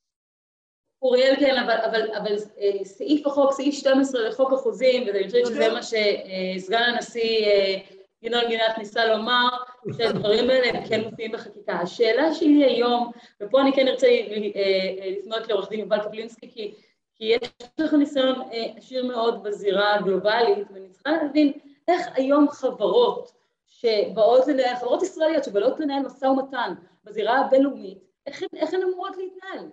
אוריאל, 1.03 1.35
כן, 1.41 1.57
אבל, 1.57 1.77
אבל, 1.85 2.15
אבל 2.17 2.37
אה, 2.61 2.85
סעיף 2.85 3.27
החוק, 3.27 3.53
סעיף 3.53 3.75
12 3.75 4.29
לחוק 4.29 4.53
החוזים, 4.53 5.07
ואני 5.07 5.25
חושבת 5.25 5.47
שזה 5.47 5.69
מה 5.69 5.81
שסגן 5.83 6.83
הנשיא 6.83 7.47
אה, 7.47 7.79
ינון 8.23 8.45
גינת 8.49 8.79
ניסה 8.79 9.07
לומר, 9.07 9.49
שהדברים 9.97 10.51
האלה 10.51 10.79
הם 10.79 10.87
כן 10.89 11.01
מופיעים 11.01 11.33
בחקיקה. 11.33 11.73
השאלה 11.73 12.35
שלי 12.35 12.65
היום, 12.65 13.11
ופה 13.43 13.61
אני 13.61 13.73
כן 13.73 13.89
ארצה 13.89 14.07
אה, 14.07 14.13
אה, 14.57 15.11
לפנות 15.19 15.49
לעורך 15.49 15.69
דין 15.69 15.81
יובל 15.81 15.99
קפלינסקי, 15.99 16.51
כי, 16.51 16.75
כי 17.15 17.25
יש 17.25 17.51
לך 17.79 17.93
ניסיון 17.93 18.43
אה, 18.53 18.65
עשיר 18.77 19.07
מאוד 19.07 19.43
בזירה 19.43 19.95
הגלובלית, 19.95 20.69
ואני 20.75 20.89
צריכה 20.89 21.11
להבין 21.11 21.53
איך 21.89 22.09
היום 22.15 22.49
חברות 22.51 23.33
שבאות 23.67 24.47
לנהל, 24.47 24.77
חברות 24.77 25.03
ישראליות 25.03 25.45
שבאות 25.45 25.81
לנהל 25.81 26.03
משא 26.03 26.25
ומתן 26.25 26.75
בזירה 27.05 27.39
הבינלאומית, 27.39 27.99
איך, 28.27 28.43
איך 28.57 28.75
הן 28.75 28.83
אמורות 28.83 29.17
להתנהל? 29.17 29.69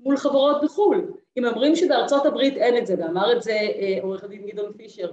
מול 0.00 0.16
חברות 0.16 0.56
בחו"ל. 0.64 1.12
אם 1.38 1.44
אומרים 1.44 1.76
שבארצות 1.76 2.26
הברית 2.26 2.56
אין 2.56 2.76
את 2.78 2.86
זה, 2.86 2.94
ואמר 2.98 3.32
את 3.36 3.42
זה 3.42 3.52
אה, 3.52 3.98
עורך 4.02 4.24
הדין 4.24 4.46
גדעון 4.46 4.72
פישר, 4.76 5.12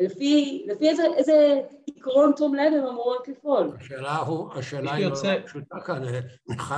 לפי, 0.00 0.64
לפי 0.68 0.88
איזה, 0.88 1.02
איזה 1.16 1.60
עקרון 1.96 2.32
תום 2.36 2.54
לב 2.54 2.72
הן 2.72 2.86
אמורות 2.86 3.28
לפעול? 3.28 3.70
השאלה, 3.80 4.16
הוא, 4.16 4.52
השאלה 4.54 4.94
היא 4.94 5.06
שיוצא- 5.06 5.34
לא 5.34 5.46
פשוטה 5.46 5.80
כאן, 5.80 6.04
אה, 6.04 6.20
מיכל, 6.48 6.74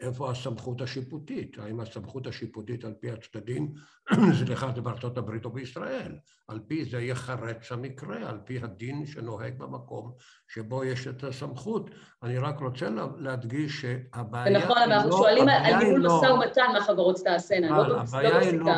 איפה 0.00 0.30
הסמכות 0.30 0.80
השיפוטית? 0.80 1.58
האם 1.58 1.80
הסמכות 1.80 2.26
השיפוטית 2.26 2.84
על 2.84 2.94
פי 3.00 3.10
הצדדים, 3.10 3.72
סליחה, 4.44 4.72
זה 4.74 4.80
בארצות 4.80 5.18
הברית 5.18 5.44
או 5.44 5.50
בישראל? 5.50 6.18
על 6.48 6.60
פי 6.68 6.84
זה 6.84 7.00
ייחרץ 7.00 7.72
המקרה, 7.72 8.28
על 8.28 8.40
פי 8.44 8.58
הדין 8.58 9.06
שנוהג 9.06 9.58
במקום 9.58 10.12
שבו 10.48 10.84
יש 10.84 11.06
את 11.06 11.24
הסמכות. 11.24 11.90
אני 12.22 12.38
רק 12.38 12.60
רוצה 12.60 12.90
לה- 12.90 13.06
להדגיש 13.18 13.80
שהבעיה 13.80 14.64
אבל 14.66 14.82
אנחנו 14.92 15.10
לא- 15.10 15.16
שואלים 15.16 15.48
על 15.48 15.64
היא 15.64 15.76
ניהול 15.76 16.00
לא- 16.00 16.20
משא 16.22 16.32
ומתן 16.32 16.66
מה 16.72 16.80
חברות 16.80 17.16
תעשינה, 17.24 17.78
לא 17.78 17.98
בפס- 18.02 18.08
הבעיה 18.08 18.30
לא 18.30 18.36
היא 18.38 18.58
לא. 18.58 18.72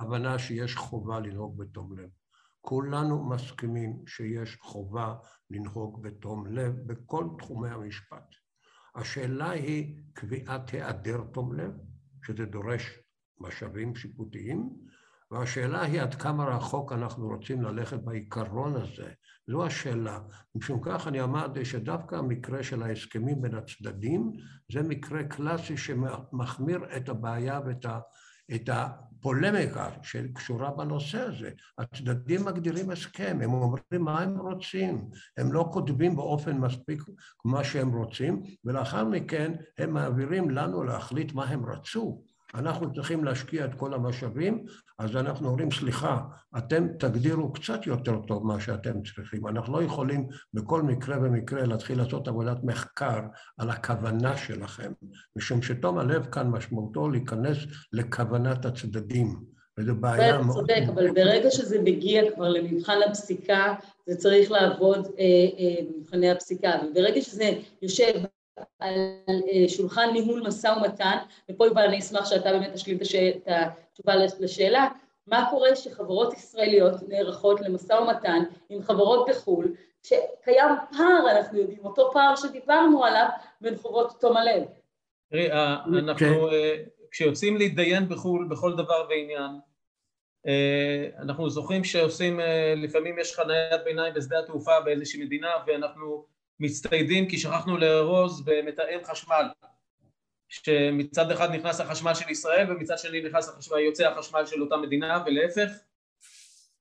בהבנה 0.00 0.38
שיש 0.38 0.76
חובה 0.76 1.20
לנהוג 1.20 1.58
בתום 1.58 1.98
לב. 1.98 2.08
כולנו 2.60 3.28
מסכימים 3.28 3.96
שיש 4.06 4.56
חובה 4.60 5.14
לנהוג 5.50 6.02
בתום 6.02 6.46
לב 6.46 6.72
בכל 6.86 7.24
תחומי 7.38 7.68
המשפט. 7.70 8.34
השאלה 8.94 9.50
היא 9.50 9.96
קביעת 10.12 10.70
היעדר 10.70 11.20
תום 11.32 11.52
לב, 11.52 11.72
שזה 12.26 12.44
דורש 12.44 12.98
משאבים 13.40 13.94
שיפוטיים, 13.94 14.70
והשאלה 15.30 15.82
היא 15.82 16.00
עד 16.00 16.14
כמה 16.14 16.44
רחוק 16.44 16.92
אנחנו 16.92 17.28
רוצים 17.28 17.62
ללכת 17.62 17.98
בעיקרון 17.98 18.76
הזה. 18.76 19.12
זו 19.50 19.66
השאלה. 19.66 20.20
משום 20.54 20.80
כך 20.82 21.06
אני 21.06 21.22
אמרתי 21.22 21.64
שדווקא 21.64 22.14
המקרה 22.14 22.62
של 22.62 22.82
ההסכמים 22.82 23.42
בין 23.42 23.54
הצדדים 23.54 24.32
זה 24.72 24.82
מקרה 24.82 25.24
קלאסי 25.24 25.76
שמחמיר 25.76 26.96
את 26.96 27.08
הבעיה 27.08 27.60
ואת 27.66 27.84
ה... 27.84 28.00
את 28.54 28.70
הפולמיקה 28.72 29.90
שקשורה 30.02 30.70
בנושא 30.70 31.20
הזה. 31.20 31.50
הצדדים 31.78 32.44
מגדירים 32.44 32.90
הסכם, 32.90 33.38
הם 33.42 33.52
אומרים 33.52 33.82
מה 34.00 34.20
הם 34.20 34.38
רוצים, 34.38 35.10
הם 35.36 35.52
לא 35.52 35.68
כותבים 35.72 36.16
באופן 36.16 36.58
מספיק 36.58 37.02
מה 37.44 37.64
שהם 37.64 37.92
רוצים, 37.92 38.42
ולאחר 38.64 39.04
מכן 39.04 39.52
הם 39.78 39.94
מעבירים 39.94 40.50
לנו 40.50 40.84
להחליט 40.84 41.32
מה 41.32 41.44
הם 41.44 41.66
רצו. 41.66 42.24
אנחנו 42.54 42.94
צריכים 42.94 43.24
להשקיע 43.24 43.64
את 43.64 43.74
כל 43.74 43.94
המשאבים, 43.94 44.64
אז 44.98 45.16
אנחנו 45.16 45.48
אומרים, 45.48 45.70
סליחה, 45.70 46.20
אתם 46.58 46.86
תגדירו 46.98 47.52
קצת 47.52 47.86
יותר 47.86 48.18
טוב 48.26 48.46
מה 48.46 48.60
שאתם 48.60 49.02
צריכים. 49.02 49.48
אנחנו 49.48 49.72
לא 49.72 49.82
יכולים 49.82 50.26
בכל 50.54 50.82
מקרה 50.82 51.16
ומקרה 51.22 51.66
להתחיל 51.66 51.98
לעשות 51.98 52.28
עבודת 52.28 52.56
מחקר 52.62 53.20
על 53.58 53.70
הכוונה 53.70 54.36
שלכם, 54.36 54.92
משום 55.36 55.62
שתום 55.62 55.98
הלב 55.98 56.26
כאן 56.26 56.46
משמעותו 56.48 57.08
להיכנס 57.08 57.56
לכוונת 57.92 58.64
הצדדים, 58.64 59.40
וזו 59.78 59.94
בעיה 59.94 60.42
מאוד... 60.42 60.56
צודק, 60.56 60.82
אבל 60.94 61.10
ברגע 61.10 61.50
שזה 61.50 61.82
מגיע 61.82 62.22
כבר 62.34 62.48
למבחן 62.48 62.98
הפסיקה, 63.08 63.74
זה 64.06 64.16
צריך 64.16 64.50
לעבוד 64.50 65.06
אה, 65.06 65.24
אה, 65.58 65.84
במבחני 65.84 66.30
הפסיקה, 66.30 66.70
וברגע 66.90 67.22
שזה 67.22 67.52
יושב 67.82 68.12
על 68.80 68.94
אה, 69.28 69.68
שולחן 69.68 70.10
ניהול 70.12 70.42
משא 70.46 70.66
ומתן, 70.66 71.16
ופה 71.50 71.66
יובל 71.66 71.82
אני 71.82 71.98
אשמח 71.98 72.24
שאתה 72.24 72.52
באמת 72.52 72.72
תשלים 72.72 72.98
את 73.36 73.48
התשובה 73.48 74.14
לשאלה, 74.40 74.88
מה 75.26 75.46
קורה 75.50 75.76
שחברות 75.76 76.32
ישראליות 76.32 76.94
נערכות 77.08 77.60
למשא 77.60 77.92
ומתן 77.92 78.42
עם 78.68 78.82
חברות 78.82 79.28
בחו"ל, 79.28 79.74
שקיים 80.02 80.68
פער, 80.90 81.30
אנחנו 81.30 81.58
יודעים, 81.58 81.78
אותו 81.84 82.10
פער 82.12 82.36
שדיברנו 82.36 83.04
עליו 83.04 83.28
בין 83.60 83.76
חובות 83.76 84.20
תום 84.20 84.36
הלב. 84.36 84.62
תראי, 85.30 85.52
אה, 85.52 85.76
אנחנו, 85.98 86.52
אה, 86.52 86.76
כשיוצאים 87.10 87.56
להתדיין 87.56 88.08
בחו"ל 88.08 88.46
בכל 88.50 88.76
דבר 88.76 89.06
ועניין, 89.08 89.50
אנחנו 91.18 91.50
זוכרים 91.50 91.84
שעושים, 91.84 92.40
לפעמים 92.76 93.18
יש 93.18 93.36
חניית 93.36 93.84
ביניים 93.84 94.14
בשדה 94.14 94.38
התעופה 94.38 94.80
באיזושהי 94.80 95.24
מדינה 95.24 95.48
ואנחנו 95.66 96.24
מצטיידים 96.60 97.28
כי 97.28 97.38
שכחנו 97.38 97.78
לארוז 97.78 98.42
במתאם 98.44 99.04
חשמל 99.04 99.44
שמצד 100.48 101.30
אחד 101.30 101.50
נכנס 101.54 101.80
החשמל 101.80 102.14
של 102.14 102.30
ישראל 102.30 102.72
ומצד 102.72 102.98
שני 102.98 103.20
נכנס 103.22 103.48
החשמל, 103.48 103.78
יוצא 103.78 104.08
החשמל 104.08 104.46
של 104.46 104.62
אותה 104.62 104.76
מדינה 104.76 105.22
ולהפך 105.26 105.70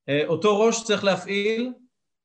אה, 0.09 0.27
אותו 0.27 0.59
ראש 0.59 0.83
צריך 0.83 1.03
להפעיל 1.03 1.73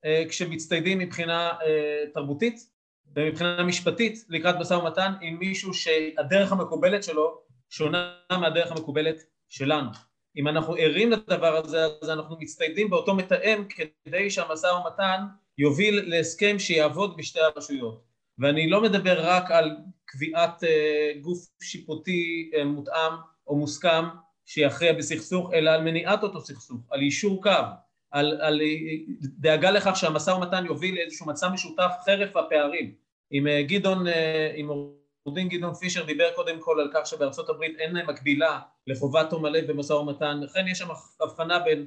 אה, 0.05 0.25
כשמצטיידים 0.29 0.99
מבחינה 0.99 1.53
אה, 1.67 2.05
תרבותית 2.15 2.71
ומבחינה 3.17 3.63
משפטית 3.63 4.25
לקראת 4.29 4.55
משא 4.55 4.75
ומתן 4.75 5.13
עם 5.21 5.39
מישהו 5.39 5.75
שהדרך 5.75 6.53
המקובלת 6.53 7.05
שלו 7.05 7.41
שונה 7.71 8.15
מהדרך 8.31 8.73
המקובלת 8.73 9.17
שלנו. 9.49 9.91
אם 10.37 10.49
אנחנו 10.49 10.75
ערים 10.75 11.11
לדבר 11.11 11.57
הזה 11.57 11.87
אז 12.03 12.11
אנחנו 12.11 12.37
מצטיידים 12.41 12.91
באותו 12.91 13.15
מתאם 13.15 13.65
כדי 13.69 14.31
שהמשא 14.31 14.67
ומתן 14.67 15.25
יוביל 15.59 16.03
להסכם 16.07 16.59
שיעבוד 16.59 17.17
בשתי 17.17 17.41
הרשויות. 17.41 18.05
ואני 18.39 18.71
לא 18.71 18.83
מדבר 18.83 19.17
רק 19.19 19.51
על 19.51 19.77
קביעת 20.05 20.63
uh, 20.63 20.67
גוף 21.21 21.47
שיפוטי 21.63 22.51
uh, 22.55 22.65
מותאם 22.65 23.13
או 23.47 23.57
מוסכם 23.57 24.05
שיכריע 24.47 24.93
בסכסוך, 24.93 25.53
אלא 25.55 25.71
על 25.71 25.81
מניעת 25.83 26.23
אותו 26.23 26.41
סכסוך, 26.41 26.81
על 26.91 27.03
יישור 27.03 27.43
קו, 27.43 27.51
על, 28.11 28.41
על 28.41 28.61
דאגה 29.23 29.71
לכך 29.71 29.97
שהמשא 29.97 30.31
ומתן 30.31 30.67
יוביל 30.67 30.95
לאיזשהו 30.95 31.27
מצע 31.27 31.49
משותף 31.49 31.91
חרף 32.05 32.37
הפערים. 32.37 32.95
אם 33.33 33.47
גדעון, 33.67 34.07
אם 34.61 34.69
עורך 34.69 35.35
דין 35.35 35.49
גדעון 35.49 35.75
פישר 35.75 36.05
דיבר 36.05 36.31
קודם 36.35 36.61
כל 36.61 36.81
על 36.81 36.91
כך 36.95 37.07
שבארצות 37.07 37.49
הברית 37.49 37.79
אין 37.79 37.97
מקבילה 38.07 38.61
לחובת 38.87 39.31
תום 39.31 39.45
הלב 39.45 39.73
במשא 39.73 39.93
ומתן, 39.93 40.41
לכן 40.41 40.69
יש 40.69 40.79
שם 40.79 40.89
הבחנה 41.21 41.59
בין, 41.59 41.87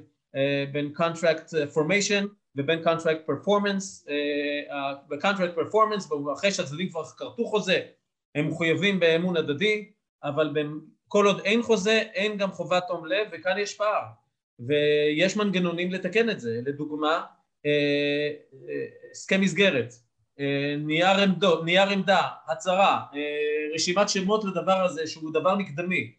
בין 0.72 0.92
contract 0.96 1.74
formation 1.74 2.26
ובין 2.58 2.82
contract 2.84 3.30
performance, 3.30 4.10
ב-contract 5.08 5.58
performance, 5.58 6.14
אחרי 6.32 6.52
שהצדדים 6.52 6.88
כבר 6.90 7.04
כרתו 7.04 7.44
חוזה, 7.44 7.80
הם 8.34 8.48
מחויבים 8.48 9.00
באמון 9.00 9.36
הדדי, 9.36 9.90
אבל 10.24 10.54
כל 11.08 11.26
עוד 11.26 11.40
אין 11.44 11.62
חוזה, 11.62 12.02
אין 12.14 12.36
גם 12.36 12.52
חובת 12.52 12.84
תום 12.88 13.06
לב, 13.06 13.28
וכאן 13.32 13.58
יש 13.58 13.74
פער, 13.74 14.02
ויש 14.60 15.36
מנגנונים 15.36 15.92
לתקן 15.92 16.30
את 16.30 16.40
זה, 16.40 16.60
לדוגמה, 16.66 17.24
הסכם 19.10 19.40
מסגרת, 19.40 19.94
נייר, 20.78 21.20
עמדו, 21.22 21.64
נייר 21.64 21.88
עמדה, 21.88 22.22
הצהרה, 22.48 23.04
רשימת 23.74 24.08
שמות 24.08 24.44
לדבר 24.44 24.84
הזה 24.84 25.06
שהוא 25.06 25.32
דבר 25.32 25.56
מקדמי, 25.56 26.12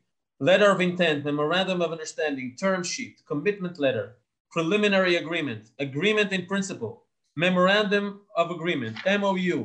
letter 0.44 0.78
of 0.78 0.80
intent, 0.80 1.26
memorandum 1.26 1.82
of 1.82 1.92
understanding, 1.92 2.62
term 2.62 2.84
sheet, 2.84 3.32
commitment 3.32 3.78
letter, 3.78 4.08
preliminary 4.52 5.16
agreement, 5.18 5.72
agreement 5.80 6.32
in 6.32 6.46
principle, 6.46 7.04
Memorandum 7.36 8.22
of 8.36 8.52
Agreement, 8.52 8.96
MOU, 9.06 9.60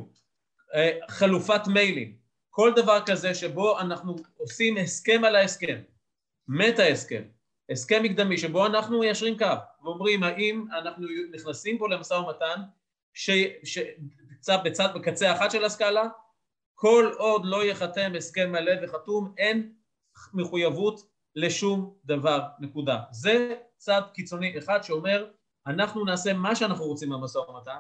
אה, 0.75 0.99
חלופת 1.09 1.67
מיילים, 1.67 2.17
כל 2.51 2.73
דבר 2.77 2.99
כזה 3.07 3.35
שבו 3.35 3.81
אנחנו 3.81 4.17
עושים 4.37 4.77
הסכם 4.77 5.25
על 5.25 5.37
ההסכם, 5.37 5.81
מת 6.49 6.79
ההסכם, 6.79 7.23
הסכם 7.71 8.03
מקדמי 8.03 8.39
שבו 8.39 8.67
אנחנו 8.67 9.01
מיישרים 9.01 9.39
קו 9.39 9.47
ואומרים 9.85 10.23
האם 10.23 10.67
אנחנו 10.79 11.07
נכנסים 11.33 11.79
פה 11.79 11.89
למשא 11.89 12.15
ומתן 12.15 12.61
שבצד 14.43 14.89
בקצה 14.95 15.33
אחת 15.33 15.51
של 15.51 15.65
הסקאלה? 15.65 16.09
כל 16.75 17.13
עוד 17.19 17.43
לא 17.45 17.65
ייחתם 17.65 18.13
הסכם 18.17 18.53
מלא 18.53 18.73
וחתום 18.83 19.35
אין 19.39 19.73
מחויבות 20.35 21.01
לשום 21.37 21.95
דבר, 22.05 22.41
נקודה. 22.61 23.01
זה 23.11 23.55
צד 23.85 24.03
קיצוני 24.15 24.59
אחד 24.59 24.83
שאומר 24.83 25.27
אנחנו 25.67 26.05
נעשה 26.05 26.33
מה 26.33 26.57
שאנחנו 26.57 26.85
רוצים 26.85 27.11
במשא 27.11 27.39
ומתן 27.39 27.79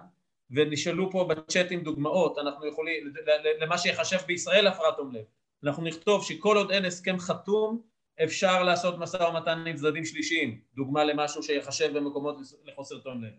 ונשאלו 0.50 1.10
פה 1.10 1.28
בצ'אטים 1.28 1.80
דוגמאות, 1.80 2.38
אנחנו 2.38 2.66
יכולים, 2.66 3.12
למה 3.60 3.78
שיחשב 3.78 4.18
בישראל 4.26 4.66
הפרעת 4.66 4.96
תום 4.96 5.14
לב, 5.14 5.24
אנחנו 5.64 5.82
נכתוב 5.82 6.24
שכל 6.24 6.56
עוד 6.56 6.70
אין 6.70 6.84
הסכם 6.84 7.18
חתום 7.18 7.82
אפשר 8.24 8.62
לעשות 8.62 8.98
משא 8.98 9.16
ומתן 9.16 9.64
עם 9.66 9.76
צדדים 9.76 10.04
שלישיים, 10.04 10.60
דוגמה 10.76 11.04
למשהו 11.04 11.42
שיחשב 11.42 11.98
במקומות 11.98 12.36
לחוסר 12.64 12.98
תום 12.98 13.24
לב. 13.24 13.32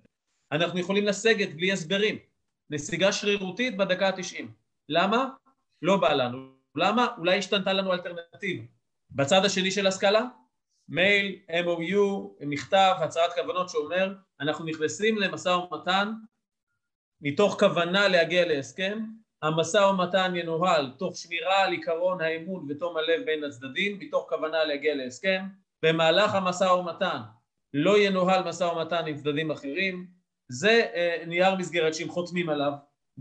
אנחנו 0.52 0.80
יכולים 0.80 1.06
לסגת 1.06 1.54
בלי 1.56 1.72
הסברים, 1.72 2.20
נסיגה 2.70 3.12
שרירותית 3.12 3.78
בדקה 3.78 4.08
התשעים. 4.08 4.52
למה? 4.90 5.30
לא 5.82 5.98
בא 5.98 6.14
לנו. 6.14 6.38
למה? 6.76 7.08
אולי 7.18 7.38
השתנתה 7.38 7.74
לנו 7.74 7.94
אלטרנטיבה. 7.94 8.64
בצד 9.12 9.46
השני 9.46 9.72
של 9.72 9.88
הסקאלה, 9.88 10.22
מייל, 10.90 11.40
MOU, 11.50 12.30
מכתב, 12.42 12.94
הצהרת 13.00 13.34
כוונות 13.34 13.70
שאומר 13.70 14.14
אנחנו 14.40 14.66
נכנסים 14.66 15.18
למשא 15.18 15.50
ומתן 15.50 16.12
מתוך 17.22 17.60
כוונה 17.60 18.08
להגיע 18.08 18.46
להסכם, 18.46 19.00
המשא 19.42 19.78
ומתן 19.78 20.34
ינוהל 20.36 20.92
תוך 20.98 21.18
שמירה 21.18 21.64
על 21.64 21.72
עיקרון 21.72 22.22
האמון 22.22 22.66
ותום 22.70 22.98
הלב 22.98 23.26
בין 23.26 23.44
הצדדים, 23.44 24.00
מתוך 24.00 24.26
כוונה 24.30 24.64
להגיע 24.64 24.96
להסכם, 24.96 25.44
במהלך 25.84 26.36
המשא 26.36 26.64
ומתן 26.64 27.20
לא 27.74 28.00
ינוהל 28.00 28.44
משא 28.44 28.64
ומתן 28.64 29.08
עם 29.08 29.16
צדדים 29.16 29.52
אחרים, 29.52 30.08
זה 30.50 30.88
אה, 30.94 31.24
נייר 31.28 31.56
מסגרת 31.56 31.94
שהם 31.94 32.10
חותמים 32.10 32.50
עליו, 32.50 32.72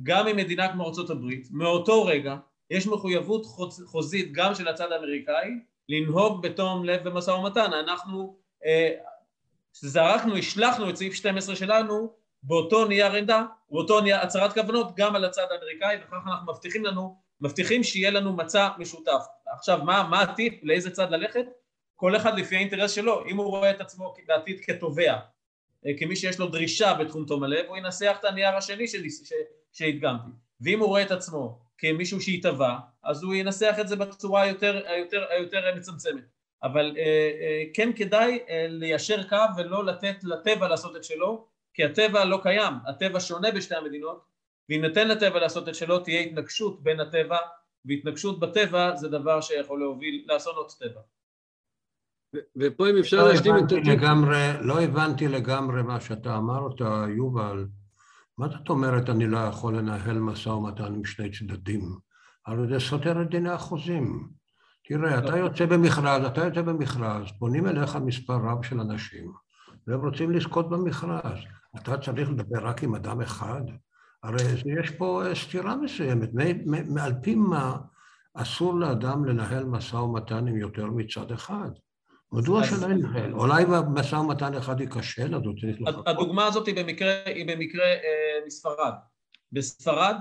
גם 0.03 0.27
עם 0.27 0.37
מדינה 0.37 0.73
כמו 0.73 0.85
ארה"ב, 0.85 1.25
מאותו 1.51 2.05
רגע 2.05 2.37
יש 2.71 2.87
מחויבות 2.87 3.47
חוזית 3.87 4.33
גם 4.33 4.55
של 4.55 4.69
הצד 4.69 4.93
האמריקאי 4.93 5.51
לנהוג 5.89 6.43
בתום 6.43 6.85
לב 6.85 7.09
במשא 7.09 7.31
ומתן, 7.31 7.73
אנחנו 7.73 8.37
אה, 8.65 8.91
זרקנו, 9.73 10.37
השלכנו 10.37 10.91
את 10.91 10.97
סעיף 10.97 11.15
12 11.15 11.57
שלנו 11.57 12.13
באותו 12.43 12.85
נייר 12.85 13.13
עמדה, 13.13 13.45
באותו 13.71 14.01
נייר 14.01 14.17
הצהרת 14.17 14.53
כוונות 14.53 14.97
גם 14.97 15.17
על 15.17 15.25
הצד 15.25 15.47
האמריקאי 15.51 15.97
וכך 15.97 16.13
אנחנו 16.27 16.53
מבטיחים 16.53 16.85
לנו, 16.85 17.17
מבטיחים 17.41 17.83
שיהיה 17.83 18.11
לנו 18.11 18.33
מצע 18.33 18.69
משותף. 18.79 19.25
עכשיו 19.47 19.81
מה, 19.85 20.09
מה 20.11 20.23
הטיפ, 20.23 20.55
לאיזה 20.63 20.91
צד 20.91 21.11
ללכת? 21.11 21.47
כל 21.97 22.17
אחד 22.17 22.39
לפי 22.39 22.57
האינטרס 22.57 22.91
שלו, 22.91 23.27
אם 23.27 23.37
הוא 23.37 23.47
רואה 23.47 23.71
את 23.71 23.81
עצמו 23.81 24.15
בעתיד 24.27 24.61
כתובע, 24.61 25.19
אה, 25.87 25.91
כמי 25.99 26.17
שיש 26.17 26.39
לו 26.39 26.47
דרישה 26.47 26.95
בתחום 26.95 27.25
תום 27.27 27.43
הלב, 27.45 27.67
הוא 27.69 27.77
ינסח 27.77 28.17
את 28.21 28.25
הנייר 28.25 28.57
השני 28.57 28.85
שהדגמתי, 29.73 30.31
ואם 30.61 30.81
הוא 30.81 30.89
רואה 30.89 31.03
את 31.03 31.11
עצמו 31.11 31.64
כמישהו 31.79 32.21
שיתבע, 32.21 32.77
אז 33.05 33.23
הוא 33.23 33.35
ינסח 33.35 33.77
את 33.81 33.89
זה 33.89 33.97
בצורה 33.97 34.43
היותר, 34.43 34.83
היותר, 34.87 35.25
היותר 35.31 35.77
מצמצמת. 35.77 36.25
אבל 36.63 36.95
אה, 36.99 37.31
אה, 37.41 37.63
כן 37.75 37.91
כדאי 37.97 38.39
אה, 38.49 38.67
ליישר 38.69 39.29
קו 39.29 39.37
ולא 39.57 39.85
לתת 39.85 40.25
לטבע 40.25 40.69
לעשות 40.69 40.97
את 40.97 41.05
שלו, 41.05 41.47
כי 41.75 41.85
הטבע 41.85 42.25
לא 42.25 42.39
קיים, 42.43 42.75
הטבע 42.87 43.21
שונה 43.21 43.51
בשתי 43.51 43.75
המדינות, 43.75 44.25
ואם 44.69 44.81
ניתן 44.81 45.09
לטבע 45.09 45.41
לעשות 45.41 45.69
את 45.69 45.75
שלו 45.75 45.99
תהיה 45.99 46.21
התנגשות 46.21 46.83
בין 46.83 47.01
הטבע, 47.01 47.37
והתנגשות 47.85 48.41
בטבע 48.41 48.97
זה 48.97 49.09
דבר 49.09 49.41
שיכול 49.41 49.81
להוביל 49.81 50.25
לאסונות 50.29 50.73
טבע. 50.81 51.01
ופה 52.57 52.91
אם 52.91 52.99
אפשר 52.99 53.17
לא 53.17 53.29
להשלים 53.29 53.55
את... 53.57 53.73
לגמרי, 53.73 54.53
לא 54.61 54.81
הבנתי 54.83 55.29
לגמרי 55.29 55.83
מה 55.83 56.01
שאתה 56.01 56.37
אמרת, 56.37 56.81
יובל. 57.17 57.67
מה 58.39 58.49
זאת 58.49 58.69
אומרת 58.69 59.11
אני 59.11 59.27
לא 59.27 59.39
יכול 59.39 59.77
לנהל 59.79 60.19
משא 60.19 60.49
ומתן 60.49 60.95
עם 60.95 61.05
שני 61.05 61.31
צדדים? 61.31 61.99
הרי 62.47 62.69
זה 62.69 62.81
סותר 62.81 63.23
את 63.23 63.31
דיני 63.31 63.51
החוזים. 63.51 64.29
תראה, 64.89 65.19
אתה 65.19 65.39
יוצא 65.39 65.67
במכרז, 65.67 66.25
אתה 66.25 66.45
יוצא 66.45 66.63
במכרז, 66.63 67.27
פונים 67.39 67.67
אליך 67.67 67.97
מספר 67.97 68.37
רב 68.37 68.65
של 68.65 68.81
אנשים, 68.81 69.33
והם 69.87 70.01
רוצים 70.01 70.31
לזכות 70.31 70.71
במכרז. 70.71 71.39
אתה 71.77 71.99
צריך 71.99 72.31
לדבר 72.31 72.67
רק 72.67 72.83
עם 72.83 72.95
אדם 72.95 73.21
אחד? 73.21 73.63
הרי 74.23 74.43
יש 74.81 74.91
פה 74.91 75.23
סתירה 75.35 75.77
מסוימת. 75.77 76.31
על 77.01 77.13
פי 77.23 77.35
מה 77.35 77.79
אסור 78.35 78.75
לאדם 78.75 79.25
לנהל 79.25 79.65
משא 79.65 79.97
ומתן 79.97 80.49
עם 80.49 80.57
יותר 80.57 80.87
מצד 80.87 81.33
אחד? 81.33 81.71
מדוע 82.35 82.65
שלא 82.65 82.87
ינהל? 82.87 83.33
אולי 83.33 83.65
במשא 83.65 84.17
ומתן 84.17 84.55
אחד 84.55 84.81
ייכשל, 84.81 85.35
אז 85.35 85.43
הוא 85.45 85.55
צריך 85.61 85.77
לחכות. 85.81 86.09
הדוגמה 86.09 86.47
הזאת 86.47 86.67
היא 86.67 86.75
במקרה, 86.77 87.15
היא 87.27 87.47
במקרה 87.47 87.85
אה, 87.85 88.47
מספרד. 88.47 88.93
בספרד 89.53 90.17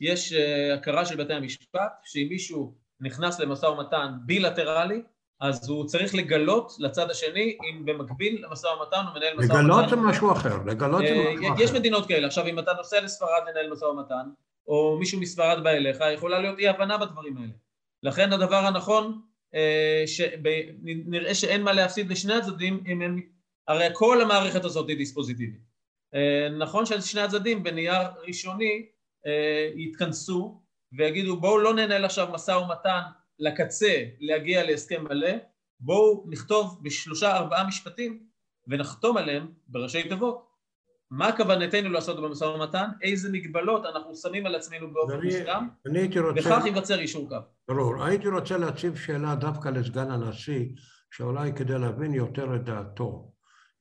יש 0.00 0.32
אה, 0.32 0.74
הכרה 0.74 1.04
של 1.04 1.16
בתי 1.16 1.32
המשפט, 1.32 1.92
שאם 2.04 2.26
מישהו 2.30 2.74
נכנס 3.00 3.40
למשא 3.40 3.66
ומתן 3.66 4.12
בילטרלי, 4.26 5.02
אז 5.40 5.68
הוא 5.68 5.86
צריך 5.86 6.14
לגלות 6.14 6.72
לצד 6.78 7.10
השני 7.10 7.56
אם 7.70 7.84
במקביל 7.84 8.44
למשא 8.44 8.66
ומתן 8.66 9.04
הוא 9.06 9.14
מנהל 9.14 9.36
משא 9.36 9.52
ומתן. 9.52 9.64
לגלות 9.64 9.88
זה 9.88 9.96
משהו 9.96 10.32
אחר, 10.32 10.56
לגלות 10.66 11.00
זה 11.00 11.06
אה, 11.06 11.34
משהו 11.34 11.54
אחר. 11.54 11.62
יש 11.62 11.72
מדינות 11.72 12.06
כאלה. 12.06 12.26
עכשיו, 12.26 12.46
אם 12.46 12.58
אתה 12.58 12.72
נוסע 12.72 13.00
לספרד 13.00 13.42
לנהל 13.50 13.72
משא 13.72 13.84
ומתן, 13.84 14.30
או 14.66 14.96
מישהו 14.98 15.20
מספרד 15.20 15.64
בא 15.64 15.70
אליך, 15.70 15.98
יכולה 16.14 16.38
להיות 16.38 16.58
אי 16.58 16.68
הבנה 16.68 16.98
בדברים 16.98 17.36
האלה. 17.36 17.52
לכן 18.02 18.32
הדבר 18.32 18.56
הנכון, 18.56 19.20
אה, 19.54 20.04
נראה 20.84 21.34
שאין 21.34 21.62
מה 21.62 21.72
להפסיד 21.72 22.10
לשני 22.10 22.34
הצדדים 22.34 22.84
אם 22.86 23.02
הם... 23.02 23.20
הרי 23.68 23.88
כל 23.92 24.22
המערכת 24.22 24.64
הזאת 24.64 24.88
היא 24.88 24.96
דיספוזיטיבית. 24.96 25.60
אה, 26.14 26.48
נכון 26.58 26.86
ששני 26.86 27.20
הצדדים 27.20 27.62
בנייר 27.62 28.02
ראשוני 28.26 28.86
יתכנסו 29.76 30.62
ויגידו 30.98 31.40
בואו 31.40 31.58
לא 31.58 31.74
ננהל 31.74 32.04
עכשיו 32.04 32.28
משא 32.32 32.50
ומתן 32.50 33.00
לקצה 33.38 34.04
להגיע 34.20 34.64
להסכם 34.64 35.04
מלא, 35.04 35.30
בואו 35.80 36.24
נכתוב 36.28 36.80
בשלושה 36.82 37.36
ארבעה 37.36 37.66
משפטים 37.66 38.26
ונחתום 38.68 39.16
עליהם 39.16 39.52
בראשי 39.68 40.08
תיבות. 40.08 40.49
מה 41.10 41.36
כוונתנו 41.36 41.88
לעשות 41.90 42.20
במשא 42.22 42.44
ומתן, 42.44 42.88
איזה 43.02 43.32
מגבלות 43.32 43.86
אנחנו 43.86 44.16
שמים 44.16 44.46
על 44.46 44.54
עצמנו 44.54 44.92
באופן 44.92 45.26
מסוים, 45.26 45.68
וכך 46.36 46.66
ייווצר 46.66 47.00
יישור 47.00 47.28
קו. 47.28 47.36
ברור. 47.68 48.04
הייתי 48.04 48.28
רוצה 48.28 48.58
להציב 48.58 48.96
שאלה 48.96 49.34
דווקא 49.34 49.68
לסגן 49.68 50.10
הנשיא, 50.10 50.66
שאולי 51.10 51.52
כדי 51.52 51.78
להבין 51.78 52.14
יותר 52.14 52.56
את 52.56 52.64
דעתו. 52.64 53.32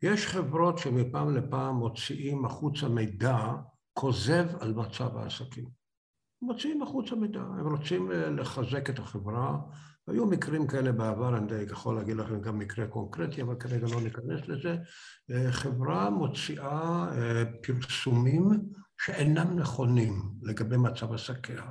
יש 0.02 0.28
חברות 0.28 0.78
שמפעם 0.78 1.36
לפעם 1.36 1.76
מוציאים 1.76 2.46
החוצה 2.46 2.88
מידע 2.88 3.38
כוזב 3.94 4.46
על 4.60 4.74
מצב 4.74 5.18
העסקים. 5.18 5.66
מוציאים 6.42 6.82
החוצה 6.82 7.16
מידע, 7.16 7.40
הם 7.40 7.76
רוצים 7.76 8.12
אה, 8.12 8.30
לחזק 8.30 8.90
את 8.90 9.00
החברה. 9.00 9.58
היו 10.10 10.26
מקרים 10.26 10.68
כאלה 10.68 10.92
בעבר, 10.92 11.38
אני 11.38 11.54
יכול 11.72 11.96
להגיד 11.96 12.18
לכם 12.18 12.42
גם 12.42 12.60
מקרה 12.60 12.88
קונקרטי, 12.88 13.42
אבל 13.42 13.56
כרגע 13.56 13.88
לא 13.88 14.02
ניכנס 14.02 14.48
לזה. 14.48 14.76
אה, 15.32 15.52
חברה 15.52 16.10
מוציאה 16.10 17.08
אה, 17.12 17.44
פרסומים 17.62 18.50
שאינם 19.02 19.60
נכונים 19.60 20.14
לגבי 20.42 20.78
מצב 20.78 21.14
עסקיה, 21.14 21.64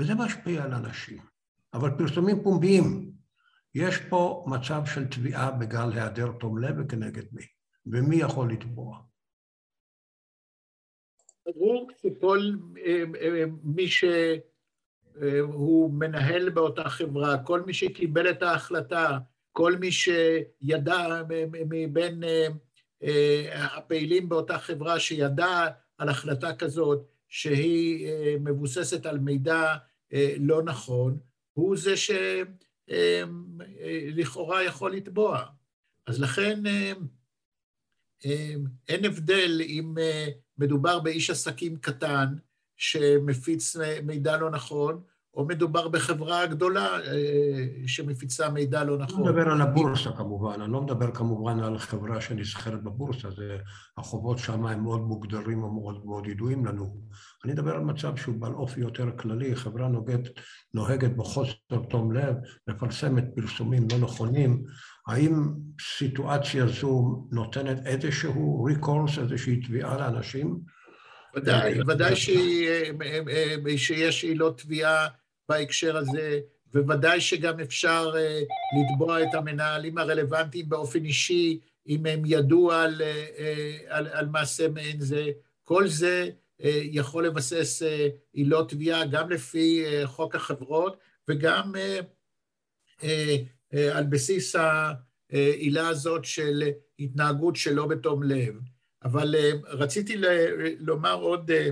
וזה 0.00 0.14
משפיע 0.14 0.64
על 0.64 0.72
אנשים. 0.72 1.18
אבל 1.74 1.90
פרסומים 1.98 2.42
פומביים, 2.42 3.12
יש 3.74 3.98
פה 3.98 4.44
מצב 4.48 4.82
של 4.86 5.08
תביעה 5.08 5.50
בגלל 5.50 5.92
היעדר 5.92 6.32
תום 6.40 6.58
לב 6.58 6.74
וכנגד 6.78 7.24
מי, 7.32 7.46
ומי 7.86 8.16
יכול 8.16 8.52
לתבוע. 8.52 8.98
ברור 11.46 11.90
שכל 12.02 12.38
אה, 12.86 13.04
אה, 13.20 13.44
מי 15.14 15.28
שהוא 15.30 15.92
מנהל 15.92 16.50
באותה 16.50 16.88
חברה, 16.88 17.38
כל 17.38 17.62
מי 17.62 17.74
שקיבל 17.74 18.30
את 18.30 18.42
ההחלטה, 18.42 19.18
כל 19.52 19.76
מי 19.76 19.92
שידע 19.92 21.22
מבין 21.52 22.24
אה, 23.02 23.76
הפעילים 23.76 24.28
באותה 24.28 24.58
חברה 24.58 25.00
שידע 25.00 25.66
על 25.98 26.08
החלטה 26.08 26.56
כזאת 26.56 27.06
שהיא 27.28 28.08
מבוססת 28.40 29.06
על 29.06 29.18
מידע 29.18 29.74
לא 30.38 30.62
נכון, 30.62 31.18
הוא 31.52 31.76
זה 31.76 31.94
שלכאורה 34.06 34.64
יכול 34.64 34.92
לתבוע. 34.92 35.44
אז 36.06 36.20
לכן 36.20 36.62
אין 38.88 39.04
הבדל 39.04 39.60
אם 39.60 39.94
מדובר 40.58 41.00
באיש 41.00 41.30
עסקים 41.30 41.76
קטן 41.76 42.26
שמפיץ 42.76 43.76
מידע 44.02 44.36
לא 44.36 44.50
נכון, 44.50 45.00
או 45.36 45.46
מדובר 45.46 45.88
בחברה 45.88 46.46
גדולה 46.46 46.86
אה, 46.86 47.66
שמפיצה 47.86 48.48
מידע 48.48 48.84
לא 48.84 48.94
אני 48.94 49.02
נכון. 49.02 49.20
לא 49.20 49.26
מדבר 49.26 49.48
על 49.50 49.60
הבורסה 49.60 50.12
כמובן, 50.12 50.60
אני 50.60 50.72
לא 50.72 50.82
מדבר 50.82 51.10
כמובן 51.10 51.60
על 51.60 51.78
חברה 51.78 52.20
שנסחרת 52.20 52.82
בבורסה, 52.82 53.30
זה, 53.30 53.58
החובות 53.98 54.38
שם 54.38 54.66
הם 54.66 54.82
מאוד 54.82 55.00
מוגדרים 55.00 55.64
ומאוד 55.64 56.06
מאוד 56.06 56.26
ידועים 56.26 56.66
לנו. 56.66 56.96
אני 57.44 57.52
מדבר 57.52 57.74
על 57.74 57.80
מצב 57.80 58.16
שהוא 58.16 58.34
בעל 58.34 58.52
אופי 58.52 58.80
יותר 58.80 59.10
כללי, 59.16 59.56
חברה 59.56 59.88
נוגעת, 59.88 60.28
נוהגת 60.74 61.16
בחוסר 61.16 61.52
תום 61.90 62.12
לב, 62.12 62.34
מפרסמת 62.68 63.24
פרסומים 63.36 63.86
לא 63.92 63.98
נכונים, 63.98 64.62
האם 65.08 65.32
סיטואציה 65.98 66.66
זו 66.66 67.24
נותנת 67.32 67.86
איזשהו 67.86 68.64
ריקורס, 68.64 69.18
איזושהי 69.18 69.60
תביעה 69.60 69.98
לאנשים? 69.98 70.58
ודאי, 71.36 71.80
ודאי 71.86 72.16
שיש 73.78 74.24
עילות 74.24 74.60
תביעה 74.60 75.08
בהקשר 75.48 75.96
הזה, 75.96 76.40
וודאי 76.74 77.20
שגם 77.20 77.60
אפשר 77.60 78.12
אה, 78.16 78.40
לתבוע 78.78 79.22
את 79.22 79.34
המנהלים 79.34 79.98
הרלוונטיים 79.98 80.68
באופן 80.68 81.04
אישי, 81.04 81.60
אם 81.86 82.06
הם 82.06 82.22
ידעו 82.26 82.72
על, 82.72 83.02
אה, 83.02 83.26
אה, 83.38 83.76
על, 83.88 84.06
על 84.06 84.26
מעשה 84.26 84.68
מעין 84.68 85.00
זה. 85.00 85.30
כל 85.64 85.88
זה 85.88 86.30
יכול 86.60 87.26
לבסס 87.26 87.82
עילות 88.32 88.70
תביעה 88.70 89.06
גם 89.06 89.30
לפי 89.30 89.84
חוק 90.04 90.34
החברות, 90.34 90.96
וגם 91.28 91.72
על 93.72 94.04
בסיס 94.08 94.56
העילה 95.30 95.88
הזאת 95.88 96.24
של 96.24 96.62
התנהגות 96.98 97.56
שלא 97.56 97.86
בתום 97.86 98.22
לב. 98.22 98.54
אבל 99.04 99.34
אה, 99.34 99.50
רציתי 99.64 100.16
לומר 100.78 101.14
עוד 101.14 101.50
אה, 101.50 101.70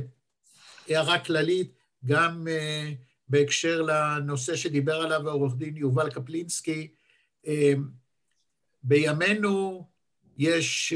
הערה 0.89 1.18
כללית, 1.18 1.72
גם 2.05 2.49
אה, 2.49 2.93
בהקשר 3.28 3.83
לנושא 3.83 4.57
שדיבר 4.57 4.95
עליו 4.95 5.28
העורך 5.28 5.55
דין 5.57 5.76
יובל 5.76 6.11
קפלינסקי. 6.11 6.89
בימינו 8.83 9.87
יש 10.39 10.93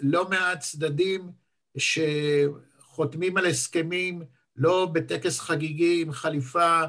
לא 0.00 0.28
מעט 0.28 0.60
צדדים 0.60 1.30
שחותמים 1.78 3.36
על 3.36 3.46
הסכמים 3.46 4.22
לא 4.56 4.86
בטקס 4.92 5.40
חגיגי 5.40 6.02
עם 6.02 6.12
חליפה 6.12 6.80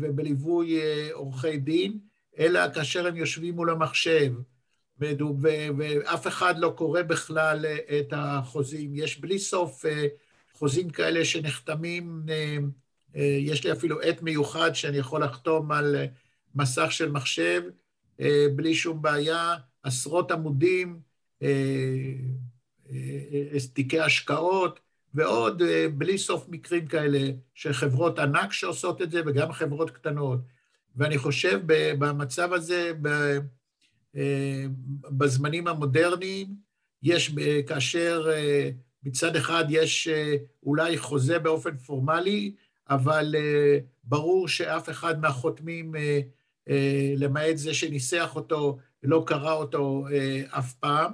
ובליווי 0.00 0.80
עורכי 1.12 1.56
דין, 1.56 1.98
אלא 2.38 2.60
כאשר 2.74 3.06
הם 3.06 3.16
יושבים 3.16 3.54
מול 3.54 3.70
המחשב, 3.70 4.32
ואף 5.00 6.26
אחד 6.26 6.58
לא 6.58 6.74
קורא 6.76 7.02
בכלל 7.02 7.66
אה, 7.66 7.98
את 7.98 8.12
החוזים. 8.12 8.90
יש 8.94 9.20
בלי 9.20 9.38
סוף 9.38 9.86
אה, 9.86 10.06
חוזים 10.52 10.90
כאלה 10.90 11.24
שנחתמים, 11.24 12.22
אה, 12.28 12.56
יש 13.22 13.64
לי 13.64 13.72
אפילו 13.72 14.00
עט 14.00 14.22
מיוחד 14.22 14.74
שאני 14.74 14.96
יכול 14.96 15.24
לחתום 15.24 15.72
על 15.72 15.96
מסך 16.54 16.86
של 16.92 17.10
מחשב, 17.10 17.62
בלי 18.56 18.74
שום 18.74 19.02
בעיה, 19.02 19.54
עשרות 19.82 20.30
עמודים, 20.30 21.00
תיקי 23.72 24.00
השקעות, 24.00 24.80
ועוד 25.14 25.62
בלי 25.94 26.18
סוף 26.18 26.46
מקרים 26.48 26.86
כאלה 26.86 27.18
של 27.54 27.72
חברות 27.72 28.18
ענק 28.18 28.52
שעושות 28.52 29.02
את 29.02 29.10
זה, 29.10 29.22
וגם 29.26 29.52
חברות 29.52 29.90
קטנות. 29.90 30.40
ואני 30.96 31.18
חושב 31.18 31.60
במצב 31.98 32.52
הזה, 32.52 32.92
בזמנים 35.10 35.66
המודרניים, 35.66 36.46
יש, 37.02 37.30
ב- 37.30 37.60
כאשר 37.62 38.28
אה, 38.32 38.70
מצד 39.02 39.36
אחד 39.36 39.64
יש 39.68 40.08
אה, 40.08 40.36
אולי 40.62 40.98
חוזה 40.98 41.38
באופן 41.38 41.76
פורמלי, 41.76 42.54
אבל 42.90 43.34
אה, 43.38 43.78
ברור 44.04 44.48
שאף 44.48 44.90
אחד 44.90 45.20
מהחותמים, 45.20 45.96
אה, 45.96 46.20
אה, 46.68 47.12
למעט 47.16 47.56
זה 47.56 47.74
שניסח 47.74 48.32
אותו, 48.36 48.78
לא 49.02 49.24
קרא 49.26 49.52
אותו 49.52 50.04
אה, 50.12 50.42
אף 50.58 50.72
פעם. 50.72 51.12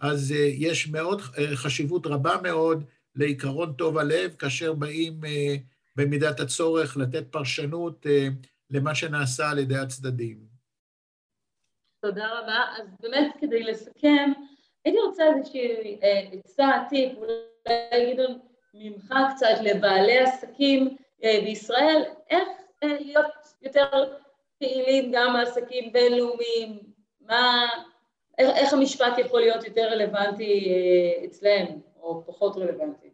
אז 0.00 0.32
אה, 0.32 0.50
יש 0.54 0.88
מאוד 0.88 1.22
אה, 1.38 1.56
חשיבות 1.56 2.06
רבה 2.06 2.36
מאוד 2.42 2.84
לעיקרון 3.14 3.72
טוב 3.72 3.98
הלב, 3.98 4.34
כאשר 4.38 4.72
באים 4.72 5.24
אה, 5.24 5.56
במידת 5.96 6.40
הצורך 6.40 6.96
לתת 6.96 7.24
פרשנות 7.30 8.06
אה, 8.06 8.28
למה 8.70 8.94
שנעשה 8.94 9.50
על 9.50 9.58
ידי 9.58 9.76
הצדדים. 9.76 10.49
תודה 12.02 12.26
רבה. 12.38 12.64
אז 12.78 12.86
באמת 13.00 13.34
כדי 13.40 13.62
לסכם, 13.62 14.32
הייתי 14.84 15.00
רוצה 15.00 15.24
איזושהי 15.36 15.98
אה, 16.02 16.20
עצה, 16.32 16.68
טיפ, 16.88 17.12
אולי 17.18 18.12
גדעון 18.14 18.38
ממך 18.74 19.14
קצת 19.36 19.46
לבעלי 19.62 20.18
עסקים 20.18 20.96
אה, 21.24 21.40
בישראל, 21.44 22.02
איך 22.30 22.48
אה, 22.82 22.88
להיות 23.00 23.26
יותר 23.62 23.88
פעילים 24.58 25.12
גם 25.14 25.32
בעסקים 25.32 25.92
בינלאומיים, 25.92 26.78
מה, 27.20 27.66
איך, 28.38 28.50
איך 28.56 28.72
המשפט 28.72 29.18
יכול 29.18 29.40
להיות 29.40 29.64
יותר 29.64 29.88
רלוונטי 29.90 30.72
אצלם, 31.24 31.66
או 31.96 32.22
פחות 32.26 32.56
רלוונטי. 32.56 33.10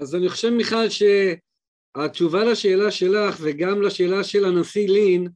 אז 0.00 0.14
אני 0.14 0.28
חושב, 0.28 0.50
מיכל, 0.50 0.86
שהתשובה 0.88 2.44
לשאלה 2.44 2.90
שלך 2.90 3.36
וגם 3.40 3.82
לשאלה 3.82 4.24
של 4.24 4.44
הנשיא 4.44 4.88
לין 4.88 5.28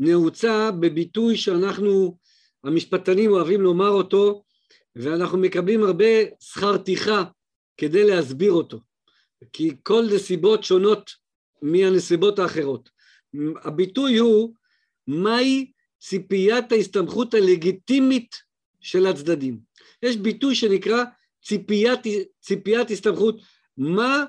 נעוצה 0.00 0.70
בביטוי 0.80 1.36
שאנחנו, 1.36 2.16
המשפטנים, 2.64 3.30
אוהבים 3.30 3.60
לומר 3.60 3.88
אותו, 3.88 4.44
ואנחנו 4.96 5.38
מקבלים 5.38 5.82
הרבה 5.82 6.04
שכר 6.40 6.78
טרחה 6.78 7.24
כדי 7.76 8.04
להסביר 8.04 8.52
אותו, 8.52 8.80
כי 9.52 9.76
כל 9.82 10.04
נסיבות 10.14 10.64
שונות 10.64 11.10
מהנסיבות 11.62 12.38
האחרות. 12.38 12.90
הביטוי 13.64 14.16
הוא 14.16 14.54
מהי 15.06 15.70
ציפיית 16.00 16.72
ההסתמכות 16.72 17.34
הלגיטימית 17.34 18.36
של 18.80 19.06
הצדדים. 19.06 19.60
יש 20.02 20.16
ביטוי 20.16 20.54
שנקרא 20.54 21.04
ציפיית, 21.44 22.00
ציפיית 22.40 22.90
הסתמכות, 22.90 23.40
מה, 23.76 24.24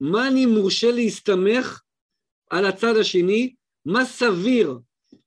מה 0.00 0.28
אני 0.28 0.46
מורשה 0.46 0.90
להסתמך 0.90 1.80
על 2.50 2.66
הצד 2.66 2.96
השני, 2.96 3.54
מה 3.84 4.04
סביר 4.04 4.78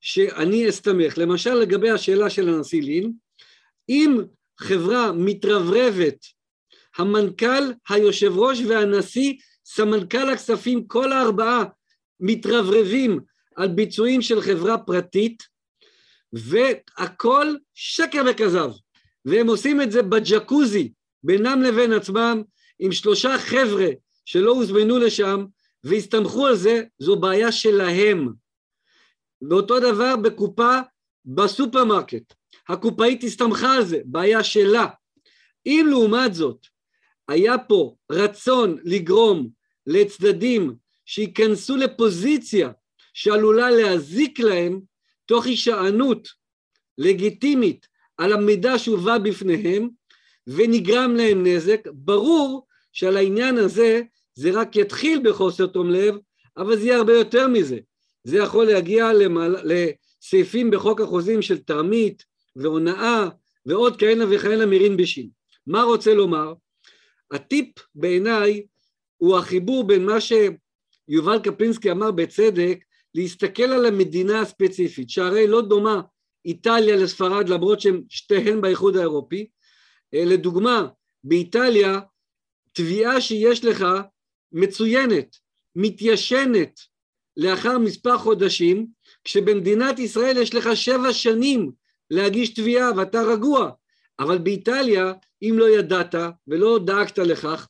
שאני 0.06 0.70
אסתמך. 0.70 1.18
למשל 1.18 1.54
לגבי 1.54 1.90
השאלה 1.90 2.30
של 2.30 2.50
הנשיא 2.50 2.82
לין, 2.82 3.14
אם 3.90 4.18
חברה 4.60 5.12
מתרברבת, 5.12 6.26
המנכ"ל, 6.98 7.64
היושב 7.90 8.38
ראש 8.38 8.60
והנשיא, 8.60 9.34
סמנכ"ל 9.66 10.30
הכספים, 10.30 10.88
כל 10.88 11.12
הארבעה 11.12 11.64
מתרברבים 12.20 13.20
על 13.56 13.68
ביצועים 13.68 14.22
של 14.22 14.42
חברה 14.42 14.78
פרטית, 14.78 15.44
והכל 16.34 17.56
שקר 17.74 18.22
וכזב, 18.32 18.72
והם 19.26 19.48
עושים 19.48 19.82
את 19.82 19.92
זה 19.92 20.02
בג'קוזי, 20.02 20.92
בינם 21.24 21.62
לבין 21.62 21.94
עצמם, 21.94 22.42
עם 22.80 22.92
שלושה 22.92 23.38
חבר'ה 23.38 23.88
שלא 24.26 24.52
הוזמנו 24.52 25.00
לשם, 25.00 25.46
והסתמכו 25.84 26.48
על 26.48 26.56
זה, 26.56 26.84
זו 27.00 27.16
בעיה 27.16 27.52
שלהם. 27.52 28.43
ואותו 29.50 29.80
דבר 29.80 30.16
בקופה 30.16 30.80
בסופרמרקט, 31.26 32.34
הקופאית 32.70 33.24
הסתמכה 33.24 33.76
על 33.76 33.86
זה, 33.86 34.02
בעיה 34.06 34.44
שלה. 34.44 34.88
אם 35.66 35.86
לעומת 35.90 36.34
זאת 36.34 36.68
היה 37.28 37.58
פה 37.58 37.96
רצון 38.12 38.78
לגרום 38.84 39.50
לצדדים 39.88 40.76
שייכנסו 41.06 41.78
לפוזיציה 41.78 42.72
שעלולה 43.14 43.72
להזיק 43.72 44.40
להם 44.40 44.82
תוך 45.26 45.46
הישענות 45.46 46.28
לגיטימית 46.98 47.88
על 48.18 48.34
המידע 48.34 48.80
שהובא 48.80 49.18
בפניהם 49.18 49.90
ונגרם 50.48 51.16
להם 51.16 51.48
נזק, 51.48 51.88
ברור 51.94 52.68
שעל 52.92 53.18
העניין 53.18 53.58
הזה 53.58 54.02
זה 54.36 54.52
רק 54.54 54.76
יתחיל 54.76 55.22
בחוסר 55.24 55.68
תום 55.68 55.90
לב, 55.90 56.16
אבל 56.58 56.78
זה 56.78 56.86
יהיה 56.86 56.98
הרבה 56.98 57.14
יותר 57.14 57.48
מזה. 57.48 57.78
זה 58.24 58.38
יכול 58.38 58.66
להגיע 58.66 59.14
למעלה, 59.14 59.60
לסעיפים 59.64 60.72
בחוק 60.72 61.02
החוזים 61.02 61.42
של 61.42 61.58
תרמית 61.58 62.26
והונאה 62.56 63.30
ועוד 63.66 64.00
כהנה 64.00 64.26
וכהנה 64.32 64.66
מירין 64.66 64.98
בשין. 64.98 65.30
מה 65.68 65.84
רוצה 65.84 66.14
לומר? 66.14 66.54
הטיפ 67.32 67.70
בעיניי 67.96 68.66
הוא 69.18 69.38
החיבור 69.38 69.88
בין 69.88 70.06
מה 70.06 70.18
שיובל 70.22 71.40
קפלינסקי 71.44 71.92
אמר 71.92 72.12
בצדק, 72.12 72.84
להסתכל 73.16 73.64
על 73.64 73.86
המדינה 73.86 74.42
הספציפית, 74.42 75.10
שהרי 75.10 75.48
לא 75.48 75.62
דומה 75.62 76.02
איטליה 76.46 76.96
לספרד 76.96 77.50
למרות 77.50 77.82
שהן 77.82 78.04
שתיהן 78.10 78.62
באיחוד 78.62 78.98
האירופי. 78.98 79.48
לדוגמה, 80.14 80.88
באיטליה 81.24 82.00
תביעה 82.74 83.22
שיש 83.22 83.66
לך 83.66 83.86
מצוינת, 84.52 85.36
מתיישנת 85.76 86.80
לאחר 87.38 87.78
מספר 87.78 88.18
חודשים, 88.18 88.88
כשבמדינת 89.24 90.00
ישראל 90.00 90.38
יש 90.38 90.56
לך 90.56 90.76
שבע 90.76 91.14
שנים 91.14 91.72
להגיש 92.12 92.54
תביעה 92.54 92.92
ואתה 92.98 93.22
רגוע, 93.22 93.72
אבל 94.20 94.38
באיטליה, 94.38 95.14
אם 95.42 95.56
לא 95.58 95.70
ידעת 95.70 96.16
ולא 96.48 96.80
דאגת 96.86 97.18
לכך, 97.18 97.68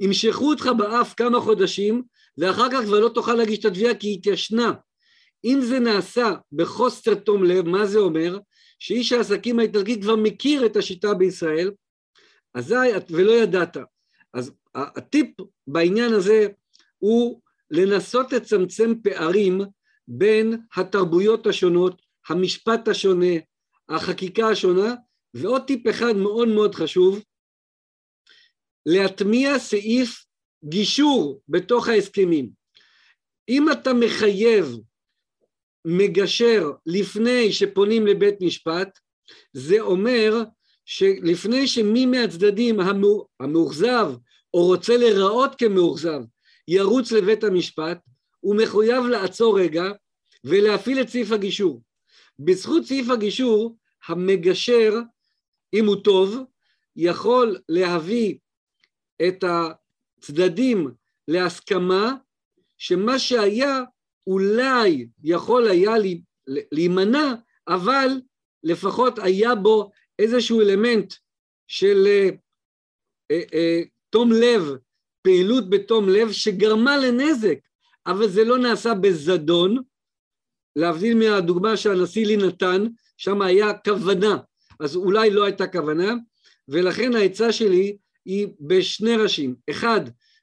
ימשכו 0.00 0.50
אותך 0.50 0.70
באף 0.78 1.14
כמה 1.14 1.40
חודשים 1.40 2.02
ואחר 2.38 2.70
כך 2.72 2.84
כבר 2.84 3.00
לא 3.00 3.08
תוכל 3.08 3.34
להגיש 3.34 3.58
את 3.58 3.64
התביעה 3.64 3.94
כי 3.94 4.06
היא 4.06 4.18
התיישנה. 4.18 4.72
אם 5.44 5.60
זה 5.60 5.78
נעשה 5.78 6.34
בחוסר 6.52 7.14
תום 7.14 7.44
לב, 7.44 7.68
מה 7.68 7.86
זה 7.86 7.98
אומר? 7.98 8.38
שאיש 8.78 9.12
העסקים 9.12 9.58
האיטלקי 9.58 10.00
כבר 10.00 10.16
מכיר 10.16 10.66
את 10.66 10.76
השיטה 10.76 11.14
בישראל, 11.14 11.70
אזי, 12.54 12.74
ולא 13.10 13.32
ידעת. 13.32 13.76
אז 14.34 14.52
הטיפ 14.74 15.30
בעניין 15.66 16.12
הזה 16.12 16.46
הוא 16.98 17.40
לנסות 17.70 18.32
לצמצם 18.32 18.94
פערים 19.02 19.60
בין 20.08 20.60
התרבויות 20.76 21.46
השונות, 21.46 22.02
המשפט 22.28 22.88
השונה, 22.88 23.34
החקיקה 23.88 24.48
השונה, 24.48 24.94
ועוד 25.34 25.62
טיפ 25.66 25.88
אחד 25.90 26.16
מאוד 26.16 26.48
מאוד 26.48 26.74
חשוב, 26.74 27.22
להטמיע 28.86 29.58
סעיף 29.58 30.24
גישור 30.64 31.40
בתוך 31.48 31.88
ההסכמים. 31.88 32.50
אם 33.48 33.72
אתה 33.72 33.90
מחייב 33.94 34.76
מגשר 35.84 36.70
לפני 36.86 37.52
שפונים 37.52 38.06
לבית 38.06 38.34
משפט, 38.40 38.98
זה 39.52 39.80
אומר 39.80 40.34
שלפני 40.84 41.66
שמי 41.66 42.06
מהצדדים 42.06 42.80
המאוכזב 43.40 44.12
או 44.54 44.66
רוצה 44.66 44.96
להיראות 44.96 45.54
כמאוכזב 45.58 46.20
ירוץ 46.68 47.12
לבית 47.12 47.44
המשפט, 47.44 47.98
הוא 48.40 48.56
מחויב 48.56 49.04
לעצור 49.04 49.60
רגע 49.60 49.84
ולהפעיל 50.44 51.00
את 51.00 51.08
סעיף 51.08 51.32
הגישור. 51.32 51.82
בזכות 52.38 52.84
סעיף 52.84 53.10
הגישור, 53.10 53.76
המגשר, 54.06 54.94
אם 55.74 55.86
הוא 55.86 55.96
טוב, 56.04 56.36
יכול 56.96 57.58
להביא 57.68 58.38
את 59.28 59.44
הצדדים 59.44 60.90
להסכמה 61.28 62.14
שמה 62.78 63.18
שהיה 63.18 63.82
אולי 64.26 65.08
יכול 65.24 65.68
היה 65.68 65.92
להימנע, 66.46 67.34
אבל 67.68 68.08
לפחות 68.62 69.18
היה 69.18 69.54
בו 69.54 69.90
איזשהו 70.18 70.60
אלמנט 70.60 71.14
של 71.66 72.06
אה, 73.30 73.40
אה, 73.52 73.82
תום 74.10 74.32
לב, 74.32 74.62
פעילות 75.22 75.70
בתום 75.70 76.08
לב 76.08 76.32
שגרמה 76.32 76.96
לנזק, 76.96 77.58
אבל 78.06 78.28
זה 78.28 78.44
לא 78.44 78.58
נעשה 78.58 78.94
בזדון, 78.94 79.76
להבדיל 80.76 81.18
מהדוגמה 81.18 81.76
שהנשיא 81.76 82.26
לי 82.26 82.36
נתן, 82.36 82.86
שם 83.16 83.42
היה 83.42 83.72
כוונה, 83.84 84.36
אז 84.80 84.96
אולי 84.96 85.30
לא 85.30 85.44
הייתה 85.44 85.66
כוונה, 85.66 86.14
ולכן 86.68 87.16
העצה 87.16 87.52
שלי 87.52 87.96
היא 88.24 88.48
בשני 88.60 89.16
ראשים. 89.16 89.54
אחד, 89.70 90.00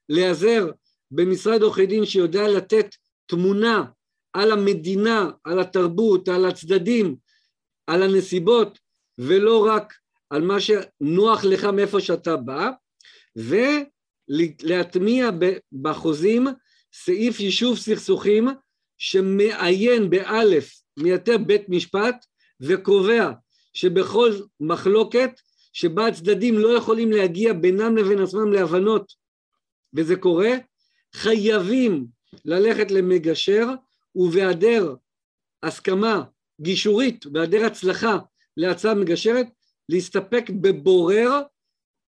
להיעזר 0.09 0.71
במשרד 1.11 1.61
עורכי 1.61 1.85
דין 1.85 2.05
שיודע 2.05 2.47
לתת 2.47 2.95
תמונה 3.25 3.85
על 4.33 4.51
המדינה, 4.51 5.29
על 5.43 5.59
התרבות, 5.59 6.27
על 6.27 6.45
הצדדים, 6.45 7.15
על 7.87 8.03
הנסיבות, 8.03 8.79
ולא 9.17 9.65
רק 9.65 9.93
על 10.29 10.41
מה 10.41 10.57
שנוח 10.59 11.43
לך 11.43 11.63
מאיפה 11.63 12.01
שאתה 12.01 12.35
בא, 12.37 12.71
ולהטמיע 14.29 15.29
בחוזים 15.81 16.47
סעיף 16.93 17.39
יישוב 17.39 17.77
סכסוכים 17.77 18.47
שמעיין 18.97 20.09
באלף, 20.09 20.81
מייתר 20.99 21.37
בית 21.37 21.69
משפט 21.69 22.25
וקובע 22.61 23.31
שבכל 23.73 24.31
מחלוקת 24.59 25.31
שבה 25.73 26.07
הצדדים 26.07 26.57
לא 26.57 26.77
יכולים 26.77 27.11
להגיע 27.11 27.53
בינם 27.53 27.97
לבין 27.97 28.19
עצמם 28.19 28.53
להבנות, 28.53 29.13
וזה 29.93 30.15
קורה, 30.15 30.51
חייבים 31.15 32.07
ללכת 32.45 32.91
למגשר, 32.91 33.67
ובהיעדר 34.15 34.95
הסכמה 35.63 36.23
גישורית, 36.61 37.25
בהיעדר 37.25 37.65
הצלחה 37.65 38.17
להצעה 38.57 38.93
מגשרת, 38.93 39.47
להסתפק 39.89 40.49
בבורר 40.61 41.41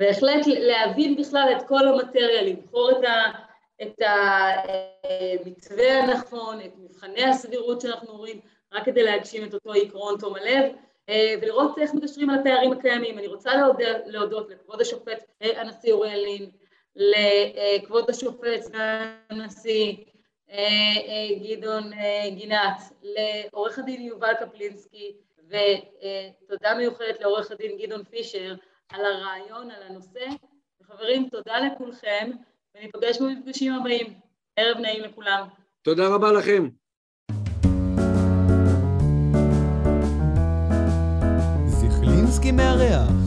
בהחלט 0.00 0.46
להבין 0.46 1.16
בכלל 1.16 1.54
את 1.56 1.68
כל 1.68 1.88
המטריה, 1.88 2.42
לבחור 2.42 2.90
את, 2.90 3.04
ה, 3.04 3.30
את 3.82 4.02
המתווה 4.02 6.02
הנכון, 6.02 6.60
את 6.60 6.72
מבחני 6.78 7.24
הסבירות 7.24 7.80
שאנחנו 7.80 8.16
רואים, 8.16 8.40
רק 8.72 8.84
כדי 8.84 9.02
להגשים 9.02 9.44
את 9.44 9.54
אותו 9.54 9.72
עקרון 9.72 10.14
תום 10.20 10.34
הלב, 10.34 10.64
אה, 11.08 11.34
ולראות 11.42 11.78
איך 11.78 11.94
מגשרים 11.94 12.30
על 12.30 12.38
הפערים 12.38 12.72
הקיימים. 12.72 13.18
אני 13.18 13.26
רוצה 13.26 13.54
להודות, 13.54 13.96
להודות 14.06 14.50
לכבוד 14.50 14.80
השופט 14.80 15.24
אה, 15.42 15.60
הנשיא 15.60 15.92
אוריאל 15.92 16.20
לין, 16.20 16.50
לכבוד 16.96 18.10
השופט 18.10 18.70
הנשיא 19.30 19.94
גדעון 21.42 21.92
אה, 21.92 22.30
גינת, 22.30 22.76
לעורך 23.02 23.78
הדין 23.78 24.02
יובל 24.02 24.32
קפלינסקי, 24.40 25.16
ותודה 25.48 26.74
מיוחדת 26.74 27.20
לעורך 27.20 27.50
הדין 27.50 27.78
גדעון 27.78 28.04
פישר 28.04 28.54
על 28.92 29.04
הרעיון, 29.04 29.70
על 29.70 29.82
הנושא. 29.82 30.26
וחברים, 30.82 31.28
תודה 31.28 31.58
לכולכם, 31.60 32.30
וניפגש 32.74 33.20
במפגשים 33.20 33.72
הבאים. 33.72 34.20
ערב 34.56 34.78
נעים 34.78 35.02
לכולם. 35.02 35.48
תודה 35.82 36.08
רבה 36.08 36.32
לכם. 36.32 36.68
זיכלינסקי 41.66 42.52
מארח 42.52 43.23